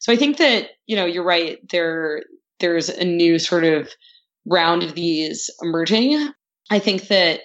So 0.00 0.12
I 0.12 0.16
think 0.16 0.38
that, 0.38 0.70
you 0.86 0.96
know, 0.96 1.04
you're 1.04 1.24
right. 1.24 1.58
There, 1.70 2.22
there's 2.60 2.88
a 2.88 3.04
new 3.04 3.38
sort 3.38 3.64
of 3.64 3.88
round 4.46 4.82
of 4.82 4.94
these 4.94 5.50
emerging. 5.62 6.32
I 6.70 6.78
think 6.78 7.08
that 7.08 7.40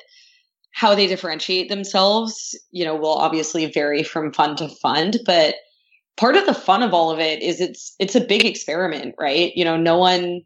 how 0.73 0.95
they 0.95 1.07
differentiate 1.07 1.69
themselves, 1.69 2.59
you 2.71 2.83
know, 2.83 2.95
will 2.95 3.13
obviously 3.13 3.65
vary 3.67 4.03
from 4.03 4.33
fund 4.33 4.57
to 4.57 4.67
fund, 4.67 5.19
but 5.25 5.55
part 6.17 6.35
of 6.35 6.45
the 6.45 6.53
fun 6.53 6.83
of 6.83 6.93
all 6.93 7.11
of 7.11 7.19
it 7.19 7.41
is 7.41 7.61
it's 7.61 7.95
it's 7.99 8.15
a 8.15 8.21
big 8.21 8.45
experiment, 8.45 9.15
right? 9.19 9.51
You 9.55 9.65
know, 9.65 9.77
no 9.77 9.97
one 9.97 10.41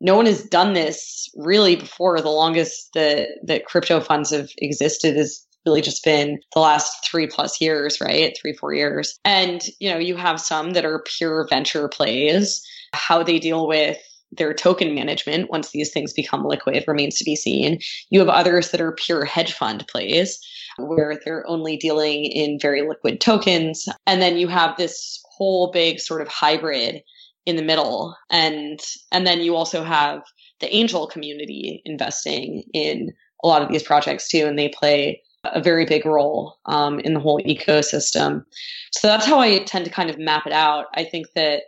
no 0.00 0.16
one 0.16 0.26
has 0.26 0.42
done 0.42 0.72
this 0.74 1.28
really 1.36 1.76
before. 1.76 2.20
The 2.20 2.28
longest 2.28 2.90
that 2.94 3.28
that 3.44 3.66
crypto 3.66 4.00
funds 4.00 4.30
have 4.30 4.50
existed 4.58 5.16
has 5.16 5.44
really 5.66 5.80
just 5.82 6.04
been 6.04 6.38
the 6.54 6.60
last 6.60 7.06
three 7.08 7.26
plus 7.26 7.60
years, 7.60 8.00
right? 8.00 8.36
Three, 8.40 8.54
four 8.54 8.74
years. 8.74 9.18
And, 9.24 9.60
you 9.80 9.90
know, 9.90 9.98
you 9.98 10.16
have 10.16 10.40
some 10.40 10.70
that 10.70 10.84
are 10.84 11.04
pure 11.18 11.46
venture 11.48 11.88
plays. 11.88 12.62
How 12.94 13.22
they 13.22 13.38
deal 13.38 13.66
with 13.66 13.98
their 14.32 14.54
token 14.54 14.94
management 14.94 15.50
once 15.50 15.70
these 15.70 15.90
things 15.90 16.12
become 16.12 16.44
liquid 16.44 16.84
remains 16.86 17.16
to 17.18 17.24
be 17.24 17.36
seen. 17.36 17.78
You 18.10 18.20
have 18.20 18.28
others 18.28 18.70
that 18.70 18.80
are 18.80 18.92
pure 18.92 19.24
hedge 19.24 19.52
fund 19.52 19.86
plays 19.88 20.38
where 20.78 21.18
they're 21.24 21.46
only 21.48 21.76
dealing 21.76 22.24
in 22.24 22.58
very 22.60 22.86
liquid 22.86 23.20
tokens. 23.20 23.88
And 24.06 24.22
then 24.22 24.36
you 24.36 24.48
have 24.48 24.76
this 24.76 25.20
whole 25.36 25.70
big 25.70 25.98
sort 25.98 26.22
of 26.22 26.28
hybrid 26.28 27.02
in 27.48 27.56
the 27.56 27.62
middle. 27.62 28.14
And 28.30 28.78
and 29.10 29.26
then 29.26 29.40
you 29.40 29.56
also 29.56 29.82
have 29.82 30.22
the 30.60 30.72
angel 30.74 31.06
community 31.06 31.80
investing 31.86 32.64
in 32.74 33.10
a 33.42 33.48
lot 33.48 33.62
of 33.62 33.70
these 33.70 33.82
projects 33.82 34.28
too 34.28 34.44
and 34.46 34.58
they 34.58 34.68
play 34.68 35.22
a 35.44 35.62
very 35.62 35.86
big 35.86 36.04
role 36.04 36.56
um, 36.66 37.00
in 37.00 37.14
the 37.14 37.20
whole 37.20 37.40
ecosystem. 37.40 38.44
So 38.92 39.08
that's 39.08 39.24
how 39.24 39.40
i 39.40 39.58
tend 39.60 39.86
to 39.86 39.90
kind 39.90 40.10
of 40.10 40.18
map 40.18 40.46
it 40.46 40.52
out. 40.52 40.86
I 40.94 41.04
think 41.04 41.28
that 41.34 41.62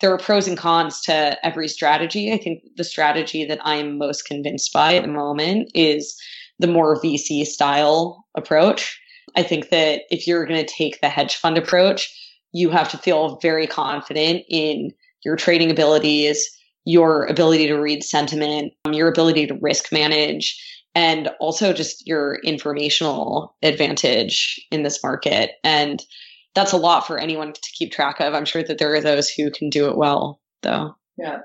there 0.00 0.12
are 0.12 0.18
pros 0.18 0.48
and 0.48 0.56
cons 0.56 1.02
to 1.02 1.36
every 1.44 1.68
strategy. 1.68 2.32
I 2.32 2.38
think 2.38 2.62
the 2.76 2.84
strategy 2.84 3.44
that 3.44 3.60
i'm 3.62 3.98
most 3.98 4.24
convinced 4.24 4.72
by 4.72 4.94
at 4.94 5.02
the 5.02 5.08
moment 5.08 5.70
is 5.74 6.18
the 6.58 6.68
more 6.68 7.00
vc 7.02 7.44
style 7.44 8.24
approach. 8.34 8.98
I 9.36 9.42
think 9.42 9.68
that 9.68 10.02
if 10.10 10.26
you're 10.26 10.46
going 10.46 10.64
to 10.64 10.72
take 10.72 11.02
the 11.02 11.10
hedge 11.10 11.36
fund 11.36 11.58
approach 11.58 12.14
you 12.52 12.70
have 12.70 12.90
to 12.90 12.98
feel 12.98 13.38
very 13.40 13.66
confident 13.66 14.44
in 14.48 14.92
your 15.24 15.36
trading 15.36 15.70
abilities, 15.70 16.48
your 16.84 17.26
ability 17.26 17.66
to 17.66 17.76
read 17.76 18.02
sentiment, 18.02 18.72
your 18.90 19.08
ability 19.08 19.46
to 19.46 19.58
risk 19.60 19.92
manage, 19.92 20.58
and 20.94 21.28
also 21.40 21.72
just 21.72 22.06
your 22.06 22.36
informational 22.36 23.54
advantage 23.62 24.58
in 24.70 24.82
this 24.82 25.02
market. 25.02 25.52
And 25.62 26.02
that's 26.54 26.72
a 26.72 26.78
lot 26.78 27.06
for 27.06 27.18
anyone 27.18 27.52
to 27.52 27.72
keep 27.74 27.92
track 27.92 28.20
of. 28.20 28.34
I'm 28.34 28.44
sure 28.44 28.62
that 28.62 28.78
there 28.78 28.94
are 28.94 29.00
those 29.00 29.28
who 29.28 29.50
can 29.50 29.70
do 29.70 29.88
it 29.88 29.96
well, 29.96 30.40
though. 30.62 30.96
Yeah. 31.16 31.40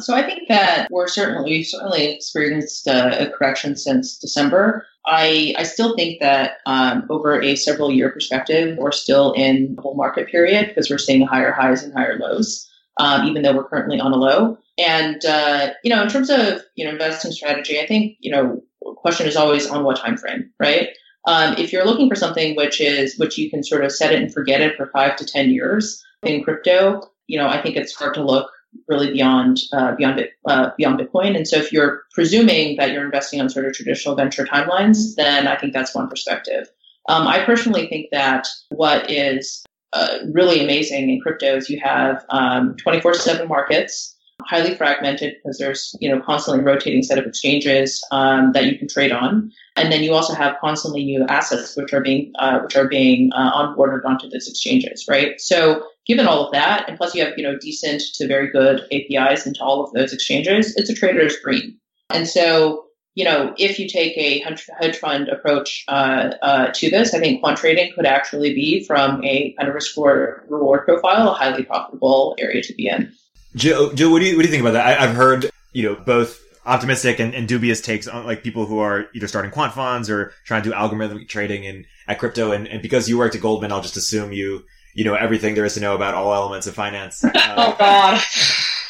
So 0.00 0.14
I 0.14 0.22
think 0.22 0.48
that 0.48 0.88
we're 0.90 1.06
certainly 1.06 1.50
we've 1.50 1.66
certainly 1.66 2.14
experienced 2.14 2.86
a, 2.86 3.28
a 3.28 3.30
correction 3.30 3.76
since 3.76 4.18
December. 4.18 4.86
I 5.06 5.54
I 5.56 5.62
still 5.62 5.94
think 5.94 6.20
that 6.20 6.54
um, 6.66 7.06
over 7.10 7.40
a 7.40 7.54
several 7.54 7.92
year 7.92 8.10
perspective, 8.10 8.76
we're 8.76 8.92
still 8.92 9.32
in 9.32 9.76
the 9.76 9.82
bull 9.82 9.94
market 9.94 10.28
period 10.28 10.68
because 10.68 10.90
we're 10.90 10.98
seeing 10.98 11.24
higher 11.24 11.52
highs 11.52 11.82
and 11.82 11.92
higher 11.92 12.18
lows, 12.18 12.68
um, 12.98 13.26
even 13.26 13.42
though 13.42 13.54
we're 13.54 13.68
currently 13.68 14.00
on 14.00 14.12
a 14.12 14.16
low. 14.16 14.58
And 14.78 15.24
uh, 15.24 15.70
you 15.82 15.90
know, 15.90 16.02
in 16.02 16.08
terms 16.08 16.30
of 16.30 16.62
you 16.76 16.84
know 16.84 16.90
investing 16.92 17.32
strategy, 17.32 17.80
I 17.80 17.86
think 17.86 18.16
you 18.20 18.30
know 18.30 18.62
question 18.96 19.26
is 19.26 19.36
always 19.36 19.68
on 19.68 19.84
what 19.84 19.98
time 19.98 20.16
frame, 20.16 20.50
right? 20.58 20.88
Um, 21.26 21.54
if 21.56 21.72
you're 21.72 21.86
looking 21.86 22.08
for 22.08 22.16
something 22.16 22.54
which 22.56 22.80
is 22.80 23.18
which 23.18 23.38
you 23.38 23.50
can 23.50 23.62
sort 23.62 23.84
of 23.84 23.92
set 23.92 24.12
it 24.12 24.20
and 24.20 24.32
forget 24.32 24.60
it 24.60 24.76
for 24.76 24.90
five 24.92 25.16
to 25.16 25.24
ten 25.24 25.50
years 25.50 26.02
in 26.22 26.42
crypto, 26.42 27.02
you 27.26 27.38
know, 27.38 27.48
I 27.48 27.62
think 27.62 27.76
it's 27.76 27.94
hard 27.94 28.14
to 28.14 28.24
look 28.24 28.50
really 28.88 29.12
beyond 29.12 29.58
uh, 29.72 29.94
beyond 29.94 30.26
uh, 30.46 30.70
beyond 30.76 31.00
Bitcoin. 31.00 31.36
And 31.36 31.46
so, 31.46 31.56
if 31.56 31.72
you're 31.72 32.02
presuming 32.12 32.76
that 32.76 32.90
you're 32.92 33.04
investing 33.04 33.40
on 33.40 33.48
sort 33.48 33.66
of 33.66 33.72
traditional 33.72 34.14
venture 34.14 34.44
timelines, 34.44 35.14
then 35.16 35.46
I 35.46 35.56
think 35.56 35.72
that's 35.72 35.94
one 35.94 36.08
perspective. 36.08 36.68
Um, 37.08 37.26
I 37.26 37.44
personally 37.44 37.86
think 37.86 38.08
that 38.12 38.46
what 38.70 39.10
is 39.10 39.62
uh, 39.94 40.18
really 40.32 40.62
amazing 40.62 41.08
in 41.08 41.20
crypto 41.20 41.56
is 41.56 41.70
you 41.70 41.80
have 41.82 42.24
um, 42.30 42.74
24/7 42.84 43.48
markets 43.48 44.14
highly 44.42 44.74
fragmented 44.74 45.34
because 45.36 45.58
there's 45.58 45.96
you 46.00 46.08
know 46.08 46.20
constantly 46.20 46.62
rotating 46.62 47.02
set 47.02 47.18
of 47.18 47.24
exchanges 47.24 48.04
um, 48.10 48.52
that 48.52 48.66
you 48.66 48.78
can 48.78 48.88
trade 48.88 49.12
on, 49.12 49.50
and 49.76 49.92
then 49.92 50.02
you 50.02 50.12
also 50.12 50.34
have 50.34 50.56
constantly 50.60 51.04
new 51.04 51.24
assets 51.28 51.76
which 51.76 51.92
are 51.92 52.00
being 52.00 52.32
uh, 52.38 52.60
which 52.60 52.76
are 52.76 52.88
being 52.88 53.30
uh, 53.34 53.52
onboarded 53.52 54.04
onto 54.04 54.28
those 54.28 54.48
exchanges, 54.48 55.06
right? 55.08 55.40
So 55.40 55.86
given 56.06 56.26
all 56.26 56.46
of 56.46 56.52
that, 56.52 56.88
and 56.88 56.98
plus 56.98 57.14
you 57.14 57.24
have 57.24 57.34
you 57.36 57.44
know 57.44 57.56
decent 57.58 58.02
to 58.14 58.26
very 58.26 58.50
good 58.50 58.82
APIs 58.92 59.46
into 59.46 59.62
all 59.62 59.84
of 59.84 59.92
those 59.92 60.12
exchanges, 60.12 60.74
it's 60.76 60.90
a 60.90 60.94
trader's 60.94 61.36
dream. 61.40 61.76
And 62.10 62.28
so 62.28 62.84
you 63.14 63.24
know 63.24 63.54
if 63.58 63.78
you 63.78 63.88
take 63.88 64.16
a 64.16 64.40
hedge 64.80 64.96
fund 64.96 65.28
approach 65.28 65.84
uh, 65.88 66.32
uh 66.42 66.72
to 66.72 66.90
this, 66.90 67.14
I 67.14 67.18
think 67.18 67.40
quant 67.40 67.58
trading 67.58 67.92
could 67.94 68.06
actually 68.06 68.54
be 68.54 68.84
from 68.84 69.24
a 69.24 69.52
kind 69.58 69.68
of 69.68 69.74
risk 69.74 69.96
reward 69.96 70.84
profile 70.84 71.30
a 71.30 71.34
highly 71.34 71.64
profitable 71.64 72.36
area 72.38 72.62
to 72.62 72.74
be 72.74 72.88
in. 72.88 73.12
Jill, 73.56 73.92
Jill, 73.92 74.10
what 74.10 74.20
do 74.20 74.26
you 74.26 74.36
what 74.36 74.42
do 74.42 74.48
you 74.48 74.52
think 74.52 74.62
about 74.62 74.72
that? 74.72 75.00
I, 75.00 75.06
have 75.06 75.16
heard 75.16 75.50
you 75.72 75.84
know 75.84 75.94
both 75.94 76.40
optimistic 76.66 77.20
and, 77.20 77.34
and, 77.34 77.46
dubious 77.46 77.80
takes 77.80 78.08
on 78.08 78.24
like 78.24 78.42
people 78.42 78.66
who 78.66 78.78
are 78.78 79.06
either 79.14 79.28
starting 79.28 79.50
quant 79.50 79.74
funds 79.74 80.08
or 80.08 80.32
trying 80.44 80.62
to 80.62 80.70
do 80.70 80.74
algorithmic 80.74 81.28
trading 81.28 81.64
in 81.64 81.84
at 82.08 82.18
crypto. 82.18 82.52
And, 82.52 82.66
and 82.66 82.80
because 82.80 83.06
you 83.06 83.18
worked 83.18 83.34
at 83.34 83.42
Goldman, 83.42 83.70
I'll 83.70 83.82
just 83.82 83.98
assume 83.98 84.32
you 84.32 84.64
you 84.94 85.04
know 85.04 85.14
everything 85.14 85.54
there 85.54 85.64
is 85.64 85.74
to 85.74 85.80
know 85.80 85.94
about 85.94 86.14
all 86.14 86.32
elements 86.32 86.66
of 86.66 86.74
finance. 86.74 87.22
Uh, 87.22 87.30
oh 87.34 87.76
God. 87.78 88.20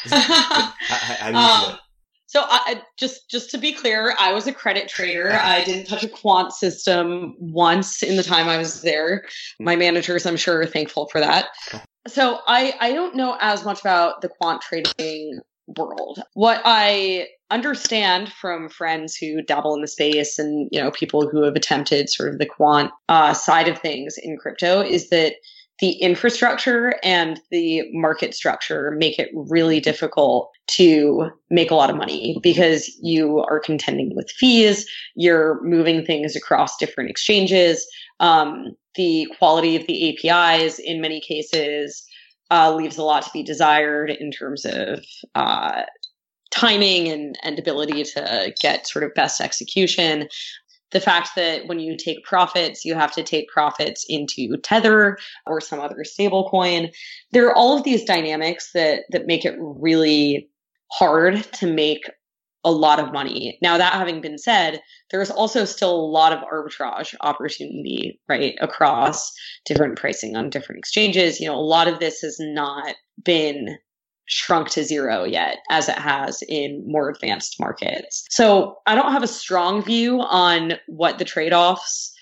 how, 0.10 0.72
how 1.32 1.78
so 2.34 2.44
I, 2.48 2.82
just 2.98 3.30
just 3.30 3.50
to 3.52 3.58
be 3.58 3.72
clear, 3.72 4.14
I 4.18 4.32
was 4.32 4.46
a 4.46 4.52
credit 4.52 4.88
trader. 4.88 5.32
I 5.32 5.64
didn't 5.64 5.86
touch 5.86 6.04
a 6.04 6.08
quant 6.08 6.52
system 6.52 7.34
once 7.38 8.02
in 8.02 8.16
the 8.16 8.22
time 8.22 8.48
I 8.48 8.58
was 8.58 8.82
there. 8.82 9.24
My 9.60 9.76
managers, 9.76 10.26
I'm 10.26 10.36
sure, 10.36 10.60
are 10.60 10.66
thankful 10.66 11.08
for 11.08 11.20
that 11.20 11.48
so 12.06 12.40
I 12.46 12.74
I 12.80 12.92
don't 12.92 13.16
know 13.16 13.36
as 13.40 13.64
much 13.64 13.80
about 13.80 14.20
the 14.20 14.28
quant 14.28 14.62
trading 14.62 15.40
world. 15.78 16.20
What 16.34 16.60
I 16.64 17.28
understand 17.50 18.32
from 18.32 18.68
friends 18.68 19.16
who 19.16 19.42
dabble 19.42 19.74
in 19.74 19.80
the 19.80 19.88
space 19.88 20.38
and 20.38 20.68
you 20.70 20.80
know 20.80 20.90
people 20.90 21.28
who 21.28 21.42
have 21.42 21.56
attempted 21.56 22.10
sort 22.10 22.28
of 22.30 22.38
the 22.38 22.46
quant 22.46 22.90
uh, 23.08 23.32
side 23.32 23.68
of 23.68 23.78
things 23.78 24.16
in 24.18 24.36
crypto 24.36 24.82
is 24.82 25.10
that 25.10 25.34
the 25.80 25.92
infrastructure 25.92 26.94
and 27.02 27.40
the 27.50 27.82
market 27.92 28.34
structure 28.34 28.92
make 28.92 29.18
it 29.18 29.30
really 29.34 29.80
difficult 29.80 30.50
to 30.68 31.30
make 31.50 31.70
a 31.70 31.74
lot 31.74 31.90
of 31.90 31.96
money 31.96 32.38
because 32.42 32.96
you 33.02 33.40
are 33.40 33.58
contending 33.58 34.14
with 34.14 34.30
fees, 34.30 34.88
you're 35.16 35.60
moving 35.62 36.04
things 36.04 36.36
across 36.36 36.76
different 36.76 37.10
exchanges. 37.10 37.86
Um, 38.20 38.76
the 38.94 39.26
quality 39.38 39.74
of 39.74 39.86
the 39.86 40.28
APIs 40.30 40.78
in 40.78 41.00
many 41.00 41.20
cases 41.20 42.06
uh, 42.50 42.72
leaves 42.74 42.96
a 42.96 43.02
lot 43.02 43.24
to 43.24 43.30
be 43.32 43.42
desired 43.42 44.10
in 44.10 44.30
terms 44.30 44.64
of 44.64 45.04
uh, 45.34 45.82
timing 46.54 47.08
and, 47.08 47.36
and 47.42 47.58
ability 47.58 48.04
to 48.04 48.54
get 48.60 48.86
sort 48.86 49.04
of 49.04 49.12
best 49.14 49.40
execution. 49.40 50.28
The 50.94 51.00
fact 51.00 51.30
that 51.36 51.66
when 51.66 51.80
you 51.80 51.96
take 51.96 52.24
profits, 52.24 52.84
you 52.84 52.94
have 52.94 53.12
to 53.12 53.22
take 53.22 53.48
profits 53.48 54.06
into 54.08 54.56
Tether 54.62 55.18
or 55.46 55.60
some 55.60 55.80
other 55.80 56.04
stable 56.04 56.48
coin. 56.48 56.90
There 57.32 57.46
are 57.46 57.54
all 57.54 57.76
of 57.76 57.84
these 57.84 58.04
dynamics 58.04 58.70
that 58.72 59.02
that 59.10 59.26
make 59.26 59.44
it 59.44 59.56
really 59.58 60.48
hard 60.92 61.42
to 61.54 61.66
make 61.66 62.08
a 62.64 62.70
lot 62.70 62.98
of 62.98 63.12
money. 63.12 63.58
Now, 63.60 63.76
that 63.76 63.92
having 63.92 64.20
been 64.22 64.38
said, 64.38 64.80
there's 65.10 65.30
also 65.30 65.66
still 65.66 65.94
a 65.94 66.10
lot 66.10 66.32
of 66.32 66.40
arbitrage 66.40 67.14
opportunity, 67.20 68.20
right, 68.28 68.54
across 68.60 69.32
different 69.66 69.98
pricing 69.98 70.34
on 70.34 70.48
different 70.48 70.78
exchanges. 70.78 71.40
You 71.40 71.48
know, 71.48 71.56
a 71.56 71.60
lot 71.60 71.88
of 71.88 71.98
this 71.98 72.20
has 72.20 72.38
not 72.40 72.94
been 73.22 73.76
shrunk 74.26 74.70
to 74.70 74.84
zero 74.84 75.24
yet, 75.24 75.58
as 75.70 75.88
it 75.88 75.98
has 75.98 76.42
in 76.48 76.82
more 76.86 77.10
advanced 77.10 77.60
markets. 77.60 78.24
So 78.30 78.78
I 78.86 78.94
don't 78.94 79.12
have 79.12 79.22
a 79.22 79.28
strong 79.28 79.82
view 79.82 80.20
on 80.20 80.74
what 80.86 81.18
the 81.18 81.24
trade 81.24 81.52
offs 81.52 82.12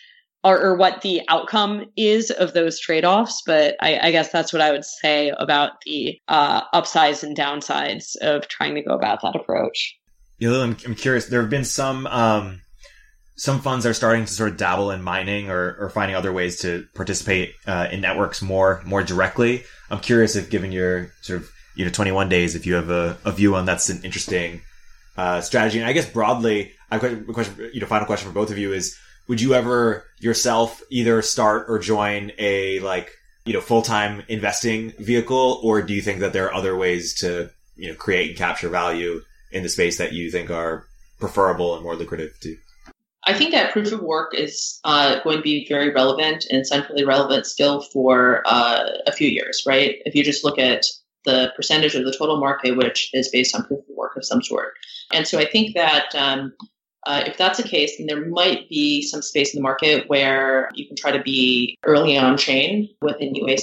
or, 0.44 0.60
or, 0.60 0.76
what 0.76 1.02
the 1.02 1.22
outcome 1.28 1.84
is 1.96 2.30
of 2.32 2.52
those 2.52 2.80
trade 2.80 3.04
offs, 3.04 3.42
but 3.46 3.76
I, 3.80 4.08
I, 4.08 4.10
guess 4.10 4.32
that's 4.32 4.52
what 4.52 4.60
I 4.60 4.72
would 4.72 4.84
say 4.84 5.32
about 5.38 5.80
the 5.86 6.18
uh, 6.26 6.62
upsides 6.72 7.22
and 7.22 7.36
downsides 7.36 8.16
of 8.16 8.48
trying 8.48 8.74
to 8.74 8.82
go 8.82 8.92
about 8.92 9.22
that 9.22 9.36
approach. 9.36 9.96
You 10.38 10.50
know, 10.50 10.62
I'm, 10.62 10.76
I'm 10.84 10.96
curious. 10.96 11.26
There 11.26 11.40
have 11.40 11.50
been 11.50 11.64
some 11.64 12.08
um, 12.08 12.60
some 13.36 13.60
funds 13.60 13.86
are 13.86 13.94
starting 13.94 14.24
to 14.24 14.32
sort 14.32 14.50
of 14.50 14.56
dabble 14.56 14.90
in 14.90 15.02
mining 15.02 15.48
or, 15.50 15.76
or 15.78 15.90
finding 15.90 16.16
other 16.16 16.32
ways 16.32 16.58
to 16.60 16.86
participate 16.94 17.54
uh, 17.66 17.88
in 17.92 18.00
networks 18.00 18.42
more 18.42 18.82
more 18.84 19.02
directly. 19.02 19.64
I'm 19.90 20.00
curious 20.00 20.34
if, 20.34 20.50
given 20.50 20.72
your 20.72 21.12
sort 21.22 21.42
of 21.42 21.51
you 21.74 21.84
know 21.84 21.90
21 21.90 22.28
days, 22.28 22.54
if 22.54 22.66
you 22.66 22.74
have 22.74 22.90
a, 22.90 23.16
a 23.24 23.32
view 23.32 23.54
on 23.54 23.64
that's 23.64 23.88
an 23.88 24.02
interesting 24.04 24.60
uh, 25.16 25.40
strategy. 25.40 25.78
And 25.78 25.88
I 25.88 25.92
guess 25.92 26.08
broadly, 26.08 26.72
I 26.90 26.98
question, 26.98 27.70
you 27.72 27.80
know, 27.80 27.86
final 27.86 28.06
question 28.06 28.28
for 28.28 28.34
both 28.34 28.50
of 28.50 28.58
you 28.58 28.72
is: 28.72 28.96
Would 29.28 29.40
you 29.40 29.54
ever 29.54 30.04
yourself 30.18 30.82
either 30.90 31.22
start 31.22 31.66
or 31.68 31.78
join 31.78 32.32
a 32.38 32.80
like 32.80 33.10
you 33.44 33.52
know 33.52 33.60
full 33.60 33.82
time 33.82 34.22
investing 34.28 34.92
vehicle, 34.98 35.60
or 35.62 35.82
do 35.82 35.94
you 35.94 36.02
think 36.02 36.20
that 36.20 36.32
there 36.32 36.46
are 36.46 36.54
other 36.54 36.76
ways 36.76 37.14
to 37.20 37.50
you 37.76 37.88
know 37.88 37.94
create 37.94 38.30
and 38.30 38.38
capture 38.38 38.68
value 38.68 39.22
in 39.50 39.62
the 39.62 39.68
space 39.68 39.98
that 39.98 40.12
you 40.12 40.30
think 40.30 40.50
are 40.50 40.86
preferable 41.18 41.74
and 41.74 41.82
more 41.82 41.96
lucrative 41.96 42.38
to? 42.40 42.56
I 43.24 43.34
think 43.34 43.52
that 43.52 43.72
proof 43.72 43.92
of 43.92 44.00
work 44.00 44.34
is 44.34 44.80
uh, 44.82 45.20
going 45.22 45.36
to 45.36 45.42
be 45.42 45.66
very 45.68 45.90
relevant 45.90 46.44
and 46.50 46.66
centrally 46.66 47.04
relevant 47.04 47.46
still 47.46 47.80
for 47.80 48.42
uh, 48.46 48.84
a 49.06 49.12
few 49.12 49.28
years, 49.28 49.62
right? 49.64 49.98
If 50.04 50.16
you 50.16 50.24
just 50.24 50.44
look 50.44 50.58
at 50.58 50.86
the 51.24 51.52
percentage 51.56 51.94
of 51.94 52.04
the 52.04 52.12
total 52.12 52.38
market 52.38 52.76
which 52.76 53.10
is 53.12 53.28
based 53.28 53.54
on 53.54 53.64
proof 53.64 53.80
of 53.80 53.96
work 53.96 54.16
of 54.16 54.24
some 54.24 54.42
sort. 54.42 54.74
And 55.12 55.26
so 55.26 55.38
I 55.38 55.44
think 55.44 55.74
that 55.74 56.14
um, 56.14 56.52
uh, 57.06 57.24
if 57.26 57.36
that's 57.36 57.60
the 57.60 57.68
case, 57.68 57.96
then 57.96 58.06
there 58.06 58.26
might 58.26 58.68
be 58.68 59.02
some 59.02 59.22
space 59.22 59.54
in 59.54 59.58
the 59.58 59.62
market 59.62 60.08
where 60.08 60.70
you 60.74 60.86
can 60.86 60.96
try 60.96 61.10
to 61.10 61.22
be 61.22 61.76
early 61.84 62.16
on 62.16 62.36
chain 62.36 62.88
within 63.00 63.28
a 63.28 63.32
new 63.32 63.56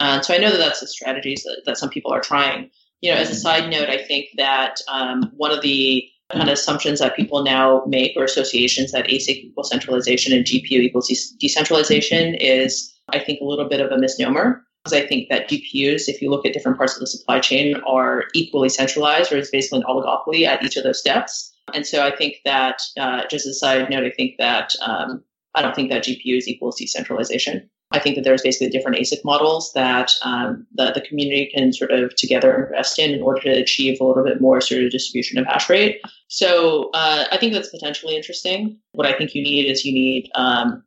Uh, 0.00 0.20
so 0.20 0.34
I 0.34 0.38
know 0.38 0.50
that 0.50 0.58
that's 0.58 0.80
the 0.80 0.86
strategies 0.86 1.42
that, 1.42 1.62
that 1.66 1.78
some 1.78 1.88
people 1.88 2.12
are 2.12 2.20
trying 2.20 2.70
you 3.04 3.10
know, 3.10 3.18
as 3.18 3.28
a 3.28 3.34
side 3.34 3.70
note, 3.70 3.90
I 3.90 3.98
think 3.98 4.30
that 4.38 4.76
um, 4.88 5.30
one 5.36 5.50
of 5.50 5.60
the 5.60 6.08
kind 6.32 6.48
of 6.48 6.54
assumptions 6.54 7.00
that 7.00 7.14
people 7.14 7.44
now 7.44 7.84
make 7.86 8.16
or 8.16 8.24
associations 8.24 8.92
that 8.92 9.06
ASIC 9.08 9.44
equals 9.44 9.68
centralization 9.68 10.32
and 10.32 10.42
GPU 10.42 10.80
equals 10.80 11.08
de- 11.08 11.36
decentralization 11.38 12.34
is, 12.34 12.98
I 13.10 13.18
think, 13.18 13.42
a 13.42 13.44
little 13.44 13.68
bit 13.68 13.82
of 13.82 13.92
a 13.92 13.98
misnomer. 13.98 14.64
Because 14.84 15.02
I 15.02 15.06
think 15.06 15.28
that 15.30 15.48
GPUs, 15.48 16.08
if 16.08 16.20
you 16.20 16.30
look 16.30 16.44
at 16.44 16.52
different 16.52 16.76
parts 16.76 16.94
of 16.94 17.00
the 17.00 17.06
supply 17.06 17.40
chain, 17.40 17.76
are 17.86 18.24
equally 18.34 18.68
centralized, 18.68 19.32
or 19.32 19.38
it's 19.38 19.50
basically 19.50 19.80
an 19.80 19.86
oligopoly 19.86 20.46
at 20.46 20.62
each 20.62 20.76
of 20.76 20.84
those 20.84 21.00
steps. 21.00 21.52
And 21.72 21.86
so 21.86 22.04
I 22.04 22.14
think 22.14 22.36
that, 22.44 22.82
uh, 22.98 23.22
just 23.30 23.46
as 23.46 23.56
a 23.56 23.58
side 23.58 23.88
note, 23.88 24.04
I 24.04 24.10
think 24.10 24.34
that 24.38 24.74
um, 24.82 25.24
I 25.54 25.62
don't 25.62 25.74
think 25.74 25.90
that 25.90 26.04
GPUs 26.04 26.46
equals 26.46 26.76
decentralization. 26.76 27.70
I 27.92 28.00
think 28.00 28.16
that 28.16 28.24
there's 28.24 28.42
basically 28.42 28.70
different 28.70 28.98
ASIC 28.98 29.24
models 29.24 29.72
that 29.74 30.10
um, 30.22 30.66
the, 30.74 30.90
the 30.92 31.00
community 31.00 31.50
can 31.54 31.72
sort 31.72 31.92
of 31.92 32.14
together 32.16 32.66
invest 32.66 32.98
in 32.98 33.12
in 33.12 33.22
order 33.22 33.40
to 33.42 33.50
achieve 33.50 34.00
a 34.00 34.04
little 34.04 34.24
bit 34.24 34.40
more 34.40 34.60
sort 34.60 34.82
of 34.82 34.90
distribution 34.90 35.38
of 35.38 35.46
hash 35.46 35.70
rate. 35.70 36.00
So 36.28 36.90
uh, 36.92 37.26
I 37.30 37.36
think 37.36 37.52
that's 37.52 37.70
potentially 37.70 38.16
interesting. 38.16 38.78
What 38.92 39.06
I 39.06 39.16
think 39.16 39.34
you 39.34 39.42
need 39.42 39.70
is 39.70 39.84
you 39.84 39.94
need 39.94 40.30
um, 40.34 40.82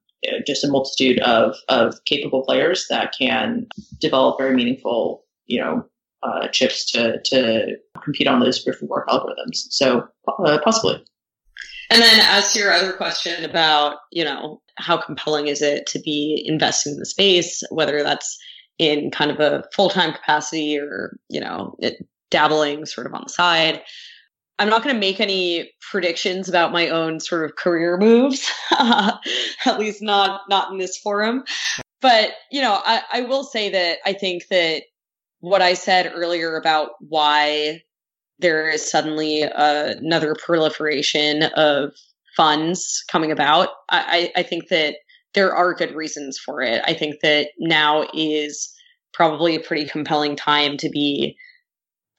just 0.45 0.63
a 0.63 0.67
multitude 0.67 1.19
of, 1.19 1.55
of 1.69 2.03
capable 2.05 2.43
players 2.43 2.87
that 2.89 3.13
can 3.17 3.67
develop 3.99 4.37
very 4.37 4.55
meaningful, 4.55 5.23
you 5.45 5.59
know, 5.59 5.85
uh, 6.23 6.47
chips 6.47 6.91
to, 6.91 7.21
to 7.23 7.75
compete 8.03 8.27
on 8.27 8.39
those 8.39 8.59
proof 8.59 8.81
of 8.81 8.89
work 8.89 9.07
algorithms. 9.07 9.67
So 9.69 10.07
uh, 10.45 10.57
possibly. 10.63 11.03
And 11.89 12.01
then 12.01 12.19
as 12.19 12.51
to 12.51 12.59
your 12.59 12.73
other 12.73 12.91
question 12.93 13.45
about, 13.45 13.97
you 14.11 14.23
know, 14.23 14.61
how 14.75 14.97
compelling 14.97 15.47
is 15.47 15.61
it 15.61 15.87
to 15.87 15.99
be 15.99 16.43
investing 16.45 16.93
in 16.93 16.99
the 16.99 17.05
space, 17.05 17.63
whether 17.69 18.03
that's 18.03 18.37
in 18.77 19.09
kind 19.11 19.31
of 19.31 19.39
a 19.39 19.63
full-time 19.73 20.13
capacity 20.13 20.77
or, 20.77 21.17
you 21.29 21.39
know, 21.39 21.75
it, 21.79 22.05
dabbling 22.29 22.85
sort 22.85 23.07
of 23.07 23.13
on 23.13 23.23
the 23.25 23.31
side. 23.31 23.81
I'm 24.59 24.69
not 24.69 24.83
going 24.83 24.95
to 24.95 24.99
make 24.99 25.19
any 25.19 25.71
predictions 25.91 26.49
about 26.49 26.71
my 26.71 26.89
own 26.89 27.19
sort 27.19 27.45
of 27.45 27.55
career 27.55 27.97
moves, 27.97 28.49
at 28.71 29.77
least 29.77 30.01
not 30.01 30.41
not 30.49 30.71
in 30.71 30.77
this 30.77 30.97
forum. 30.97 31.43
But 32.01 32.31
you 32.51 32.61
know, 32.61 32.79
I, 32.83 33.01
I 33.11 33.21
will 33.21 33.43
say 33.43 33.69
that 33.69 33.99
I 34.05 34.13
think 34.13 34.47
that 34.49 34.83
what 35.39 35.61
I 35.61 35.73
said 35.73 36.11
earlier 36.15 36.55
about 36.55 36.91
why 36.99 37.81
there 38.39 38.69
is 38.69 38.89
suddenly 38.89 39.43
uh, 39.43 39.95
another 39.97 40.35
proliferation 40.35 41.43
of 41.55 41.93
funds 42.35 43.03
coming 43.11 43.31
about, 43.31 43.69
I, 43.89 44.31
I 44.35 44.43
think 44.43 44.69
that 44.69 44.95
there 45.33 45.53
are 45.55 45.73
good 45.73 45.95
reasons 45.95 46.37
for 46.37 46.61
it. 46.61 46.81
I 46.85 46.93
think 46.93 47.21
that 47.21 47.49
now 47.59 48.07
is 48.13 48.71
probably 49.13 49.55
a 49.55 49.59
pretty 49.59 49.85
compelling 49.85 50.35
time 50.35 50.77
to 50.77 50.89
be 50.89 51.35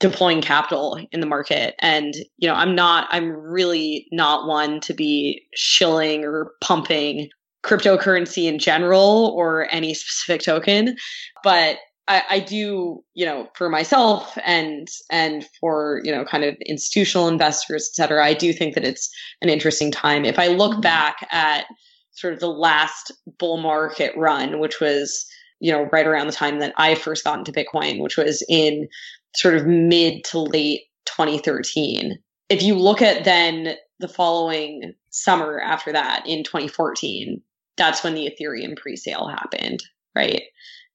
deploying 0.00 0.40
capital 0.40 0.98
in 1.10 1.20
the 1.20 1.26
market. 1.26 1.74
And, 1.80 2.14
you 2.36 2.48
know, 2.48 2.54
I'm 2.54 2.74
not, 2.74 3.08
I'm 3.10 3.30
really 3.30 4.06
not 4.12 4.46
one 4.46 4.80
to 4.82 4.94
be 4.94 5.42
shilling 5.54 6.24
or 6.24 6.52
pumping 6.60 7.30
cryptocurrency 7.64 8.44
in 8.44 8.58
general 8.58 9.34
or 9.36 9.66
any 9.70 9.94
specific 9.94 10.42
token. 10.42 10.96
But 11.42 11.78
I, 12.06 12.22
I, 12.30 12.40
do, 12.40 13.04
you 13.14 13.26
know, 13.26 13.48
for 13.54 13.68
myself 13.68 14.38
and 14.44 14.88
and 15.10 15.44
for 15.60 16.00
you 16.04 16.12
know, 16.12 16.24
kind 16.24 16.44
of 16.44 16.56
institutional 16.64 17.28
investors, 17.28 17.90
et 17.92 17.96
cetera, 17.96 18.24
I 18.24 18.32
do 18.32 18.52
think 18.52 18.74
that 18.74 18.84
it's 18.84 19.10
an 19.42 19.50
interesting 19.50 19.90
time. 19.90 20.24
If 20.24 20.38
I 20.38 20.46
look 20.46 20.72
mm-hmm. 20.72 20.80
back 20.80 21.16
at 21.30 21.66
sort 22.12 22.32
of 22.32 22.40
the 22.40 22.48
last 22.48 23.12
bull 23.38 23.58
market 23.58 24.12
run, 24.16 24.58
which 24.58 24.80
was 24.80 25.26
you 25.60 25.70
know 25.70 25.88
right 25.92 26.06
around 26.06 26.28
the 26.28 26.32
time 26.32 26.60
that 26.60 26.72
I 26.78 26.94
first 26.94 27.24
got 27.24 27.38
into 27.38 27.52
Bitcoin, 27.52 28.00
which 28.00 28.16
was 28.16 28.42
in 28.48 28.88
sort 29.34 29.54
of 29.54 29.66
mid 29.66 30.24
to 30.24 30.40
late 30.40 30.82
2013. 31.06 32.18
If 32.48 32.62
you 32.62 32.74
look 32.74 33.02
at 33.02 33.24
then 33.24 33.76
the 34.00 34.08
following 34.08 34.94
summer 35.10 35.60
after 35.60 35.92
that 35.92 36.24
in 36.26 36.44
2014, 36.44 37.40
that's 37.76 38.02
when 38.02 38.14
the 38.14 38.30
Ethereum 38.30 38.76
pre-sale 38.76 39.28
happened, 39.28 39.82
right? 40.14 40.42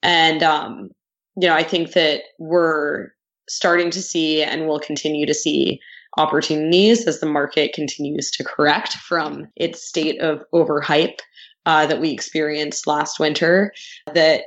And 0.02 0.44
um, 0.44 0.90
you 1.36 1.48
know, 1.48 1.56
I 1.56 1.64
think 1.64 1.94
that 1.94 2.22
we're 2.40 3.10
starting 3.50 3.90
to 3.92 4.02
see 4.02 4.42
and 4.42 4.68
will 4.68 4.80
continue 4.80 5.26
to 5.26 5.34
see 5.34 5.80
opportunities 6.18 7.08
as 7.08 7.20
the 7.20 7.26
market 7.26 7.74
continues 7.74 8.30
to 8.32 8.44
correct 8.44 8.94
from 8.94 9.48
its 9.56 9.88
state 9.88 10.22
of 10.22 10.44
overhype 10.54 11.20
uh, 11.66 11.86
that 11.88 12.00
we 12.00 12.12
experienced 12.12 12.88
last 12.88 13.20
winter 13.20 13.74
that 14.14 14.42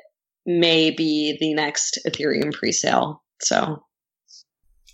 may 0.44 0.90
be 0.90 1.36
the 1.40 1.54
next 1.54 1.98
Ethereum 2.06 2.52
pre-sale. 2.52 3.22
So 3.40 3.82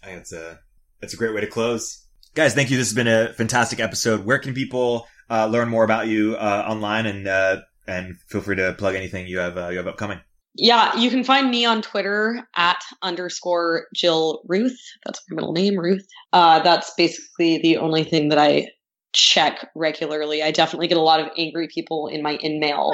I 0.02 0.06
think 0.06 0.18
that's 0.18 0.32
a 0.32 0.58
that's 1.00 1.14
a 1.14 1.16
great 1.16 1.34
way 1.34 1.40
to 1.40 1.46
close. 1.46 2.06
Guys, 2.34 2.54
thank 2.54 2.70
you. 2.70 2.76
This 2.76 2.88
has 2.88 2.94
been 2.94 3.08
a 3.08 3.32
fantastic 3.34 3.78
episode. 3.78 4.24
Where 4.24 4.38
can 4.38 4.54
people 4.54 5.06
uh, 5.30 5.46
learn 5.46 5.68
more 5.68 5.84
about 5.84 6.08
you 6.08 6.36
uh, 6.36 6.64
online 6.66 7.06
and 7.06 7.28
uh, 7.28 7.60
and 7.86 8.16
feel 8.28 8.40
free 8.40 8.56
to 8.56 8.74
plug 8.74 8.94
anything 8.94 9.26
you 9.26 9.38
have 9.38 9.56
uh, 9.56 9.68
you 9.68 9.78
have 9.78 9.86
upcoming. 9.86 10.20
Yeah, 10.54 10.94
you 10.96 11.08
can 11.08 11.24
find 11.24 11.50
me 11.50 11.64
on 11.64 11.80
Twitter 11.80 12.46
at 12.54 12.82
underscore 13.00 13.86
Jill 13.94 14.42
Ruth. 14.46 14.78
That's 15.06 15.22
my 15.30 15.36
middle 15.36 15.52
name, 15.52 15.78
Ruth. 15.78 16.06
Uh, 16.32 16.60
that's 16.60 16.92
basically 16.94 17.58
the 17.58 17.78
only 17.78 18.04
thing 18.04 18.28
that 18.28 18.38
I 18.38 18.68
check 19.14 19.70
regularly. 19.74 20.42
I 20.42 20.50
definitely 20.50 20.88
get 20.88 20.98
a 20.98 21.02
lot 21.02 21.20
of 21.20 21.28
angry 21.38 21.68
people 21.68 22.06
in 22.06 22.22
my 22.22 22.36
in 22.36 22.60
mail 22.60 22.92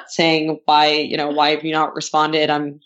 saying 0.08 0.58
why, 0.64 0.88
you 0.88 1.16
know, 1.16 1.28
why 1.28 1.50
have 1.50 1.64
you 1.64 1.72
not 1.72 1.94
responded? 1.94 2.50
I'm 2.50 2.80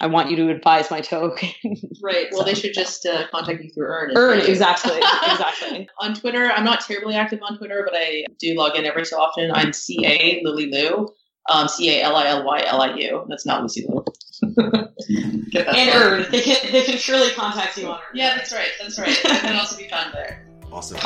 I 0.00 0.08
want 0.08 0.30
you 0.30 0.36
to 0.36 0.48
advise 0.50 0.90
my 0.90 1.00
token. 1.00 1.50
right. 2.02 2.26
Well, 2.32 2.40
so. 2.40 2.44
they 2.44 2.54
should 2.54 2.74
just 2.74 3.06
uh, 3.06 3.28
contact 3.30 3.62
you 3.62 3.70
through 3.70 3.86
Earn. 3.86 4.12
Earn, 4.16 4.40
exactly. 4.40 4.96
exactly. 5.26 5.88
on 6.00 6.14
Twitter, 6.14 6.50
I'm 6.50 6.64
not 6.64 6.80
terribly 6.80 7.14
active 7.14 7.40
on 7.42 7.56
Twitter, 7.58 7.82
but 7.84 7.94
I 7.96 8.24
do 8.38 8.54
log 8.56 8.76
in 8.76 8.84
every 8.84 9.04
so 9.04 9.20
often. 9.20 9.52
I'm 9.52 9.72
CA 9.72 10.40
Lily 10.44 10.70
Liu. 10.70 11.08
Um, 11.50 11.68
C 11.68 11.98
A 11.98 12.02
L 12.02 12.16
I 12.16 12.26
L 12.26 12.44
Y 12.44 12.62
L 12.66 12.82
I 12.82 12.94
U. 12.94 13.24
That's 13.28 13.46
not 13.46 13.62
Lucy 13.62 13.86
Liu. 13.86 14.04
and 14.42 15.90
Earn. 15.94 16.26
They 16.30 16.40
can, 16.40 16.72
they 16.72 16.82
can 16.82 16.98
surely 16.98 17.30
contact 17.32 17.76
you 17.76 17.86
on 17.86 17.98
Earn. 17.98 18.16
Yeah, 18.16 18.34
that's 18.34 18.52
right. 18.52 18.70
That's 18.80 18.98
right. 18.98 19.16
I 19.26 19.38
can 19.40 19.56
also 19.56 19.76
be 19.76 19.88
found 19.88 20.12
there. 20.14 20.48
Awesome. 20.72 20.98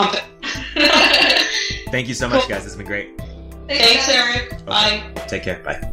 Thank 1.90 2.08
you 2.08 2.14
so 2.14 2.28
much, 2.28 2.40
cool. 2.42 2.48
guys. 2.48 2.64
It's 2.64 2.76
been 2.76 2.86
great. 2.86 3.18
Thanks, 3.68 4.06
Thanks 4.06 4.08
Erik. 4.08 4.52
Okay. 4.54 4.64
Bye. 4.64 5.12
Take 5.26 5.42
care. 5.42 5.58
Bye. 5.62 5.92